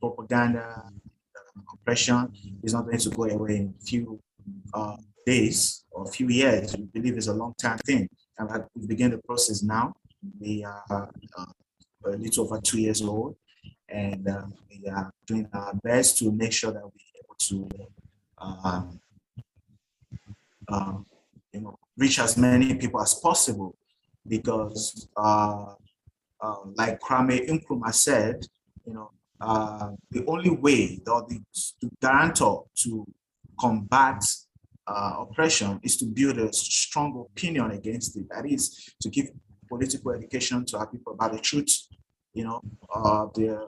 propaganda, 0.00 0.84
uh, 0.84 1.60
oppression 1.74 2.32
is 2.62 2.72
not 2.72 2.84
going 2.84 2.98
to 2.98 3.10
go 3.10 3.24
away 3.24 3.56
in 3.56 3.74
a 3.76 3.84
few 3.84 4.20
uh, 4.72 4.96
days 5.26 5.84
or 5.90 6.04
a 6.04 6.08
few 6.08 6.28
years. 6.28 6.76
We 6.76 6.84
believe 6.84 7.16
it's 7.16 7.26
a 7.26 7.34
long 7.34 7.54
time 7.58 7.78
thing, 7.78 8.08
and 8.38 8.64
we 8.74 8.86
begin 8.86 9.10
the 9.10 9.18
process 9.18 9.62
now. 9.62 9.94
We 10.38 10.64
are 10.64 11.10
uh, 11.38 11.46
a 12.04 12.10
little 12.10 12.44
over 12.44 12.60
two 12.60 12.80
years 12.80 13.02
old, 13.02 13.34
and 13.88 14.28
uh, 14.28 14.46
we 14.70 14.88
are 14.88 15.10
doing 15.26 15.48
our 15.52 15.74
best 15.82 16.18
to 16.18 16.30
make 16.30 16.52
sure 16.52 16.72
that 16.72 16.82
we're 16.82 17.16
able 17.22 17.36
to, 17.38 17.68
um, 18.38 19.00
um, 20.68 21.06
you 21.52 21.60
know, 21.60 21.76
reach 21.96 22.20
as 22.20 22.36
many 22.36 22.74
people 22.74 23.00
as 23.00 23.14
possible, 23.14 23.74
because, 24.28 25.08
uh, 25.16 25.74
uh, 26.40 26.56
like 26.74 27.00
Kwame 27.00 27.48
Nkrumah 27.48 27.94
said, 27.94 28.44
you 28.86 28.94
know, 28.94 29.10
uh, 29.40 29.90
the 30.10 30.24
only 30.26 30.50
way, 30.50 31.00
or 31.06 31.26
the, 31.28 31.40
the 31.80 31.90
guarantor 32.00 32.64
to 32.76 33.06
combat 33.60 34.22
uh, 34.86 35.16
oppression 35.20 35.80
is 35.82 35.96
to 35.96 36.06
build 36.06 36.38
a 36.38 36.52
strong 36.52 37.26
opinion 37.30 37.70
against 37.72 38.16
it. 38.16 38.26
That 38.30 38.46
is 38.46 38.94
to 39.02 39.10
give 39.10 39.26
political 39.68 40.12
education 40.12 40.64
to 40.66 40.78
our 40.78 40.86
people 40.86 41.12
about 41.14 41.32
the 41.32 41.40
truth 41.40 41.88
you 42.36 42.44
know, 42.44 42.60
uh, 42.94 43.26
their 43.34 43.62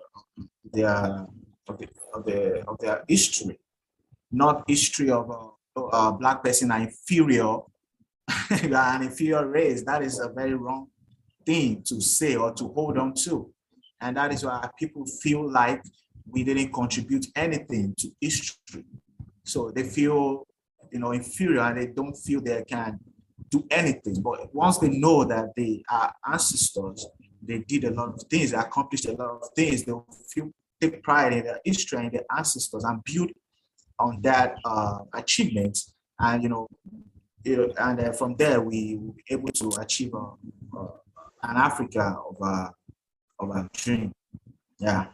their 0.73 1.27
of 1.67 1.79
the, 1.79 1.89
of 2.13 2.69
of 2.69 2.79
their 2.79 3.03
history, 3.09 3.59
not 4.31 4.63
history 4.69 5.11
of 5.11 5.31
a, 5.31 5.81
a 5.81 6.13
black 6.13 6.45
person 6.45 6.71
are 6.71 6.81
inferior, 6.81 7.61
an 8.51 9.03
inferior 9.03 9.47
race. 9.47 9.83
That 9.85 10.03
is 10.03 10.19
a 10.19 10.29
very 10.29 10.55
wrong 10.55 10.89
thing 11.45 11.83
to 11.87 12.01
say 12.01 12.37
or 12.37 12.53
to 12.55 12.69
hold 12.69 12.99
on 12.99 13.15
to, 13.25 13.53
and 14.01 14.17
that 14.17 14.33
is 14.33 14.45
why 14.45 14.69
people 14.79 15.05
feel 15.07 15.51
like 15.51 15.83
we 16.31 16.45
didn't 16.45 16.73
contribute 16.73 17.27
anything 17.35 17.95
to 17.99 18.11
history. 18.21 18.85
So 19.45 19.71
they 19.71 19.85
feel, 19.85 20.47
you 20.93 20.99
know, 20.99 21.13
inferior 21.13 21.61
and 21.61 21.79
they 21.79 21.87
don't 21.87 22.15
feel 22.15 22.41
they 22.41 22.63
can 22.65 22.99
do 23.51 23.67
anything. 23.71 24.21
But 24.21 24.55
once 24.55 24.77
they 24.79 24.91
know 24.91 25.25
that 25.25 25.53
they 25.57 25.83
are 25.91 26.13
ancestors 26.31 27.07
they 27.43 27.61
did 27.61 27.85
a 27.85 27.91
lot 27.91 28.09
of 28.09 28.23
things, 28.25 28.51
they 28.51 28.59
accomplished 28.59 29.07
a 29.07 29.13
lot 29.13 29.41
of 29.43 29.49
things. 29.55 29.85
They 29.85 29.93
feel 30.31 30.51
take 30.81 31.03
pride 31.03 31.33
in 31.33 31.45
their 31.45 31.61
history 31.65 31.99
and 31.99 32.13
their 32.13 32.25
ancestors 32.37 32.85
and 32.85 33.03
build 33.05 33.31
on 33.99 34.21
that 34.23 34.57
uh, 34.65 34.99
achievement. 35.15 35.79
And 36.21 36.43
you 36.43 36.49
know, 36.49 36.69
and 37.57 38.01
uh, 38.01 38.13
from 38.13 38.37
there 38.37 38.61
we 38.61 38.97
will 38.97 39.13
be 39.13 39.25
able 39.31 39.53
to 39.53 39.69
achieve 39.81 40.15
uh, 40.15 40.33
uh, 40.77 40.89
an 41.43 41.57
Africa 41.57 42.17
of 42.29 42.37
a 42.41 42.73
of 43.41 43.51
a 43.51 43.69
dream. 43.73 44.13
Yeah. 44.79 45.07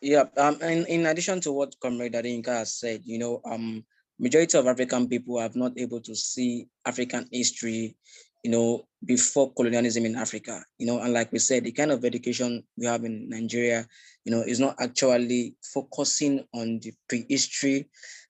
Yeah, 0.00 0.24
um, 0.36 0.58
and 0.62 0.86
in 0.86 1.06
addition 1.06 1.40
to 1.40 1.52
what 1.52 1.74
Comrade 1.80 2.12
Adeyinka 2.14 2.46
has 2.46 2.74
said, 2.78 3.02
you 3.04 3.18
know, 3.18 3.40
um, 3.44 3.84
majority 4.20 4.56
of 4.56 4.66
African 4.66 5.08
people 5.08 5.40
have 5.40 5.56
not 5.56 5.72
able 5.76 6.00
to 6.02 6.14
see 6.14 6.68
African 6.86 7.26
history, 7.32 7.96
you 8.44 8.50
know, 8.52 8.86
before 9.04 9.52
colonialism 9.54 10.06
in 10.06 10.14
Africa, 10.14 10.62
you 10.78 10.86
know, 10.86 11.00
and 11.00 11.12
like 11.12 11.32
we 11.32 11.40
said, 11.40 11.64
the 11.64 11.72
kind 11.72 11.90
of 11.90 12.04
education 12.04 12.62
we 12.76 12.86
have 12.86 13.04
in 13.04 13.28
Nigeria, 13.28 13.86
you 14.24 14.30
know, 14.30 14.42
is 14.42 14.60
not 14.60 14.76
actually 14.78 15.56
focusing 15.74 16.44
on 16.54 16.78
the 16.80 16.92
prehistory, 17.08 17.88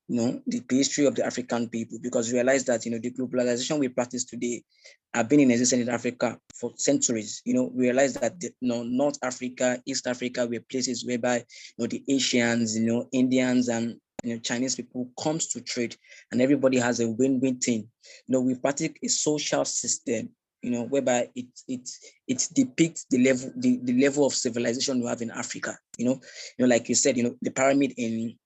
you 0.08 0.16
know, 0.16 0.40
the 0.46 0.60
prehistory 0.60 1.04
of 1.04 1.14
the 1.14 1.24
African 1.24 1.68
people, 1.68 1.98
because 2.00 2.28
we 2.28 2.34
realize 2.34 2.64
that, 2.64 2.84
you 2.84 2.90
know, 2.90 2.98
the 2.98 3.10
globalization 3.10 3.78
we 3.78 3.88
practice 3.88 4.24
today 4.24 4.64
have 5.12 5.28
been 5.28 5.40
in 5.40 5.50
existence 5.50 5.82
in 5.82 5.88
Africa 5.88 6.38
for 6.58 6.72
centuries. 6.76 7.42
You 7.44 7.54
know, 7.54 7.70
we 7.74 7.84
realize 7.84 8.14
that, 8.14 8.40
the, 8.40 8.50
you 8.60 8.68
know, 8.68 8.82
North 8.82 9.18
Africa, 9.22 9.82
East 9.86 10.06
Africa 10.06 10.46
were 10.46 10.60
places 10.60 11.04
whereby, 11.04 11.36
you 11.36 11.44
know, 11.78 11.86
the 11.86 12.02
Asians, 12.08 12.76
you 12.76 12.86
know, 12.86 13.08
Indians 13.12 13.68
and 13.68 13.96
you 14.24 14.34
know, 14.34 14.40
Chinese 14.40 14.74
people 14.74 15.08
comes 15.22 15.46
to 15.48 15.60
trade 15.60 15.94
and 16.32 16.42
everybody 16.42 16.78
has 16.78 17.00
a 17.00 17.08
win-win 17.08 17.58
thing. 17.58 17.88
You 18.26 18.32
know, 18.32 18.40
we 18.40 18.54
practice 18.54 18.90
a 19.02 19.08
social 19.08 19.64
system, 19.64 20.30
you 20.62 20.70
know, 20.70 20.84
whereby 20.84 21.28
it 21.36 21.46
it 21.68 21.88
it 22.26 22.48
depicts 22.52 23.06
the 23.10 23.22
level 23.22 23.52
the, 23.56 23.78
the 23.82 24.00
level 24.00 24.26
of 24.26 24.34
civilization 24.34 25.00
we 25.00 25.06
have 25.06 25.22
in 25.22 25.30
Africa. 25.30 25.78
You 25.98 26.06
know, 26.06 26.20
you 26.58 26.66
know, 26.66 26.66
like 26.66 26.88
you 26.88 26.96
said, 26.96 27.16
you 27.16 27.22
know, 27.22 27.36
the 27.42 27.50
pyramid 27.50 27.94
in 27.96 28.36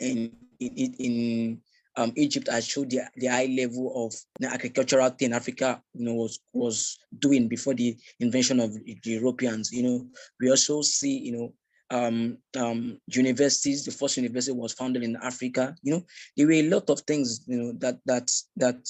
in 0.00 0.32
in, 0.66 0.94
in 0.94 1.60
um, 1.96 2.12
Egypt 2.16 2.48
has 2.50 2.66
showed 2.66 2.90
the, 2.90 3.02
the 3.16 3.26
high 3.26 3.46
level 3.46 4.06
of 4.06 4.14
agricultural 4.50 5.10
thing 5.10 5.32
Africa, 5.32 5.82
you 5.94 6.06
know, 6.06 6.14
was 6.14 6.40
was 6.52 6.98
doing 7.18 7.48
before 7.48 7.74
the 7.74 7.96
invention 8.20 8.60
of 8.60 8.72
the 8.72 8.98
Europeans. 9.04 9.72
You 9.72 9.82
know, 9.82 10.06
we 10.40 10.50
also 10.50 10.82
see, 10.82 11.18
you 11.18 11.32
know, 11.32 11.52
um, 11.90 12.38
um, 12.56 12.98
universities. 13.06 13.84
The 13.84 13.90
first 13.90 14.16
university 14.16 14.56
was 14.56 14.72
founded 14.72 15.02
in 15.02 15.16
Africa. 15.16 15.74
You 15.82 15.94
know, 15.94 16.06
there 16.36 16.46
were 16.46 16.52
a 16.52 16.68
lot 16.68 16.88
of 16.88 17.00
things. 17.00 17.42
You 17.46 17.58
know 17.58 17.72
that 17.78 17.98
that 18.06 18.30
that 18.56 18.88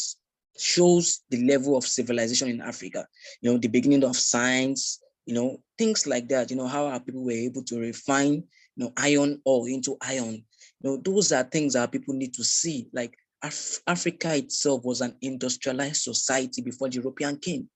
shows 0.58 1.22
the 1.30 1.44
level 1.44 1.76
of 1.76 1.84
civilization 1.84 2.48
in 2.48 2.60
Africa. 2.60 3.06
You 3.40 3.52
know, 3.52 3.58
the 3.58 3.68
beginning 3.68 4.04
of 4.04 4.16
science. 4.16 5.00
You 5.26 5.34
know, 5.34 5.62
things 5.78 6.06
like 6.06 6.28
that. 6.28 6.50
You 6.50 6.56
know, 6.56 6.66
how 6.66 6.86
our 6.86 7.00
people 7.00 7.24
were 7.24 7.30
able 7.32 7.62
to 7.64 7.78
refine 7.78 8.44
you 8.76 8.84
know 8.84 8.92
iron 8.96 9.40
ore 9.44 9.68
into 9.68 9.96
iron. 10.00 10.44
Know, 10.82 10.96
those 10.96 11.32
are 11.32 11.44
things 11.44 11.74
that 11.74 11.92
people 11.92 12.14
need 12.14 12.34
to 12.34 12.44
see. 12.44 12.88
Like 12.92 13.16
Af- 13.42 13.80
Africa 13.86 14.36
itself 14.36 14.84
was 14.84 15.00
an 15.00 15.16
industrialized 15.20 16.02
society 16.02 16.62
before 16.62 16.88
the 16.88 16.96
European 16.96 17.36
came. 17.36 17.68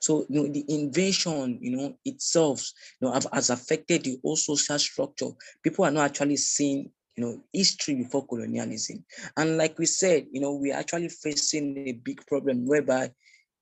So 0.00 0.26
you 0.28 0.42
know, 0.42 0.48
the 0.48 0.64
invention, 0.68 1.58
you 1.60 1.76
know, 1.76 1.96
itself, 2.04 2.64
you 3.00 3.06
know, 3.06 3.14
have, 3.14 3.26
has 3.32 3.50
affected 3.50 4.04
the 4.04 4.18
whole 4.22 4.36
social 4.36 4.78
structure. 4.78 5.30
People 5.62 5.84
are 5.84 5.90
not 5.90 6.06
actually 6.06 6.36
seeing, 6.36 6.90
you 7.16 7.24
know, 7.24 7.42
history 7.52 7.94
before 7.94 8.26
colonialism. 8.26 9.04
And 9.36 9.56
like 9.56 9.78
we 9.78 9.86
said, 9.86 10.26
you 10.32 10.40
know, 10.40 10.54
we're 10.54 10.76
actually 10.76 11.08
facing 11.08 11.76
a 11.88 11.92
big 11.92 12.26
problem 12.26 12.66
whereby 12.66 13.10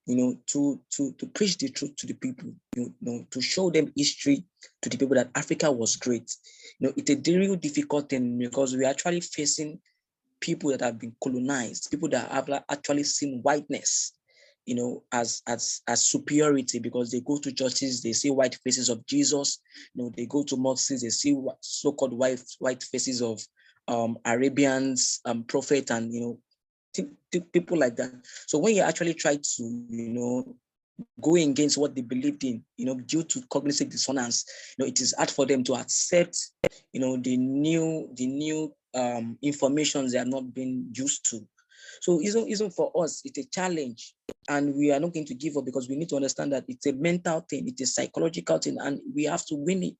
you 0.09 0.15
know, 0.15 0.35
to 0.47 0.81
to 0.89 1.11
to 1.19 1.27
preach 1.27 1.59
the 1.59 1.69
truth 1.69 1.95
to 1.97 2.07
the 2.07 2.15
people, 2.15 2.51
you 2.75 2.91
know, 2.99 3.23
to 3.29 3.39
show 3.39 3.69
them 3.69 3.93
history 3.95 4.43
to 4.81 4.89
the 4.89 4.97
people 4.97 5.13
that 5.15 5.29
Africa 5.35 5.71
was 5.71 5.97
great. 5.97 6.35
You 6.79 6.87
know, 6.87 6.93
it's 6.97 7.11
a 7.11 7.37
real 7.37 7.55
difficult 7.55 8.09
thing 8.09 8.39
because 8.39 8.75
we're 8.75 8.89
actually 8.89 9.21
facing 9.21 9.79
people 10.41 10.71
that 10.71 10.81
have 10.81 10.97
been 10.97 11.15
colonized, 11.23 11.91
people 11.91 12.09
that 12.09 12.27
have 12.31 12.49
actually 12.71 13.03
seen 13.03 13.41
whiteness, 13.43 14.13
you 14.65 14.73
know, 14.73 15.03
as 15.11 15.43
as 15.45 15.81
as 15.87 16.01
superiority 16.01 16.79
because 16.79 17.11
they 17.11 17.21
go 17.21 17.37
to 17.37 17.51
churches, 17.51 18.01
they 18.01 18.13
see 18.13 18.31
white 18.31 18.55
faces 18.63 18.89
of 18.89 19.05
Jesus, 19.05 19.59
you 19.93 20.03
know, 20.03 20.11
they 20.17 20.25
go 20.25 20.41
to 20.41 20.57
mosques, 20.57 21.03
they 21.03 21.09
see 21.09 21.39
so-called 21.61 22.13
white 22.13 22.41
white 22.57 22.81
faces 22.81 23.21
of 23.21 23.39
um 23.87 24.17
Arabians, 24.25 25.19
um 25.25 25.43
prophet, 25.43 25.91
and 25.91 26.11
you 26.11 26.21
know, 26.21 26.39
people 27.53 27.77
like 27.77 27.95
that. 27.95 28.11
So 28.47 28.57
when 28.59 28.75
you 28.75 28.81
actually 28.81 29.13
try 29.13 29.35
to, 29.35 29.63
you 29.89 30.09
know, 30.09 30.55
go 31.21 31.35
against 31.35 31.77
what 31.77 31.95
they 31.95 32.01
believed 32.01 32.43
in, 32.43 32.63
you 32.77 32.85
know, 32.85 32.95
due 32.95 33.23
to 33.23 33.41
cognitive 33.49 33.89
dissonance, 33.89 34.45
you 34.77 34.83
know, 34.83 34.89
it 34.89 34.99
is 34.99 35.13
hard 35.15 35.29
for 35.29 35.45
them 35.45 35.63
to 35.63 35.75
accept, 35.75 36.37
you 36.93 36.99
know, 36.99 37.17
the 37.17 37.37
new, 37.37 38.09
the 38.15 38.27
new 38.27 38.73
um, 38.95 39.37
information 39.41 40.09
they 40.09 40.17
are 40.17 40.25
not 40.25 40.53
being 40.53 40.87
used 40.93 41.29
to. 41.29 41.45
So 42.01 42.21
even, 42.21 42.47
even 42.47 42.69
for 42.71 42.91
us, 43.03 43.21
it's 43.25 43.37
a 43.37 43.49
challenge 43.49 44.13
and 44.49 44.75
we 44.75 44.91
are 44.91 44.99
not 44.99 45.13
going 45.13 45.25
to 45.25 45.35
give 45.35 45.57
up 45.57 45.65
because 45.65 45.89
we 45.89 45.95
need 45.95 46.09
to 46.09 46.15
understand 46.15 46.53
that 46.53 46.65
it's 46.67 46.85
a 46.85 46.93
mental 46.93 47.45
thing, 47.49 47.67
it's 47.67 47.81
a 47.81 47.85
psychological 47.85 48.57
thing, 48.57 48.77
and 48.79 48.99
we 49.15 49.23
have 49.25 49.45
to 49.47 49.55
win 49.55 49.83
it. 49.83 49.97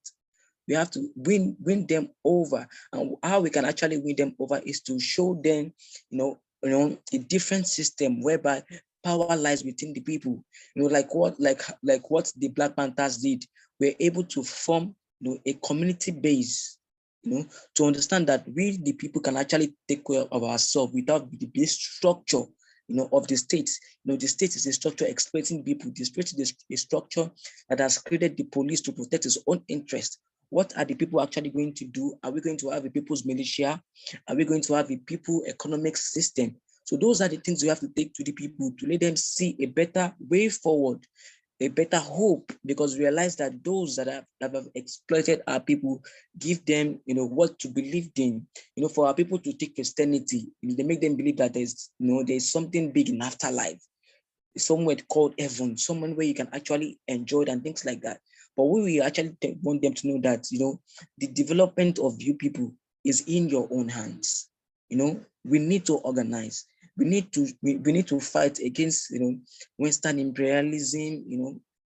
We 0.68 0.76
have 0.76 0.92
to 0.92 1.08
win, 1.16 1.58
win 1.60 1.88
them 1.88 2.10
over. 2.24 2.68
And 2.94 3.16
how 3.24 3.40
we 3.42 3.50
can 3.50 3.66
actually 3.66 3.98
win 3.98 4.16
them 4.16 4.36
over 4.40 4.62
is 4.64 4.82
to 4.82 5.00
show 5.00 5.40
them, 5.44 5.74
you 6.12 6.18
know, 6.18 6.40
you 6.64 6.70
know, 6.70 6.98
a 7.14 7.18
different 7.18 7.68
system 7.68 8.22
whereby 8.22 8.64
power 9.04 9.36
lies 9.36 9.64
within 9.64 9.94
the 9.94 10.02
people. 10.02 10.44
You 10.76 10.84
know, 10.84 10.90
like 10.90 11.14
what, 11.14 11.40
like, 11.40 11.62
like 11.84 12.10
what 12.10 12.32
the 12.38 12.50
Black 12.50 12.76
Panthers 12.76 13.18
did. 13.18 13.46
We're 13.80 13.96
able 14.00 14.24
to 14.26 14.44
form 14.44 14.96
you 15.22 15.32
know, 15.32 15.38
a 15.46 15.54
community 15.54 16.12
base, 16.12 16.78
you 17.24 17.34
know, 17.34 17.46
to 17.76 17.86
understand 17.86 18.28
that 18.28 18.46
we, 18.54 18.78
the 18.78 18.94
people, 18.94 19.22
can 19.22 19.38
actually 19.38 19.74
take 19.88 20.06
care 20.06 20.26
of 20.32 20.44
ourselves 20.44 20.94
without 20.94 21.30
the 21.32 21.66
structure, 21.66 22.44
you 22.88 22.96
know, 22.96 23.10
of 23.14 23.28
the 23.28 23.38
state. 23.38 23.70
You 24.04 24.12
know, 24.12 24.18
the 24.18 24.28
state 24.28 24.56
is 24.56 24.66
a 24.66 24.74
structure 24.74 25.06
exploiting 25.06 25.64
people. 25.64 25.92
The 25.96 26.04
state 26.04 26.34
is 26.34 26.56
a 26.70 26.76
structure 26.76 27.32
that 27.70 27.80
has 27.80 27.98
created 28.00 28.36
the 28.36 28.44
police 28.44 28.82
to 28.82 28.92
protect 28.92 29.26
its 29.26 29.38
own 29.48 29.64
interest. 29.68 30.20
What 30.50 30.76
are 30.78 30.86
the 30.86 30.96
people 30.96 31.22
actually 31.22 31.50
going 31.50 31.74
to 31.76 31.86
do? 31.86 32.16
Are 32.24 32.32
we 32.32 32.42
going 32.42 32.58
to 32.58 32.70
have 32.70 32.86
a 32.86 32.90
people's 32.90 33.26
militia? 33.26 33.82
Are 34.28 34.36
we 34.36 34.46
going 34.46 34.62
to 34.64 34.74
have 34.74 34.90
a 34.92 34.98
people 34.98 35.44
economic 35.48 35.98
system? 35.98 36.56
So 36.84 36.98
those 36.98 37.22
are 37.22 37.28
the 37.28 37.38
things 37.38 37.62
we 37.62 37.70
have 37.70 37.82
to 37.82 37.88
take 37.90 38.14
to 38.16 38.24
the 38.24 38.32
people 38.32 38.72
to 38.80 38.88
let 38.88 39.02
them 39.02 39.16
see 39.16 39.56
a 39.60 39.68
better 39.68 40.12
way 40.28 40.50
forward, 40.50 41.06
a 41.62 41.68
better 41.68 42.00
hope, 42.00 42.52
because 42.66 42.98
realize 42.98 43.36
that 43.36 43.64
those 43.64 43.96
that 43.98 44.08
have, 44.08 44.26
that 44.42 44.56
have 44.56 44.68
exploited 44.74 45.44
our 45.48 45.60
people, 45.60 46.02
give 46.40 46.66
them, 46.66 47.00
you 47.06 47.14
know, 47.14 47.28
what 47.28 47.60
to 47.60 47.68
believe 47.68 48.10
in, 48.16 48.48
you 48.76 48.82
know, 48.82 48.90
for 48.90 49.06
our 49.06 49.14
people 49.14 49.38
to 49.38 49.54
take 49.54 49.76
Christianity, 49.76 50.48
they 50.64 50.82
make 50.84 51.02
them 51.02 51.16
believe 51.16 51.38
that 51.38 51.54
there's, 51.54 51.92
you 52.00 52.12
know, 52.12 52.24
there's 52.24 52.52
something 52.52 52.92
big 52.92 53.10
in 53.10 53.22
afterlife, 53.22 53.82
somewhere 54.58 54.98
called 55.10 55.36
heaven, 55.38 55.78
somewhere 55.78 56.12
where 56.12 56.26
you 56.26 56.34
can 56.34 56.50
actually 56.54 57.00
enjoy 57.08 57.42
it 57.42 57.50
and 57.50 57.62
things 57.62 57.86
like 57.86 58.02
that. 58.02 58.20
But 58.60 58.66
we 58.66 59.00
actually 59.00 59.38
want 59.64 59.82
them 59.82 59.94
to 59.94 60.08
know 60.10 60.20
that, 60.24 60.52
you 60.52 60.60
know, 60.60 60.82
the 61.18 61.28
development 61.28 61.98
of 61.98 62.22
you 62.22 62.34
people 62.34 62.74
is 63.06 63.24
in 63.26 63.48
your 63.48 63.70
own 63.72 63.88
hands. 63.88 64.50
You 64.90 64.98
know, 64.98 65.26
we 65.46 65.60
need 65.60 65.86
to 65.86 65.96
organize 65.96 66.66
we 66.98 67.06
need 67.06 67.32
to 67.32 67.48
we, 67.62 67.78
we 67.78 67.94
need 67.94 68.08
to 68.08 68.20
fight 68.20 68.60
against 68.60 69.12
you 69.12 69.20
know 69.20 69.40
Western 69.78 70.20
imperialism, 70.20 71.24
you 71.26 71.38
know, 71.38 71.56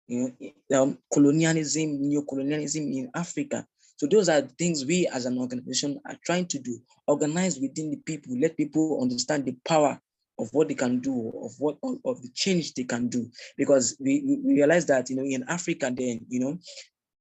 you 0.07 0.35
know, 0.69 0.83
um, 0.83 0.99
colonialism, 1.11 2.07
neo-colonialism 2.07 2.83
in 2.93 3.11
Africa. 3.15 3.67
So 3.97 4.07
those 4.07 4.29
are 4.29 4.43
things 4.43 4.85
we 4.85 5.07
as 5.07 5.25
an 5.25 5.39
organization 5.39 5.99
are 6.07 6.19
trying 6.25 6.47
to 6.49 6.59
do. 6.59 6.79
Organize 7.07 7.59
within 7.59 7.91
the 7.91 7.97
people, 7.97 8.39
let 8.39 8.57
people 8.57 9.01
understand 9.01 9.47
the 9.47 9.57
power 9.65 9.99
of 10.41 10.49
what 10.53 10.69
they 10.69 10.75
can 10.75 11.01
do, 11.01 11.33
of 11.45 11.53
what 11.59 11.77
of 11.83 12.23
the 12.23 12.31
change 12.35 12.75
they 12.75 12.85
can 12.85 13.09
do. 13.09 13.31
Because 13.57 13.97
we, 14.01 14.39
we 14.45 14.55
realize 14.55 14.87
that 14.87 15.11
you 15.11 15.17
know 15.17 15.25
in 15.25 15.45
Africa, 15.49 15.93
then 15.95 16.25
you 16.29 16.41
know, 16.41 16.59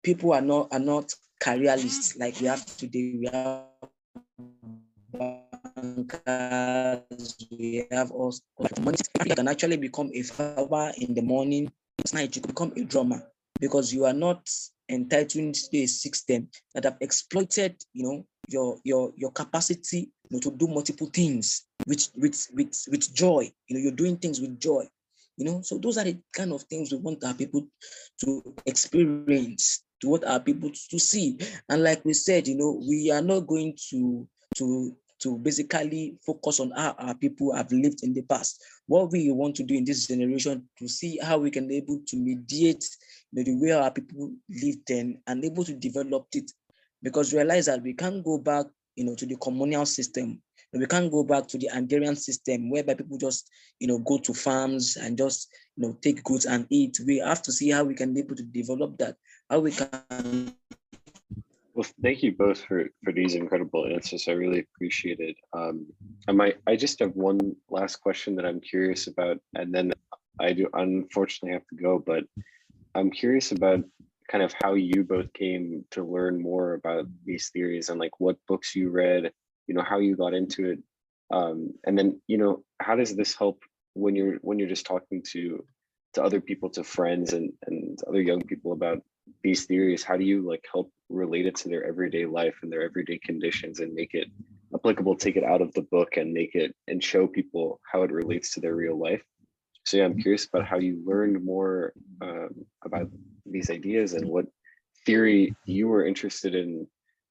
people 0.04 0.34
are 0.34 0.42
not 0.42 0.70
are 0.72 0.80
not 0.80 1.14
careerists 1.42 2.18
like 2.18 2.40
we 2.40 2.48
have 2.48 2.66
today. 2.78 3.18
We 3.20 3.30
have 3.32 3.66
bankers, 5.76 7.36
we 7.52 7.86
have 7.92 8.12
money. 8.12 8.98
You 9.26 9.36
can 9.36 9.48
actually 9.48 9.78
become 9.78 10.10
a 10.14 10.22
farmer 10.24 10.92
in 10.98 11.14
the 11.14 11.22
morning, 11.22 11.72
it's 12.00 12.14
night 12.14 12.36
you 12.36 12.42
can 12.42 12.52
become 12.52 12.74
a 12.78 12.84
drummer 12.84 13.22
because 13.60 13.94
you 13.94 14.06
are 14.06 14.14
not 14.14 14.50
entitled 14.90 15.54
to 15.54 15.78
a 15.78 15.86
system 15.86 16.48
that 16.74 16.86
have 16.86 16.98
exploited, 17.02 17.76
you 17.94 18.04
know, 18.04 18.26
your 18.48 18.78
your 18.84 19.12
your 19.16 19.32
capacity 19.32 20.12
you 20.30 20.38
know, 20.38 20.40
to 20.40 20.52
do 20.52 20.68
multiple 20.68 21.10
things 21.14 21.66
with 21.86 22.10
with 22.16 22.48
with 22.54 22.76
with 22.90 23.14
joy. 23.14 23.52
You 23.68 23.76
know, 23.76 23.82
you're 23.82 23.92
doing 23.92 24.18
things 24.18 24.42
with 24.42 24.60
joy. 24.60 24.88
You 25.38 25.46
know, 25.46 25.62
so 25.62 25.78
those 25.78 25.98
are 25.98 26.04
the 26.04 26.18
kind 26.34 26.52
of 26.52 26.64
things 26.64 26.92
we 26.92 26.98
want 26.98 27.24
our 27.24 27.34
people 27.34 27.66
to 28.22 28.56
experience, 28.66 29.84
to 30.02 30.10
what 30.10 30.26
our 30.26 30.40
people 30.40 30.70
to 30.90 31.00
see. 31.00 31.40
And 31.70 31.82
like 31.82 32.04
we 32.04 32.14
said, 32.14 32.48
you 32.48 32.56
know, 32.56 32.82
we 32.88 33.10
are 33.12 33.22
not 33.22 33.48
going 33.48 33.78
to 33.90 34.28
to 34.56 34.96
to 35.20 35.38
basically 35.38 36.18
focus 36.26 36.60
on 36.60 36.72
how 36.72 36.96
our 36.98 37.14
people 37.14 37.54
have 37.54 37.72
lived 37.72 38.04
in 38.04 38.14
the 38.14 38.22
past. 38.22 38.64
What 38.88 39.12
we 39.12 39.32
want 39.32 39.56
to 39.56 39.64
do 39.64 39.76
in 39.76 39.84
this 39.84 40.08
generation 40.08 40.68
to 40.78 40.88
see 40.88 41.20
how 41.22 41.38
we 41.38 41.52
can 41.52 41.70
able 41.72 42.00
to 42.08 42.18
mediate 42.18 42.86
you 43.32 43.44
know, 43.44 43.44
the 43.44 43.60
way 43.60 43.72
our 43.72 43.92
people 43.92 44.32
lived 44.50 44.88
then 44.88 45.22
and 45.28 45.44
able 45.44 45.66
to 45.66 45.74
develop 45.74 46.28
it. 46.34 46.52
Because 47.04 47.34
realize 47.34 47.66
that 47.68 47.82
we 47.82 47.94
can't 47.94 48.24
go 48.24 48.38
back 48.38 48.66
you 49.00 49.06
know, 49.06 49.16
to 49.16 49.26
the 49.26 49.38
communal 49.38 49.86
system. 49.86 50.42
We 50.72 50.86
can't 50.86 51.12
go 51.12 51.24
back 51.24 51.48
to 51.48 51.58
the 51.58 51.70
agrarian 51.74 52.16
system 52.16 52.70
whereby 52.70 52.94
people 52.94 53.18
just, 53.18 53.50
you 53.80 53.88
know, 53.88 53.98
go 54.00 54.20
to 54.20 54.34
farms 54.34 54.98
and 54.98 55.18
just, 55.18 55.48
you 55.76 55.88
know, 55.88 55.98
take 56.02 56.24
goods 56.24 56.46
and 56.46 56.68
eat. 56.70 57.00
We 57.06 57.18
have 57.18 57.42
to 57.44 57.52
see 57.52 57.72
how 57.72 57.84
we 57.84 57.96
can 57.96 58.14
be 58.14 58.20
able 58.20 58.36
to 58.36 58.44
develop 58.44 58.98
that, 59.00 59.16
how 59.50 59.60
we 59.60 59.72
can 59.72 60.54
well, 61.80 61.88
thank 62.04 62.24
you 62.24 62.34
both 62.34 62.60
for 62.66 62.90
for 63.06 63.14
these 63.14 63.36
incredible 63.36 63.86
answers. 63.86 64.28
I 64.28 64.34
really 64.34 64.60
appreciate 64.60 65.22
it. 65.22 65.38
Um, 65.54 65.88
I 66.28 66.34
might 66.34 66.58
I 66.68 66.76
just 66.76 67.00
have 67.00 67.16
one 67.16 67.56
last 67.70 68.02
question 68.02 68.36
that 68.36 68.46
I'm 68.46 68.60
curious 68.60 69.08
about, 69.08 69.38
and 69.56 69.74
then 69.74 69.94
I 70.42 70.52
do 70.52 70.68
unfortunately 70.74 71.54
have 71.54 71.68
to 71.68 71.82
go. 71.82 71.98
But 71.98 72.26
I'm 72.96 73.10
curious 73.10 73.54
about 73.54 73.86
kind 74.30 74.44
of 74.44 74.52
how 74.52 74.74
you 74.74 75.06
both 75.06 75.32
came 75.32 75.86
to 75.92 76.04
learn 76.04 76.42
more 76.42 76.74
about 76.74 77.06
these 77.24 77.50
theories 77.50 77.88
and 77.88 77.98
like 77.98 78.20
what 78.20 78.36
books 78.46 78.76
you 78.76 78.90
read, 78.90 79.32
you 79.70 79.76
know, 79.76 79.84
how 79.84 80.00
you 80.00 80.16
got 80.18 80.34
into 80.34 80.72
it, 80.72 80.80
um, 81.32 81.76
and 81.86 81.98
then 81.98 82.20
you 82.26 82.40
know 82.40 82.64
how 82.82 82.96
does 82.96 83.16
this 83.16 83.36
help 83.36 83.62
when 83.94 84.16
you're 84.16 84.38
when 84.42 84.58
you're 84.58 84.68
just 84.76 84.88
talking 84.88 85.22
to 85.32 85.64
to 86.16 86.24
other 86.24 86.42
people, 86.42 86.72
to 86.72 86.84
friends 86.84 87.34
and 87.34 87.54
and 87.68 88.00
other 88.08 88.22
young 88.22 88.42
people 88.42 88.72
about 88.74 89.04
these 89.44 89.66
theories 89.66 90.04
how 90.04 90.18
do 90.18 90.24
you 90.24 90.42
like 90.42 90.66
help 90.72 90.92
relate 91.10 91.46
it 91.46 91.56
to 91.56 91.70
their 91.70 91.86
everyday 91.86 92.26
life 92.26 92.56
and 92.64 92.72
their 92.72 92.82
everyday 92.82 93.20
conditions 93.20 93.80
and 93.80 93.94
make 93.94 94.16
it 94.16 94.28
applicable 94.74 95.16
take 95.16 95.36
it 95.36 95.44
out 95.44 95.62
of 95.62 95.72
the 95.76 95.84
book 95.84 96.18
and 96.18 96.34
make 96.34 96.56
it 96.56 96.76
and 96.88 97.04
show 97.04 97.28
people 97.28 97.80
how 97.92 98.02
it 98.02 98.12
relates 98.12 98.54
to 98.54 98.60
their 98.60 98.76
real 98.76 98.98
life? 98.98 99.22
So 99.86 99.98
yeah 99.98 100.06
i'm 100.06 100.20
curious 100.20 100.48
about 100.48 100.66
how 100.66 100.80
you 100.80 101.04
learned 101.06 101.46
more 101.46 101.94
um, 102.22 102.50
about 102.84 103.08
these 103.46 103.70
ideas 103.70 104.14
and 104.14 104.28
what 104.28 104.48
theory 105.06 105.56
you 105.66 105.88
were 105.88 106.06
interested 106.06 106.56
in 106.56 106.88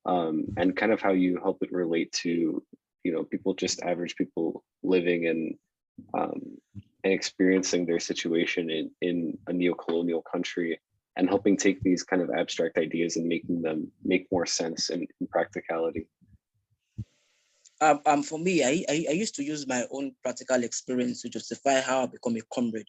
um, 0.09 0.46
and 0.56 0.76
kind 0.76 0.90
of 0.90 1.00
how 1.00 1.12
you 1.12 1.38
help 1.40 1.59
it 1.62 1.70
relate 1.70 2.11
to 2.12 2.62
you 3.04 3.12
know 3.12 3.22
people 3.22 3.54
just 3.54 3.82
average 3.82 4.16
people 4.16 4.64
living 4.82 5.26
and 5.28 5.54
um, 6.18 6.40
and 7.04 7.12
experiencing 7.12 7.86
their 7.86 8.00
situation 8.00 8.70
in 8.70 8.90
in 9.00 9.38
a 9.46 9.52
neo-colonial 9.52 10.22
country 10.22 10.80
and 11.16 11.28
helping 11.28 11.56
take 11.56 11.80
these 11.82 12.02
kind 12.02 12.22
of 12.22 12.30
abstract 12.30 12.78
ideas 12.78 13.16
and 13.16 13.26
making 13.26 13.61
them 13.61 13.90
make 14.04 14.26
more 14.30 14.46
sense 14.46 14.88
in, 14.88 15.04
in 15.20 15.26
practicality? 15.26 16.06
Um, 17.80 18.00
um, 18.06 18.22
for 18.22 18.38
me, 18.38 18.62
I, 18.64 18.84
I, 18.88 19.06
I 19.11 19.12
used 19.12 19.34
to 19.34 19.44
use 19.44 19.66
my 19.66 19.84
own 19.90 20.12
practical 20.22 20.62
experience 20.62 21.22
to 21.22 21.28
justify 21.28 21.80
how 21.80 22.02
I 22.02 22.06
become 22.06 22.36
a 22.36 22.40
comrade, 22.54 22.86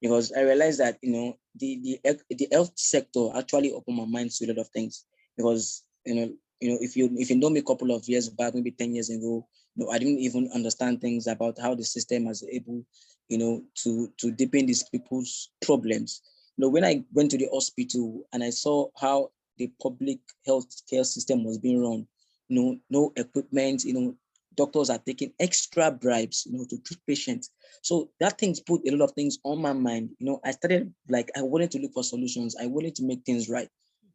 because 0.00 0.32
I 0.32 0.40
realized 0.40 0.80
that 0.80 0.98
you 1.02 1.12
know 1.12 1.38
the 1.54 2.00
the 2.04 2.20
the 2.30 2.48
health 2.50 2.72
sector 2.76 3.28
actually 3.34 3.72
opened 3.72 3.96
my 3.98 4.06
mind 4.06 4.30
to 4.32 4.46
a 4.46 4.48
lot 4.48 4.58
of 4.58 4.68
things. 4.68 5.04
Because 5.36 5.84
you 6.06 6.14
know 6.14 6.32
you 6.60 6.70
know 6.70 6.78
if 6.80 6.96
you 6.96 7.10
if 7.16 7.30
you 7.30 7.36
know 7.36 7.50
me 7.50 7.60
a 7.60 7.64
couple 7.64 7.94
of 7.94 8.08
years 8.08 8.28
back, 8.28 8.54
maybe 8.54 8.70
ten 8.70 8.94
years 8.94 9.10
ago, 9.10 9.46
you 9.74 9.84
know 9.84 9.90
I 9.90 9.98
didn't 9.98 10.18
even 10.18 10.50
understand 10.54 11.00
things 11.00 11.26
about 11.26 11.58
how 11.60 11.74
the 11.74 11.84
system 11.84 12.24
was 12.26 12.44
able, 12.50 12.84
you 13.28 13.38
know, 13.38 13.62
to 13.82 14.12
to 14.18 14.30
deepen 14.30 14.66
these 14.66 14.82
people's 14.88 15.50
problems 15.62 16.22
you 16.56 16.62
know, 16.62 16.68
when 16.70 16.84
I 16.84 17.04
went 17.12 17.30
to 17.32 17.38
the 17.38 17.48
hospital 17.52 18.26
and 18.32 18.42
I 18.42 18.50
saw 18.50 18.88
how 18.98 19.30
the 19.58 19.70
public 19.80 20.18
health 20.46 20.68
care 20.88 21.04
system 21.04 21.44
was 21.44 21.58
being 21.58 21.82
run, 21.82 22.06
you 22.48 22.60
know, 22.60 22.78
no 22.90 23.12
equipment, 23.16 23.84
you 23.84 23.92
know, 23.92 24.16
doctors 24.54 24.88
are 24.88 24.98
taking 24.98 25.32
extra 25.38 25.90
bribes, 25.90 26.46
you 26.46 26.56
know, 26.56 26.64
to 26.70 26.78
treat 26.78 27.00
patients. 27.06 27.50
So 27.82 28.10
that 28.20 28.38
things 28.38 28.60
put 28.60 28.80
a 28.88 28.90
lot 28.90 29.04
of 29.04 29.12
things 29.12 29.38
on 29.44 29.60
my 29.60 29.74
mind. 29.74 30.10
You 30.18 30.26
know, 30.26 30.40
I 30.44 30.52
started 30.52 30.92
like 31.10 31.30
I 31.36 31.42
wanted 31.42 31.70
to 31.72 31.78
look 31.78 31.92
for 31.92 32.02
solutions. 32.02 32.56
I 32.60 32.66
wanted 32.66 32.94
to 32.96 33.04
make 33.04 33.24
things 33.24 33.50
right. 33.50 33.68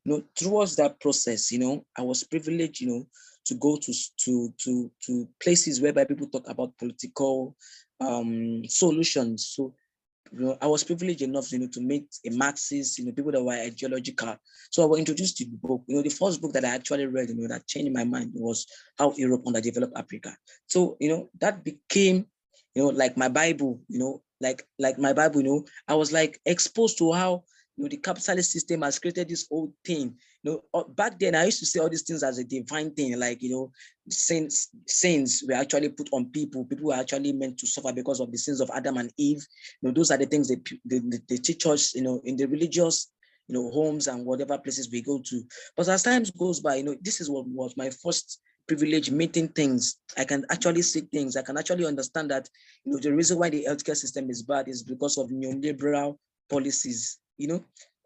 You 0.04 0.12
know, 0.14 0.24
towards 0.36 0.76
that 0.78 1.00
process, 1.00 1.52
you 1.52 1.60
know, 1.60 1.86
I 1.98 2.02
was 2.02 2.24
privileged, 2.24 2.82
you 2.82 2.88
know, 2.88 3.08
to 3.46 3.56
go 3.56 3.78
to 3.78 3.94
to 4.26 4.54
to 4.64 4.92
to 5.06 5.30
places 5.42 5.82
whereby 5.82 6.06
people 6.06 6.28
talk 6.28 6.48
about 6.48 6.78
political 6.78 7.56
um 8.00 8.64
solutions. 8.68 9.54
So 9.56 9.74
you 10.32 10.40
know, 10.40 10.58
I 10.62 10.68
was 10.68 10.84
privileged 10.84 11.22
enough, 11.22 11.52
you 11.52 11.60
know, 11.60 11.68
to 11.74 11.82
meet 11.82 12.08
a 12.26 12.30
Marxist, 12.30 12.98
you 12.98 13.06
know, 13.06 13.12
people 13.12 13.32
that 13.34 13.44
were 13.44 13.54
ideological. 13.54 14.36
So 14.70 14.84
I 14.84 14.86
was 14.86 15.00
introduced 15.00 15.38
to 15.38 15.46
the 15.46 15.58
book. 15.58 15.84
You 15.88 15.98
know, 15.98 16.02
the 16.02 16.10
first 16.10 16.42
book 16.42 16.54
that 16.54 16.64
I 16.64 16.70
actually 16.70 17.06
read, 17.06 17.30
you 17.30 17.36
know, 17.36 17.48
that 17.50 17.68
changed 17.68 17.94
my 17.94 18.06
mind 18.06 18.32
was 18.34 18.66
How 18.98 19.14
Europe 19.18 19.44
Underdeveloped 19.46 19.98
Africa. 19.98 20.36
So, 20.68 20.96
you 21.00 21.10
know, 21.10 21.30
that 21.42 21.64
became, 21.64 22.28
you 22.76 22.84
know, 22.84 22.90
like 22.90 23.18
my 23.18 23.28
Bible, 23.28 23.82
you 23.90 24.00
know, 24.00 24.24
like 24.40 24.66
like 24.80 24.98
my 24.98 25.14
Bible, 25.14 25.42
you 25.42 25.48
know, 25.48 25.66
I 25.88 25.96
was 25.96 26.12
like 26.14 26.40
exposed 26.46 26.98
to 27.00 27.12
how 27.12 27.44
you 27.78 27.84
know 27.84 27.90
the 27.90 27.98
capitalist 27.98 28.52
system 28.52 28.82
has 28.82 29.00
created 29.00 29.30
this 29.30 29.48
whole 29.50 29.74
thing. 29.86 30.16
You 30.44 30.52
know, 30.52 30.64
uh, 30.74 30.84
back 30.84 31.20
then 31.20 31.36
I 31.36 31.46
used 31.46 31.60
to 31.60 31.66
see 31.66 31.80
all 31.80 31.90
these 31.90 32.04
things 32.04 32.24
as 32.24 32.38
a 32.38 32.44
divine 32.44 32.92
thing, 32.92 33.18
like 33.20 33.42
you 33.42 33.50
know, 33.52 33.72
sins 34.10 34.70
sins 34.88 35.44
were 35.48 35.56
actually 35.56 35.90
put 35.90 36.10
on 36.12 36.26
people. 36.26 36.66
People 36.66 36.88
were 36.88 36.96
actually 36.96 37.34
meant 37.34 37.58
to 37.60 37.68
suffer 37.68 37.94
because 37.94 38.20
of 38.20 38.32
the 38.32 38.38
sins 38.38 38.62
of 38.62 38.70
Adam 38.74 38.98
and 38.98 39.12
Eve. 39.18 39.46
You 39.82 39.90
know, 39.90 39.94
those 39.94 40.12
are 40.12 40.18
the 40.18 40.26
things 40.26 40.50
they 40.50 40.58
they, 40.86 41.00
they 41.28 41.38
teach 41.38 41.66
us. 41.66 41.96
You 41.96 42.04
know, 42.04 42.22
in 42.26 42.36
the 42.36 42.46
religious 42.46 43.10
you 43.48 43.56
know 43.56 43.70
homes 43.72 44.08
and 44.08 44.26
whatever 44.26 44.58
places 44.58 44.90
we 44.92 45.02
go 45.02 45.22
to. 45.26 45.44
But 45.76 45.88
as 45.90 46.04
time 46.04 46.24
goes 46.38 46.60
by, 46.60 46.76
you 46.76 46.84
know, 46.84 46.96
this 47.02 47.22
is 47.22 47.30
what 47.30 47.48
was 47.48 47.76
my 47.78 47.90
first 47.90 48.42
privilege 48.68 49.12
meeting 49.12 49.48
things. 49.50 49.98
I 50.18 50.24
can 50.26 50.46
actually 50.50 50.82
see 50.82 51.02
things. 51.02 51.36
I 51.36 51.42
can 51.42 51.58
actually 51.58 51.86
understand 51.86 52.32
that 52.32 52.50
you 52.86 52.94
know 52.94 53.00
the 53.00 53.14
reason 53.14 53.40
why 53.40 53.50
the 53.50 53.66
healthcare 53.68 53.98
system 53.98 54.30
is 54.30 54.44
bad 54.44 54.68
is 54.68 54.84
because 54.84 55.18
of 55.18 55.30
neoliberal 55.30 56.18
policies 56.50 57.21
you 57.38 57.48
know, 57.48 57.64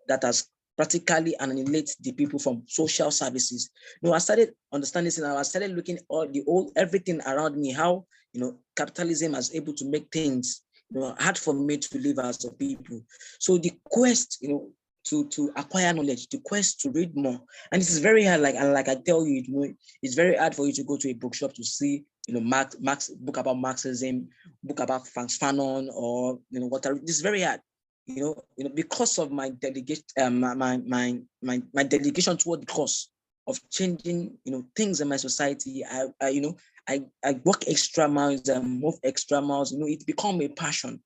that 0.07 0.23
has 0.23 0.47
practically 0.78 1.36
annihilate 1.39 1.95
the 2.01 2.11
people 2.11 2.39
from 2.39 2.63
social 2.67 3.11
services. 3.11 3.69
You 4.01 4.09
know, 4.09 4.15
I 4.15 4.19
started 4.19 4.53
understanding 4.71 5.07
this 5.07 5.17
and 5.17 5.28
I 5.28 5.41
started 5.43 5.71
looking 5.71 5.99
all 6.09 6.28
the 6.28 6.43
old 6.47 6.71
everything 6.76 7.21
around 7.26 7.57
me, 7.57 7.71
how 7.71 8.05
you 8.34 8.41
know 8.41 8.57
capitalism 8.76 9.36
is 9.36 9.53
able 9.55 9.73
to 9.73 9.86
make 9.86 10.07
things 10.11 10.61
you 10.91 10.99
know 10.99 11.15
hard 11.19 11.38
for 11.38 11.53
me 11.53 11.78
to 11.78 11.97
live 11.99 12.19
as 12.19 12.43
a 12.45 12.51
people. 12.51 13.01
So 13.39 13.57
the 13.57 13.71
quest, 13.86 14.39
you 14.41 14.49
know, 14.49 14.69
to 15.05 15.28
to 15.30 15.51
acquire 15.55 15.93
knowledge, 15.93 16.28
the 16.28 16.39
quest 16.39 16.82
to 16.82 16.89
read 16.91 17.15
more, 17.15 17.39
and 17.71 17.82
this 17.82 17.91
is 17.91 17.99
very 17.99 18.26
hard. 18.26 18.41
Like 18.41 18.55
and 18.55 18.73
like 18.73 18.89
I 18.89 18.95
tell 18.95 19.26
you, 19.26 19.76
it's 20.01 20.15
very 20.15 20.36
hard 20.36 20.55
for 20.55 20.65
you 20.67 20.73
to 20.73 20.84
go 20.84 20.97
to 20.97 21.09
a 21.09 21.13
bookshop 21.13 21.53
to 21.53 21.63
see 21.63 22.03
you 22.28 22.34
know 22.34 22.41
Marx 22.41 22.76
Marx 22.82 23.09
book 23.09 23.38
about 23.38 23.57
Marxism, 23.57 24.28
book 24.63 24.80
about 24.80 25.07
Frantz 25.07 25.38
Fanon, 25.38 25.89
or 25.93 26.39
you 26.49 26.59
know 26.59 26.67
what. 26.67 26.84
This 26.84 27.15
is 27.15 27.21
very 27.21 27.41
hard 27.41 27.61
you 28.05 28.23
know, 28.23 28.43
you 28.57 28.63
know, 28.63 28.71
because 28.73 29.17
of 29.17 29.31
my 29.31 29.49
delegation, 29.49 30.03
um, 30.21 30.39
my, 30.39 30.53
my, 30.53 31.21
my, 31.41 31.61
my, 31.73 31.83
dedication 31.83 32.37
toward 32.37 32.61
the 32.61 32.65
cause 32.65 33.09
of 33.47 33.59
changing, 33.69 34.37
you 34.43 34.51
know, 34.51 34.65
things 34.75 35.01
in 35.01 35.07
my 35.07 35.17
society, 35.17 35.83
I, 35.85 36.07
I 36.21 36.29
you 36.29 36.41
know, 36.41 36.57
I, 36.87 37.03
I 37.23 37.39
work 37.43 37.63
extra 37.67 38.07
miles 38.07 38.47
and 38.47 38.79
move 38.79 38.95
extra 39.03 39.41
miles, 39.41 39.71
you 39.71 39.79
know, 39.79 39.87
it 39.87 40.05
become 40.05 40.41
a 40.41 40.47
passion 40.47 41.01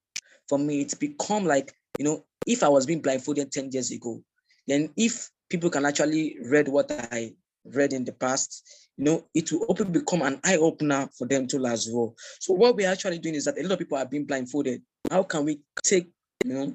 for 0.50 0.58
me. 0.58 0.82
It's 0.82 0.96
become 0.96 1.46
like, 1.46 1.74
you 1.98 2.06
know, 2.06 2.26
if 2.46 2.64
I 2.64 2.68
was 2.68 2.86
being 2.86 3.02
blindfolded 3.02 3.52
10 3.52 3.72
years 3.72 3.92
ago, 3.92 4.22
then 4.68 4.90
if 4.98 5.30
people 5.50 5.70
can 5.70 5.86
actually 5.86 6.38
read 6.44 6.68
what 6.68 6.92
I 6.92 7.34
read 7.66 7.94
in 7.94 8.04
the 8.04 8.14
past, 8.14 8.90
you 8.98 9.06
know, 9.06 9.26
it 9.34 9.52
will 9.52 9.66
open 9.70 9.92
become 9.92 10.22
an 10.22 10.40
eye 10.44 10.58
opener 10.58 11.08
for 11.18 11.28
them 11.28 11.48
too 11.48 11.66
as 11.66 11.90
well. 11.92 12.16
So 12.40 12.54
what 12.54 12.76
we're 12.76 12.92
actually 12.92 13.20
doing 13.20 13.36
is 13.36 13.46
that 13.46 13.58
a 13.58 13.64
lot 13.64 13.74
of 13.74 13.80
people 13.80 13.98
are 13.98 14.06
being 14.06 14.26
blindfolded. 14.26 14.82
How 15.10 15.24
can 15.24 15.46
we 15.46 15.62
take, 15.84 16.10
you 16.44 16.54
know, 16.54 16.74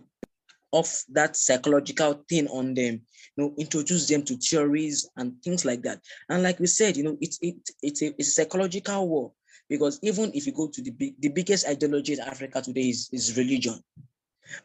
of 0.74 0.92
that 1.12 1.36
psychological 1.36 2.24
thing 2.28 2.48
on 2.48 2.74
them, 2.74 3.00
you 3.36 3.44
know, 3.44 3.54
introduce 3.58 4.08
them 4.08 4.24
to 4.24 4.36
theories 4.36 5.08
and 5.16 5.40
things 5.42 5.64
like 5.64 5.82
that. 5.82 6.00
And 6.28 6.42
like 6.42 6.58
we 6.58 6.66
said, 6.66 6.96
you 6.96 7.04
know, 7.04 7.16
it's 7.20 7.38
it, 7.40 7.54
it's 7.80 8.02
a, 8.02 8.06
it's 8.18 8.28
a 8.28 8.32
psychological 8.32 9.08
war 9.08 9.32
because 9.68 10.00
even 10.02 10.32
if 10.34 10.46
you 10.46 10.52
go 10.52 10.68
to 10.68 10.82
the 10.82 10.90
big, 10.90 11.14
the 11.20 11.28
biggest 11.28 11.66
ideology 11.66 12.14
in 12.14 12.20
Africa 12.20 12.60
today 12.60 12.88
is, 12.88 13.08
is 13.12 13.36
religion. 13.38 13.78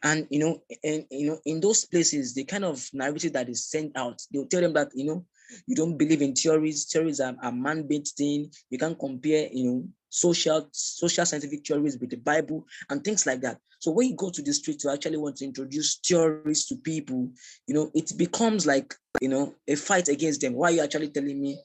And 0.03 0.28
you 0.30 0.39
know, 0.39 0.64
and 0.84 1.05
you 1.12 1.28
know, 1.28 1.39
in 1.45 1.62
those 1.62 1.86
places, 1.86 2.34
the 2.34 2.43
kind 2.43 2.66
of 2.66 2.86
narrative 2.91 3.34
that 3.34 3.47
is 3.47 3.70
sent 3.70 3.95
out, 3.95 4.20
they'll 4.34 4.47
tell 4.47 4.62
them 4.62 4.74
that 4.74 4.89
you 4.93 5.05
know, 5.05 5.26
you 5.68 5.76
don't 5.76 5.97
believe 5.97 6.22
in 6.22 6.34
theories. 6.34 6.86
Theories 6.86 7.20
are 7.20 7.36
a 7.41 7.52
man-made 7.52 8.08
thing. 8.08 8.52
You 8.70 8.78
can't 8.78 8.97
compare, 8.97 9.50
you 9.52 9.64
know, 9.66 9.84
social 10.10 10.68
social 10.72 11.26
scientific 11.26 11.66
theories 11.66 11.97
with 12.00 12.10
the 12.10 12.18
Bible 12.18 12.66
and 12.89 13.04
things 13.04 13.26
like 13.26 13.41
that. 13.41 13.60
So 13.80 13.91
when 13.91 14.10
you 14.10 14.16
go 14.16 14.30
to 14.30 14.41
the 14.41 14.54
street 14.54 14.80
to 14.80 14.91
actually 14.91 15.18
want 15.18 15.38
to 15.38 15.45
introduce 15.45 16.00
theories 16.06 16.66
to 16.66 16.76
people, 16.78 17.30
you 17.68 17.76
know, 17.76 17.91
it 17.93 18.12
becomes 18.18 18.66
like 18.66 18.93
you 19.22 19.30
know 19.30 19.56
a 19.68 19.76
fight 19.76 20.10
against 20.10 20.41
them. 20.41 20.54
Why 20.54 20.70
are 20.70 20.72
you 20.72 20.82
actually 20.82 21.10
telling 21.10 21.41
me 21.41 21.60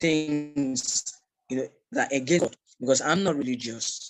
things 0.00 1.04
you 1.48 1.58
know 1.58 1.68
that 1.92 2.12
against 2.12 2.44
God? 2.44 2.56
Because 2.80 3.02
I'm 3.02 3.22
not 3.22 3.36
religious. 3.36 4.09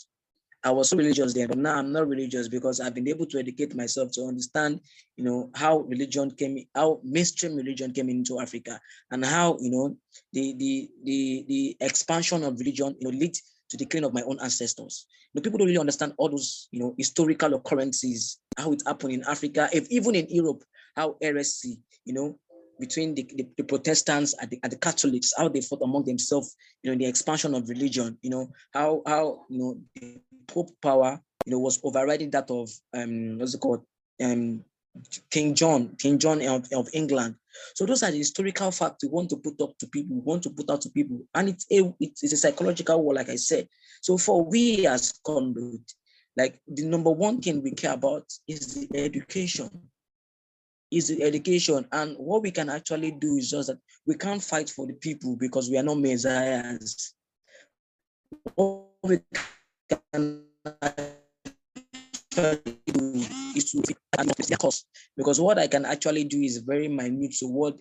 I 0.62 0.70
was 0.70 0.90
so 0.90 0.96
religious 0.96 1.32
then, 1.32 1.48
but 1.48 1.58
now 1.58 1.76
I'm 1.76 1.92
not 1.92 2.06
religious 2.06 2.48
because 2.48 2.80
I've 2.80 2.94
been 2.94 3.08
able 3.08 3.24
to 3.26 3.38
educate 3.38 3.74
myself 3.74 4.12
to 4.12 4.26
understand, 4.26 4.80
you 5.16 5.24
know, 5.24 5.50
how 5.54 5.78
religion 5.80 6.30
came, 6.32 6.66
how 6.74 7.00
mainstream 7.02 7.54
religion 7.56 7.92
came 7.92 8.10
into 8.10 8.40
Africa, 8.40 8.78
and 9.10 9.24
how 9.24 9.56
you 9.60 9.70
know 9.70 9.96
the 10.32 10.54
the 10.58 10.90
the 11.04 11.44
the 11.48 11.76
expansion 11.80 12.44
of 12.44 12.58
religion, 12.58 12.94
you 13.00 13.10
know, 13.10 13.18
lead 13.18 13.34
to 13.70 13.76
the 13.76 13.86
killing 13.86 14.04
of 14.04 14.12
my 14.12 14.22
own 14.22 14.38
ancestors. 14.42 15.06
You 15.32 15.38
know, 15.38 15.42
people 15.42 15.58
don't 15.58 15.68
really 15.68 15.78
understand 15.78 16.12
all 16.18 16.28
those, 16.28 16.68
you 16.72 16.80
know, 16.80 16.94
historical 16.98 17.54
occurrences, 17.54 18.38
how 18.58 18.72
it 18.72 18.82
happened 18.86 19.14
in 19.14 19.24
Africa, 19.26 19.68
if 19.72 19.88
even 19.90 20.14
in 20.14 20.26
Europe, 20.28 20.62
how 20.94 21.16
heresy, 21.22 21.78
you 22.04 22.12
know, 22.12 22.38
between 22.80 23.14
the, 23.14 23.30
the, 23.36 23.46
the, 23.56 23.62
Protestants 23.62 24.34
and 24.40 24.50
the, 24.50 24.58
and 24.62 24.72
the 24.72 24.78
Catholics, 24.78 25.32
how 25.36 25.48
they 25.48 25.60
fought 25.60 25.82
among 25.82 26.04
themselves, 26.04 26.56
you 26.82 26.90
know, 26.90 26.98
the 26.98 27.04
expansion 27.04 27.54
of 27.54 27.68
religion, 27.68 28.18
you 28.22 28.30
know, 28.30 28.50
how 28.72 29.02
how 29.06 29.44
you 29.48 29.58
know 29.58 29.78
the 29.94 30.20
Pope 30.46 30.70
power, 30.82 31.20
you 31.44 31.52
know, 31.52 31.58
was 31.58 31.80
overriding 31.82 32.30
that 32.30 32.50
of 32.50 32.70
um 32.94 33.38
what's 33.38 33.54
it 33.54 33.60
called? 33.60 33.82
Um 34.22 34.64
King 35.30 35.54
John, 35.54 35.94
King 35.98 36.18
John 36.18 36.42
of, 36.42 36.66
of 36.72 36.88
England. 36.92 37.36
So 37.74 37.86
those 37.86 38.02
are 38.02 38.10
the 38.10 38.18
historical 38.18 38.72
facts 38.72 39.04
we 39.04 39.08
want 39.08 39.30
to 39.30 39.36
put 39.36 39.60
up 39.60 39.78
to 39.78 39.86
people, 39.86 40.16
we 40.16 40.22
want 40.22 40.42
to 40.44 40.50
put 40.50 40.68
out 40.68 40.80
to 40.82 40.90
people. 40.90 41.20
And 41.34 41.48
it's 41.48 41.66
a 41.70 41.94
it's 42.00 42.22
a 42.32 42.36
psychological 42.36 43.02
war, 43.02 43.14
like 43.14 43.28
I 43.28 43.36
said. 43.36 43.68
So 44.02 44.18
for 44.18 44.44
we 44.44 44.86
as 44.86 45.12
conduit, 45.24 45.92
like 46.36 46.60
the 46.66 46.84
number 46.84 47.10
one 47.10 47.40
thing 47.40 47.62
we 47.62 47.72
care 47.72 47.92
about 47.94 48.26
is 48.48 48.88
the 48.88 48.98
education 48.98 49.90
is 50.90 51.08
the 51.08 51.22
education. 51.22 51.86
And 51.92 52.16
what 52.18 52.42
we 52.42 52.50
can 52.50 52.68
actually 52.68 53.12
do 53.12 53.36
is 53.36 53.50
just 53.50 53.68
that 53.68 53.78
we 54.06 54.14
can't 54.16 54.42
fight 54.42 54.68
for 54.68 54.86
the 54.86 54.94
people 54.94 55.36
because 55.36 55.70
we 55.70 55.78
are 55.78 55.82
not 55.82 55.98
messiahs. 55.98 57.14
What 58.54 58.86
we 59.02 59.18
can 60.12 60.44
do 62.86 63.14
is 63.56 63.70
to 63.72 64.56
cost 64.58 64.86
because 65.16 65.40
what 65.40 65.58
I 65.58 65.66
can 65.66 65.84
actually 65.84 66.24
do 66.24 66.40
is 66.40 66.58
very 66.58 66.88
minute. 66.88 67.34
So 67.34 67.48
what 67.48 67.76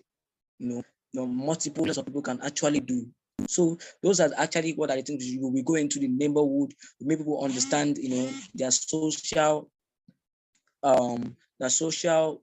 you 0.58 0.68
know, 0.68 0.82
you 1.12 1.20
know, 1.20 1.26
multiple 1.26 1.88
of 1.88 2.04
people 2.04 2.22
can 2.22 2.40
actually 2.42 2.80
do. 2.80 3.06
So 3.48 3.78
those 4.02 4.20
are 4.20 4.30
actually 4.36 4.74
what 4.74 4.90
I 4.90 5.00
think 5.02 5.20
we 5.20 5.62
go 5.62 5.74
into 5.74 5.98
the 5.98 6.08
neighborhood, 6.08 6.74
make 7.00 7.18
people 7.18 7.42
understand, 7.42 7.96
you 7.98 8.10
know, 8.10 8.30
their 8.54 8.70
social, 8.70 9.70
um, 10.82 11.36
their 11.58 11.70
social 11.70 12.42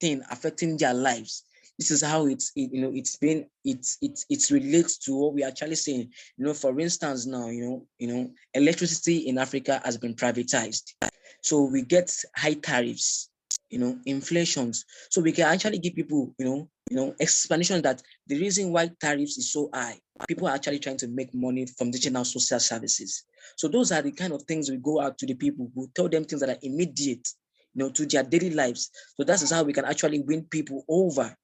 thing 0.00 0.22
affecting 0.30 0.76
their 0.76 0.94
lives 0.94 1.44
this 1.78 1.90
is 1.90 2.02
how 2.02 2.26
it's 2.26 2.52
it, 2.56 2.70
you 2.72 2.80
know 2.82 2.92
it's 2.94 3.16
been 3.16 3.46
it's 3.64 3.98
it's 4.02 4.26
it 4.28 4.50
relates 4.50 4.98
to 4.98 5.14
what 5.16 5.34
we 5.34 5.42
are 5.42 5.48
actually 5.48 5.74
saying. 5.74 6.10
You 6.36 6.46
know 6.46 6.54
for 6.54 6.78
instance 6.78 7.26
now 7.26 7.48
you 7.48 7.62
know 7.64 7.86
you 7.98 8.08
know 8.08 8.30
electricity 8.54 9.28
in 9.28 9.38
africa 9.38 9.80
has 9.84 9.96
been 9.96 10.14
privatized. 10.14 10.92
So 11.42 11.62
we 11.62 11.82
get 11.82 12.14
high 12.36 12.54
tariffs 12.54 13.30
you 13.70 13.78
know 13.78 13.98
inflations. 14.06 14.84
So 15.10 15.20
we 15.20 15.32
can 15.32 15.46
actually 15.46 15.78
give 15.78 15.94
people 15.94 16.34
you 16.38 16.44
know 16.44 16.68
you 16.90 16.96
know 16.96 17.14
explanation 17.20 17.82
that 17.82 18.02
the 18.26 18.38
reason 18.38 18.70
why 18.70 18.90
tariffs 19.00 19.38
is 19.38 19.52
so 19.52 19.70
high 19.74 19.98
people 20.28 20.46
are 20.46 20.54
actually 20.54 20.78
trying 20.78 20.98
to 20.98 21.08
make 21.08 21.34
money 21.34 21.66
from 21.78 21.90
digital 21.90 22.24
social 22.24 22.60
services. 22.60 23.24
So 23.56 23.66
those 23.66 23.90
are 23.92 24.02
the 24.02 24.12
kind 24.12 24.32
of 24.32 24.42
things 24.42 24.70
we 24.70 24.76
go 24.76 25.00
out 25.00 25.18
to 25.18 25.26
the 25.26 25.34
people 25.34 25.70
we 25.74 25.86
tell 25.94 26.08
them 26.08 26.24
things 26.24 26.40
that 26.42 26.50
are 26.50 26.58
immediate 26.62 27.26
you 27.74 27.84
know, 27.84 27.90
to 27.90 28.06
their 28.06 28.22
daily 28.22 28.50
lives. 28.50 28.90
So 29.16 29.24
that 29.24 29.42
is 29.42 29.50
how 29.50 29.62
we 29.62 29.72
can 29.72 29.84
actually 29.84 30.20
win 30.20 30.44
people 30.44 30.84
over, 30.88 31.34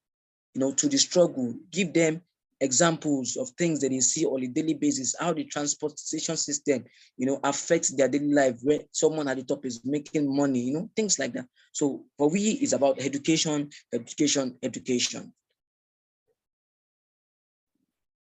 you 0.54 0.60
know, 0.60 0.72
to 0.72 0.88
the 0.88 0.98
struggle, 0.98 1.54
give 1.70 1.92
them 1.92 2.22
examples 2.60 3.36
of 3.36 3.50
things 3.50 3.80
that 3.80 3.90
they 3.90 4.00
see 4.00 4.24
on 4.24 4.42
a 4.42 4.46
daily 4.48 4.74
basis, 4.74 5.14
how 5.18 5.32
the 5.32 5.44
transportation 5.44 6.36
system, 6.36 6.84
you 7.16 7.26
know, 7.26 7.38
affects 7.44 7.90
their 7.90 8.08
daily 8.08 8.32
life, 8.32 8.58
where 8.62 8.80
someone 8.92 9.28
at 9.28 9.36
the 9.36 9.44
top 9.44 9.64
is 9.64 9.80
making 9.84 10.34
money, 10.34 10.60
you 10.60 10.74
know, 10.74 10.90
things 10.96 11.18
like 11.18 11.32
that. 11.32 11.46
So 11.72 12.04
for 12.16 12.28
we 12.30 12.40
is 12.40 12.72
about 12.72 13.00
education, 13.00 13.70
education, 13.92 14.56
education. 14.62 15.32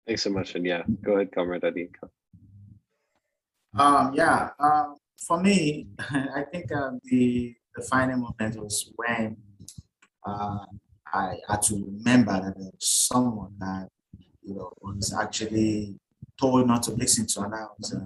Thanks 0.07 0.23
so 0.23 0.31
much. 0.31 0.55
And 0.55 0.65
yeah, 0.65 0.83
go 1.03 1.13
ahead, 1.13 1.33
Comrade 1.33 1.63
Adeyinka. 1.63 2.09
Um, 3.79 4.15
yeah, 4.15 4.51
um, 4.59 4.97
for 5.27 5.41
me, 5.41 5.89
I 5.99 6.45
think 6.51 6.73
um, 6.73 6.99
the 7.05 7.55
defining 7.77 8.21
moment 8.21 8.57
was 8.57 8.91
when 8.97 9.37
uh, 10.27 10.65
I 11.13 11.39
had 11.49 11.63
to 11.63 11.75
remember 11.75 12.33
that 12.33 12.55
there 12.57 12.71
was 12.73 12.89
someone 12.89 13.55
that 13.59 13.89
you 14.43 14.55
know 14.55 14.73
was 14.81 15.15
actually 15.15 15.97
told 16.41 16.67
not 16.67 16.83
to 16.85 16.93
listen 16.93 17.27
to, 17.27 17.43
and 17.43 17.53
that 17.53 17.69
was 17.79 17.95
uh, 17.95 18.01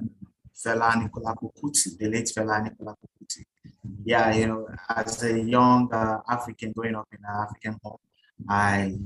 Fela 0.54 0.92
Anikulapo 0.92 1.52
Kuti, 1.60 1.98
the 1.98 2.08
late 2.08 2.30
Fela 2.34 2.60
Anikulapo 2.60 3.06
Kuti. 3.20 3.44
Yeah, 4.04 4.34
you 4.34 4.46
know, 4.46 4.68
as 4.88 5.22
a 5.22 5.40
young 5.40 5.92
uh, 5.92 6.20
African 6.28 6.72
growing 6.72 6.94
up 6.94 7.08
in 7.12 7.18
an 7.18 7.42
African 7.42 7.78
home, 7.82 7.98
I, 8.48 8.96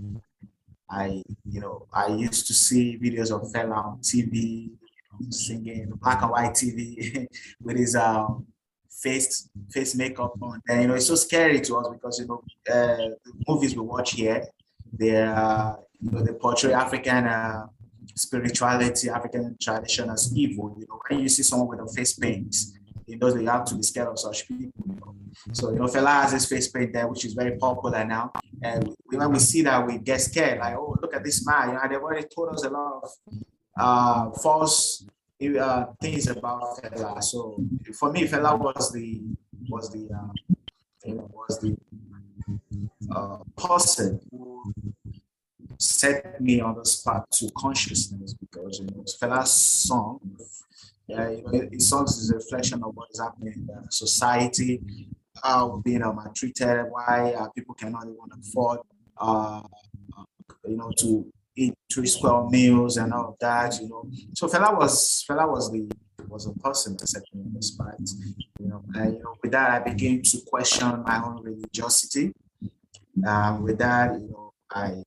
I, 0.88 1.22
you 1.44 1.60
know, 1.60 1.86
I 1.92 2.08
used 2.08 2.46
to 2.48 2.54
see 2.54 2.98
videos 2.98 3.30
of 3.30 3.50
Fela 3.52 3.76
on 3.76 3.98
TV, 3.98 4.70
singing 5.30 5.92
black 6.00 6.22
and 6.22 6.30
white 6.30 6.52
TV 6.52 7.26
with 7.62 7.76
his 7.78 7.96
um, 7.96 8.46
face 9.02 9.48
face 9.70 9.94
makeup 9.94 10.34
on. 10.42 10.60
And 10.68 10.82
you 10.82 10.88
know, 10.88 10.94
it's 10.94 11.06
so 11.06 11.14
scary 11.14 11.60
to 11.60 11.76
us 11.76 11.88
because 11.88 12.18
you 12.20 12.26
know 12.26 12.42
uh, 12.70 12.96
the 13.24 13.32
movies 13.48 13.76
we 13.76 13.82
watch 13.82 14.12
here, 14.12 14.46
they 14.92 15.22
uh, 15.22 15.74
you 16.00 16.10
know 16.10 16.22
they 16.22 16.32
portray 16.32 16.72
African 16.72 17.26
uh, 17.26 17.66
spirituality, 18.14 19.10
African 19.10 19.56
tradition 19.60 20.10
as 20.10 20.32
evil. 20.34 20.76
You 20.78 20.86
know, 20.88 21.00
when 21.08 21.20
you 21.20 21.28
see 21.28 21.42
someone 21.42 21.68
with 21.68 21.90
a 21.90 21.92
face 21.92 22.14
paint, 22.14 22.56
you 23.06 23.18
know 23.18 23.28
you 23.34 23.46
have 23.46 23.64
to 23.66 23.74
be 23.74 23.82
scared 23.82 24.08
of 24.08 24.18
such 24.18 24.48
people. 24.48 24.72
You 24.86 24.94
know? 24.94 25.14
So 25.52 25.70
you 25.70 25.78
know, 25.78 25.84
Fela 25.84 26.22
has 26.22 26.32
his 26.32 26.46
face 26.46 26.68
paint 26.68 26.92
there, 26.92 27.06
which 27.06 27.24
is 27.24 27.34
very 27.34 27.56
popular 27.58 28.04
now. 28.04 28.32
And 28.62 28.94
when 29.06 29.32
we 29.32 29.38
see 29.38 29.62
that, 29.62 29.86
we 29.86 29.98
get 29.98 30.20
scared. 30.20 30.60
Like, 30.60 30.74
oh, 30.76 30.96
look 31.00 31.14
at 31.14 31.22
this 31.22 31.46
man. 31.46 31.68
You 31.68 31.74
know, 31.74 31.80
they've 31.88 32.02
already 32.02 32.26
told 32.34 32.54
us 32.54 32.64
a 32.64 32.70
lot 32.70 33.02
of 33.02 33.10
uh, 33.78 34.30
false 34.30 35.06
uh, 35.40 35.86
things 36.00 36.28
about 36.28 36.82
Fela. 36.82 37.22
So 37.22 37.56
for 37.98 38.12
me, 38.12 38.26
Fela 38.26 38.58
was 38.58 38.92
the 38.92 39.20
was 39.68 39.90
the 39.90 40.08
uh, 40.14 40.28
you 41.04 41.14
know, 41.14 41.30
was 41.32 41.58
the 41.60 41.76
uh, 43.14 43.38
person 43.56 44.20
who 44.30 44.72
set 45.78 46.40
me 46.40 46.60
on 46.60 46.74
the 46.74 46.84
spot 46.84 47.30
to 47.30 47.50
consciousness 47.56 48.34
because 48.34 48.80
you 48.80 48.86
know 48.86 49.04
Fela's 49.20 49.52
song, 49.52 50.20
yeah, 51.06 51.28
you 51.28 51.42
know, 51.42 51.68
his 51.70 51.88
songs 51.88 52.16
is 52.18 52.30
a 52.30 52.36
reflection 52.36 52.82
of 52.82 52.96
what 52.96 53.08
is 53.12 53.20
happening 53.20 53.52
in 53.54 53.66
the 53.66 53.86
society, 53.90 54.80
how 55.42 55.82
being 55.84 56.02
um, 56.02 56.18
treated, 56.34 56.86
why 56.90 57.34
uh, 57.38 57.48
people 57.50 57.74
cannot 57.74 58.04
even 58.04 58.16
afford, 58.40 58.80
uh, 59.18 59.62
you 60.66 60.76
know, 60.76 60.90
to 60.96 61.30
eat 61.56 61.74
three 61.92 62.06
square 62.06 62.44
meals 62.48 62.96
and 62.96 63.12
all 63.12 63.28
of 63.30 63.38
that, 63.40 63.80
you 63.80 63.88
know. 63.88 64.08
So 64.34 64.46
Fela 64.46 64.76
was 64.76 65.24
Fela 65.28 65.50
was 65.50 65.70
the 65.72 65.88
was 66.28 66.46
a 66.46 66.52
person 66.54 66.96
that 66.98 67.06
set 67.06 67.22
me 67.32 67.42
on 67.42 67.52
the 67.54 67.62
spot. 67.62 67.94
You 68.60 68.68
know, 68.68 68.82
and 68.94 69.14
you 69.14 69.22
know, 69.22 69.34
with 69.42 69.52
that 69.52 69.70
I 69.70 69.78
began 69.78 70.22
to 70.22 70.38
question 70.46 71.02
my 71.04 71.22
own 71.24 71.42
religiosity. 71.42 72.32
Um, 73.26 73.62
with 73.62 73.78
that, 73.78 74.12
you 74.20 74.28
know, 74.28 74.52
I 74.70 75.02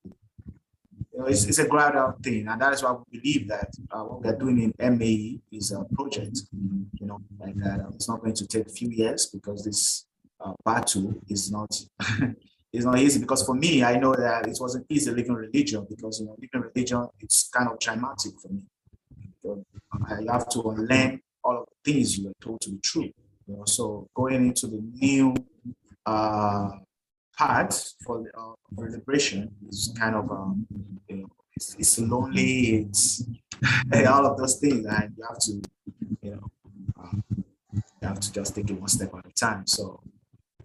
you 1.12 1.20
know, 1.20 1.26
it's, 1.26 1.46
it's 1.46 1.60
a 1.60 1.68
gradual 1.68 2.16
thing, 2.24 2.48
and 2.48 2.60
that 2.62 2.74
is 2.74 2.82
why 2.82 2.94
we 2.94 3.20
believe 3.20 3.48
that 3.50 3.70
uh, 3.92 4.04
what 4.04 4.22
we're 4.24 4.38
doing 4.38 4.74
in 4.78 4.98
MAE 4.98 5.40
is 5.52 5.72
a 5.72 5.84
project. 5.94 6.40
You 6.52 7.06
know, 7.08 7.20
like 7.40 7.56
that. 7.58 7.86
It's 7.94 8.10
not 8.10 8.22
going 8.22 8.34
to 8.34 8.48
take 8.48 8.68
a 8.68 8.72
few 8.72 8.90
years 8.90 9.28
because 9.28 9.64
this 9.64 10.06
uh, 10.40 10.54
battle 10.66 11.14
is 11.28 11.52
not 11.52 11.80
it's 12.72 12.86
not 12.86 13.00
easy 13.00 13.20
because 13.20 13.46
for 13.46 13.56
me, 13.56 13.84
I 13.84 13.98
know 13.98 14.14
that 14.14 14.48
it 14.48 14.58
wasn't 14.60 14.86
easy 14.90 15.12
living 15.12 15.34
religion 15.34 15.86
because 15.90 16.20
you 16.20 16.28
know 16.28 16.36
living 16.40 16.70
religion 16.70 17.08
it's 17.20 17.50
kind 17.50 17.70
of 17.70 17.80
traumatic 17.80 18.34
for 18.42 18.50
me. 18.50 18.64
So 19.42 19.64
I 20.08 20.22
have 20.32 20.50
to 20.50 20.62
unlearn 20.70 21.22
all 21.44 21.62
of 21.62 21.66
the 21.84 21.92
things 21.92 22.18
you 22.18 22.28
were 22.28 22.34
told 22.42 22.62
to 22.62 22.70
be 22.72 22.80
true. 22.80 23.12
You 23.48 23.58
know, 23.58 23.64
so 23.66 24.08
going 24.14 24.48
into 24.48 24.68
the 24.68 24.82
new 24.94 25.34
uh, 26.06 26.70
part 27.36 27.74
for 28.06 28.24
the 28.24 28.30
uh, 28.38 28.54
celebration 28.78 29.52
is 29.68 29.94
kind 29.98 30.16
of 30.16 30.30
um, 30.30 30.68
you 31.08 31.18
know 31.18 31.30
it's, 31.56 31.76
it's 31.80 32.00
lonely, 32.00 32.88
it's 32.88 33.24
all 34.08 34.28
of 34.28 34.38
those 34.38 34.58
things, 34.60 34.86
and 34.86 35.14
you 35.18 35.26
have 35.28 35.40
to 35.40 35.62
you 36.22 36.32
know 36.32 36.52
uh, 37.02 37.18
you 37.74 38.08
have 38.08 38.20
to 38.20 38.32
just 38.32 38.56
take 38.56 38.70
it 38.70 38.80
one 38.80 38.88
step 38.88 39.12
at 39.16 39.26
a 39.26 39.34
time. 39.34 39.66
So 39.66 40.00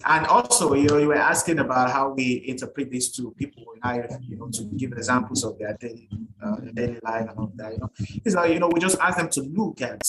and 0.06 0.26
also, 0.26 0.74
you 0.74 0.88
know, 0.88 0.98
you 0.98 1.08
were 1.08 1.14
asking 1.14 1.60
about 1.60 1.90
how 1.90 2.10
we 2.10 2.44
interpret 2.46 2.90
this 2.90 3.10
to 3.12 3.30
people 3.32 3.64
in 3.74 3.80
higher, 3.80 4.08
you 4.22 4.36
know, 4.36 4.48
to 4.50 4.64
give 4.64 4.92
examples 4.92 5.44
of 5.44 5.58
their 5.58 5.76
daily, 5.80 6.08
uh, 6.44 6.56
daily 6.74 6.98
life 7.02 7.28
and 7.28 7.38
all 7.38 7.52
that. 7.54 7.72
You 7.72 7.78
know, 7.78 7.90
it's 8.24 8.34
like 8.34 8.52
you 8.52 8.58
know, 8.58 8.68
we 8.68 8.80
just 8.80 8.98
ask 8.98 9.16
them 9.16 9.30
to 9.30 9.42
look 9.42 9.80
at, 9.80 10.02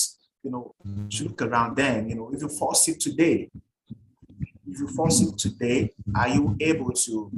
you 0.44 0.52
know, 0.52 0.74
to 1.12 1.24
look 1.24 1.42
around 1.42 1.78
them. 1.78 2.08
You 2.08 2.16
know, 2.16 2.32
if 2.34 2.42
you 2.42 2.50
fall 2.50 2.74
sick 2.74 3.00
today, 3.00 3.50
if 4.68 4.80
you 4.80 4.88
fall 4.88 5.10
sick 5.10 5.38
today, 5.38 5.92
are 6.16 6.30
you 6.30 6.58
able 6.60 6.92
to, 6.92 7.32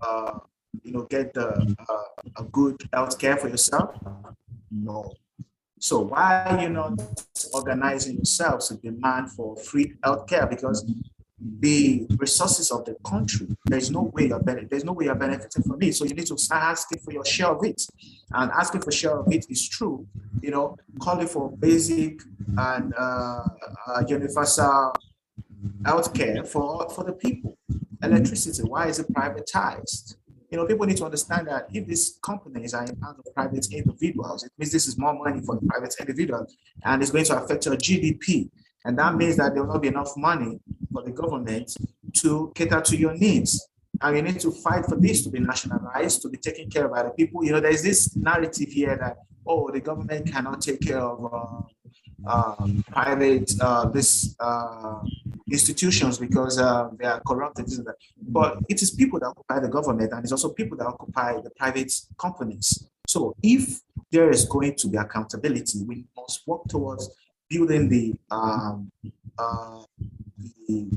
uh, 0.00 0.38
you 0.82 0.92
know, 0.92 1.02
get 1.02 1.34
the, 1.34 1.76
uh, 1.88 2.42
a 2.42 2.44
good 2.44 2.82
health 2.92 3.18
care 3.18 3.36
for 3.36 3.48
yourself? 3.48 3.94
No. 4.70 5.12
So 5.78 5.98
why 6.00 6.44
are 6.44 6.62
you 6.62 6.68
not 6.68 7.00
organizing 7.52 8.16
yourselves 8.16 8.68
to 8.68 8.76
demand 8.76 9.32
for 9.32 9.56
free 9.56 9.94
health 10.02 10.26
care? 10.28 10.46
Because 10.46 10.84
the 11.60 12.06
resources 12.18 12.70
of 12.70 12.84
the 12.84 12.96
country, 13.04 13.48
there's 13.66 13.90
no 13.90 14.02
way 14.14 14.28
you're 14.28 14.42
there's 14.70 14.84
no 14.84 14.92
way 14.92 15.06
you're 15.06 15.14
benefiting 15.14 15.62
from 15.62 15.82
it. 15.82 15.94
So 15.94 16.04
you 16.04 16.14
need 16.14 16.26
to 16.26 16.38
start 16.38 16.62
asking 16.62 17.00
for 17.00 17.12
your 17.12 17.24
share 17.24 17.48
of 17.48 17.64
it. 17.64 17.82
And 18.32 18.50
asking 18.52 18.82
for 18.82 18.92
share 18.92 19.18
of 19.18 19.32
it 19.32 19.46
is 19.50 19.68
true, 19.68 20.06
you 20.40 20.50
know, 20.50 20.76
calling 21.00 21.26
for 21.26 21.50
basic 21.50 22.20
and 22.56 22.94
uh, 22.96 23.44
uh, 23.88 24.02
universal 24.06 24.94
healthcare 25.82 26.46
for, 26.46 26.88
for 26.90 27.04
the 27.04 27.12
people. 27.12 27.58
Electricity, 28.02 28.62
why 28.62 28.88
is 28.88 28.98
it 28.98 29.06
privatized? 29.12 30.16
You 30.50 30.58
know, 30.58 30.66
people 30.66 30.86
need 30.86 30.98
to 30.98 31.04
understand 31.04 31.48
that 31.48 31.68
if 31.72 31.86
these 31.86 32.18
companies 32.22 32.74
are 32.74 32.82
in 32.82 33.00
hands 33.00 33.18
of 33.24 33.34
private 33.34 33.66
individuals, 33.72 34.44
it 34.44 34.52
means 34.58 34.72
this 34.72 34.86
is 34.86 34.98
more 34.98 35.14
money 35.14 35.40
for 35.40 35.58
private 35.66 35.94
individual 35.98 36.46
and 36.84 37.00
it's 37.00 37.10
going 37.10 37.24
to 37.24 37.42
affect 37.42 37.64
your 37.64 37.76
GDP. 37.76 38.50
And 38.84 38.98
that 38.98 39.14
means 39.14 39.36
that 39.36 39.54
there 39.54 39.62
will 39.62 39.72
not 39.72 39.82
be 39.82 39.88
enough 39.88 40.16
money 40.16 40.60
for 40.92 41.02
the 41.02 41.10
government 41.10 41.74
to 42.14 42.52
cater 42.54 42.80
to 42.80 42.96
your 42.96 43.14
needs. 43.14 43.68
And 44.00 44.14
we 44.14 44.22
need 44.22 44.40
to 44.40 44.50
fight 44.50 44.86
for 44.86 44.96
this 44.96 45.22
to 45.22 45.30
be 45.30 45.38
nationalized, 45.38 46.22
to 46.22 46.28
be 46.28 46.38
taken 46.38 46.68
care 46.68 46.86
of 46.86 46.92
by 46.92 47.04
the 47.04 47.10
people. 47.10 47.44
You 47.44 47.52
know, 47.52 47.60
there's 47.60 47.82
this 47.82 48.16
narrative 48.16 48.68
here 48.68 48.96
that, 48.96 49.16
oh, 49.46 49.70
the 49.70 49.80
government 49.80 50.32
cannot 50.32 50.60
take 50.60 50.80
care 50.80 50.98
of 50.98 51.32
uh, 51.32 51.62
uh, 52.26 52.66
private 52.90 53.52
uh, 53.60 53.88
this 53.88 54.34
uh, 54.40 55.00
institutions 55.50 56.18
because 56.18 56.58
uh, 56.58 56.88
they 56.98 57.04
are 57.04 57.20
corrupted. 57.26 57.68
But 58.20 58.58
it 58.68 58.82
is 58.82 58.90
people 58.90 59.20
that 59.20 59.26
occupy 59.26 59.60
the 59.60 59.68
government, 59.68 60.12
and 60.12 60.22
it's 60.22 60.32
also 60.32 60.50
people 60.50 60.76
that 60.78 60.86
occupy 60.86 61.40
the 61.40 61.50
private 61.50 61.92
companies. 62.18 62.88
So 63.06 63.34
if 63.42 63.80
there 64.10 64.30
is 64.30 64.44
going 64.44 64.76
to 64.76 64.88
be 64.88 64.96
accountability, 64.96 65.84
we 65.84 66.04
must 66.16 66.46
work 66.46 66.62
towards 66.68 67.10
building 67.52 67.88
the, 67.88 68.14
um, 68.30 68.90
uh, 69.38 69.82
the, 70.66 70.88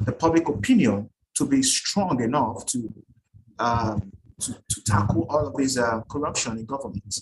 the 0.00 0.12
public 0.12 0.48
opinion 0.48 1.08
to 1.34 1.46
be 1.46 1.62
strong 1.62 2.20
enough 2.22 2.66
to 2.66 2.92
um, 3.58 4.12
to, 4.40 4.54
to, 4.68 4.84
tackle 4.84 5.26
all 5.28 5.48
of 5.48 5.54
this 5.54 5.76
uh, 5.76 6.00
corruption 6.08 6.58
in 6.58 6.64
government 6.64 7.12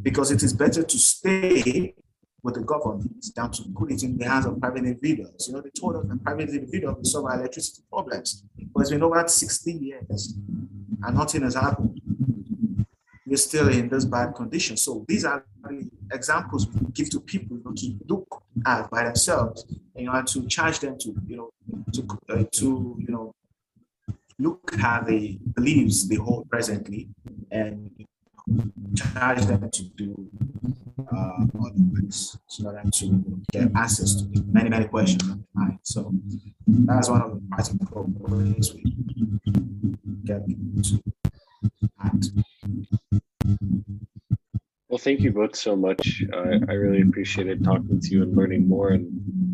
because 0.00 0.30
it 0.30 0.42
is 0.42 0.54
better 0.54 0.82
to 0.82 0.98
stay 0.98 1.94
with 2.42 2.54
the 2.54 2.62
government 2.62 3.26
than 3.34 3.50
to 3.50 3.62
put 3.76 3.92
it 3.92 4.02
in 4.02 4.16
the 4.16 4.24
hands 4.24 4.46
of 4.46 4.58
private 4.58 4.78
individuals. 4.78 5.46
You 5.46 5.54
know, 5.54 5.60
they 5.60 5.68
told 5.78 5.96
us 5.96 6.06
that 6.08 6.24
private 6.24 6.48
individuals 6.48 6.96
will 6.96 7.04
solve 7.04 7.26
our 7.26 7.38
electricity 7.38 7.82
problems, 7.90 8.42
but 8.72 8.80
it's 8.80 8.90
been 8.90 9.02
over 9.02 9.28
60 9.28 9.72
years 9.72 10.34
and 11.02 11.14
nothing 11.14 11.42
has 11.42 11.56
happened 11.56 12.00
we're 13.26 13.36
still 13.36 13.68
in 13.68 13.88
this 13.88 14.04
bad 14.04 14.34
condition. 14.34 14.76
So 14.76 15.04
these 15.08 15.24
are 15.24 15.44
the 15.64 15.90
examples 16.12 16.68
we 16.68 16.80
give 16.92 17.10
to 17.10 17.20
people 17.20 17.58
to 17.74 17.98
look 18.08 18.42
at 18.66 18.90
by 18.90 19.04
themselves, 19.04 19.66
you 19.94 20.04
know, 20.04 20.12
and 20.12 20.26
to 20.28 20.46
charge 20.46 20.78
them 20.80 20.98
to, 20.98 21.14
you 21.26 21.36
know, 21.36 21.50
to, 21.92 22.06
uh, 22.28 22.44
to 22.52 22.96
you 22.98 23.08
know, 23.08 23.34
look 24.38 24.78
at 24.78 25.06
the 25.06 25.38
beliefs 25.54 26.08
they 26.08 26.16
hold 26.16 26.48
presently 26.50 27.08
and 27.50 27.90
charge 28.94 29.44
them 29.46 29.68
to 29.70 29.82
do 29.82 30.28
uh, 31.12 31.44
otherwise 31.58 32.38
so 32.46 32.70
that 32.70 32.92
to 32.92 33.24
get 33.52 33.68
access 33.74 34.14
to 34.14 34.28
many, 34.46 34.68
many 34.68 34.86
questions 34.86 35.22
on 35.30 35.44
mind. 35.54 35.78
So 35.82 36.12
that's 36.66 37.08
one 37.08 37.22
of 37.22 37.30
the 37.34 37.42
practical 37.50 38.04
ways 38.18 38.74
we 38.74 38.84
get 40.24 40.46
to 40.46 41.02
act. 42.02 42.26
Well, 44.96 45.04
thank 45.04 45.20
you 45.20 45.30
both 45.30 45.54
so 45.54 45.76
much. 45.76 46.22
Uh, 46.32 46.56
I 46.70 46.72
really 46.72 47.02
appreciated 47.02 47.62
talking 47.62 48.00
to 48.00 48.08
you 48.08 48.22
and 48.22 48.34
learning 48.34 48.66
more. 48.66 48.92
And 48.92 49.04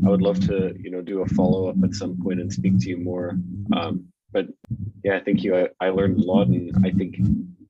I 0.06 0.08
would 0.08 0.22
love 0.22 0.38
to, 0.46 0.72
you 0.78 0.88
know, 0.88 1.02
do 1.02 1.22
a 1.22 1.26
follow 1.26 1.68
up 1.68 1.74
at 1.82 1.94
some 1.94 2.16
point 2.22 2.40
and 2.40 2.52
speak 2.52 2.78
to 2.78 2.88
you 2.88 2.98
more. 2.98 3.36
Um, 3.74 4.06
but 4.32 4.46
yeah, 5.02 5.18
thank 5.18 5.42
you. 5.42 5.56
I, 5.56 5.66
I 5.80 5.88
learned 5.88 6.20
a 6.20 6.22
lot, 6.22 6.46
and 6.46 6.70
I 6.86 6.92
think 6.92 7.16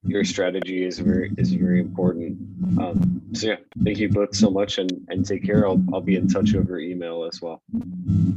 your 0.04 0.22
strategy 0.22 0.84
is 0.84 0.98
very 0.98 1.32
is 1.38 1.54
very 1.54 1.80
important. 1.80 2.36
Um, 2.78 3.22
so 3.32 3.46
yeah, 3.46 3.56
thank 3.84 3.96
you 3.96 4.10
both 4.10 4.36
so 4.36 4.50
much, 4.50 4.76
and 4.76 4.92
and 5.08 5.24
take 5.24 5.42
care. 5.42 5.66
I'll 5.66 5.82
I'll 5.94 6.02
be 6.02 6.16
in 6.16 6.28
touch 6.28 6.54
over 6.54 6.78
email 6.78 7.24
as 7.24 7.40
well. 7.40 7.62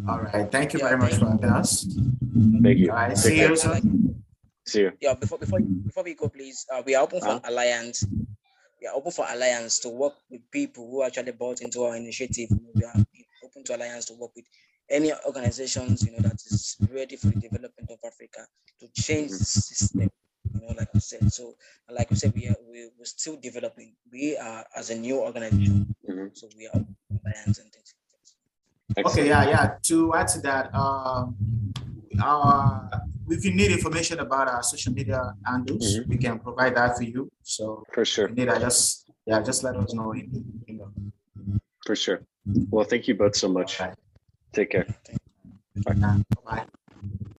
All 0.07 0.21
right. 0.21 0.49
Thank 0.49 0.71
you 0.71 0.79
Yeah, 0.79 0.85
very 0.95 0.97
much 0.97 1.09
thank 1.15 1.23
for 1.23 1.29
having 1.29 1.49
us. 1.49 1.83
Thank 2.63 2.77
you. 2.77 2.89
All 2.91 2.95
right. 2.95 3.09
Take 3.09 3.17
See 3.17 3.35
care. 3.35 3.49
you 3.49 3.57
soon. 3.57 4.23
See 4.65 4.79
you. 4.79 4.91
Yeah, 5.01 5.13
before 5.13 5.37
before 5.37 5.59
before 5.59 6.03
we 6.03 6.15
go, 6.15 6.29
please, 6.29 6.65
uh, 6.73 6.81
we 6.85 6.95
are 6.95 7.03
open 7.03 7.19
for 7.19 7.27
Huh? 7.27 7.39
alliance. 7.43 8.07
We 8.85 8.89
are 8.89 8.97
open 8.97 9.11
for 9.13 9.25
alliance 9.27 9.79
to 9.79 9.89
work 9.89 10.13
with 10.29 10.41
people 10.51 10.87
who 10.87 11.01
actually 11.01 11.31
bought 11.31 11.61
into 11.61 11.81
our 11.85 11.95
initiative. 11.95 12.49
We 12.75 12.83
are 12.83 12.93
open 13.43 13.63
to 13.63 13.75
alliance 13.75 14.05
to 14.05 14.13
work 14.13 14.29
with 14.35 14.45
any 14.91 15.11
organizations 15.25 16.05
you 16.05 16.11
know 16.11 16.19
that 16.19 16.35
is 16.35 16.77
ready 16.93 17.15
for 17.15 17.29
the 17.29 17.39
development 17.39 17.89
of 17.89 17.97
Africa 18.05 18.45
to 18.79 18.87
change 19.01 19.31
the 19.31 19.37
system. 19.43 20.01
You 20.53 20.61
know, 20.61 20.75
like 20.77 20.89
I 20.93 20.99
said. 20.99 21.33
So, 21.33 21.55
like 21.89 22.11
we 22.11 22.15
said, 22.15 22.33
we 22.35 22.47
are 22.47 22.55
we, 22.69 22.89
we're 22.95 23.05
still 23.05 23.37
developing. 23.41 23.95
We 24.11 24.37
are 24.37 24.63
as 24.75 24.91
a 24.91 24.95
new 24.95 25.17
organization, 25.19 25.95
Mhm. 26.07 26.37
so 26.37 26.47
we 26.55 26.67
are 26.67 26.75
open 26.75 26.95
to 27.09 27.19
alliance 27.25 27.57
and 27.57 27.71
things. 27.73 27.95
Excellent. 28.95 29.17
Okay, 29.17 29.27
yeah, 29.29 29.49
yeah. 29.49 29.77
To 29.81 30.13
add 30.13 30.27
to 30.27 30.41
that, 30.41 30.69
um, 30.75 31.35
our, 32.21 32.87
if 33.29 33.43
you 33.45 33.53
need 33.53 33.71
information 33.71 34.19
about 34.19 34.47
our 34.47 34.63
social 34.63 34.93
media 34.93 35.33
handles, 35.45 35.97
Mhm. 35.99 36.07
we 36.07 36.17
can 36.17 36.39
provide 36.39 36.75
that 36.75 36.97
for 36.97 37.03
you. 37.03 37.31
So 37.43 37.83
For 37.93 38.05
sure. 38.05 38.29
need, 38.29 38.49
I 38.49 38.59
just, 38.59 39.09
yeah, 39.25 39.41
just 39.41 39.63
let 39.63 39.75
us 39.75 39.93
know. 39.93 40.11
in 40.13 40.77
the. 40.79 40.87
For 41.85 41.95
sure. 41.95 42.19
Well, 42.71 42.85
thank 42.85 43.07
you 43.07 43.15
both 43.15 43.35
so 43.35 43.47
much. 43.49 43.79
Okay. 43.81 43.93
Take 44.53 44.69
care. 44.71 44.87
Uh, 45.85 46.19
Bye. 46.45 46.65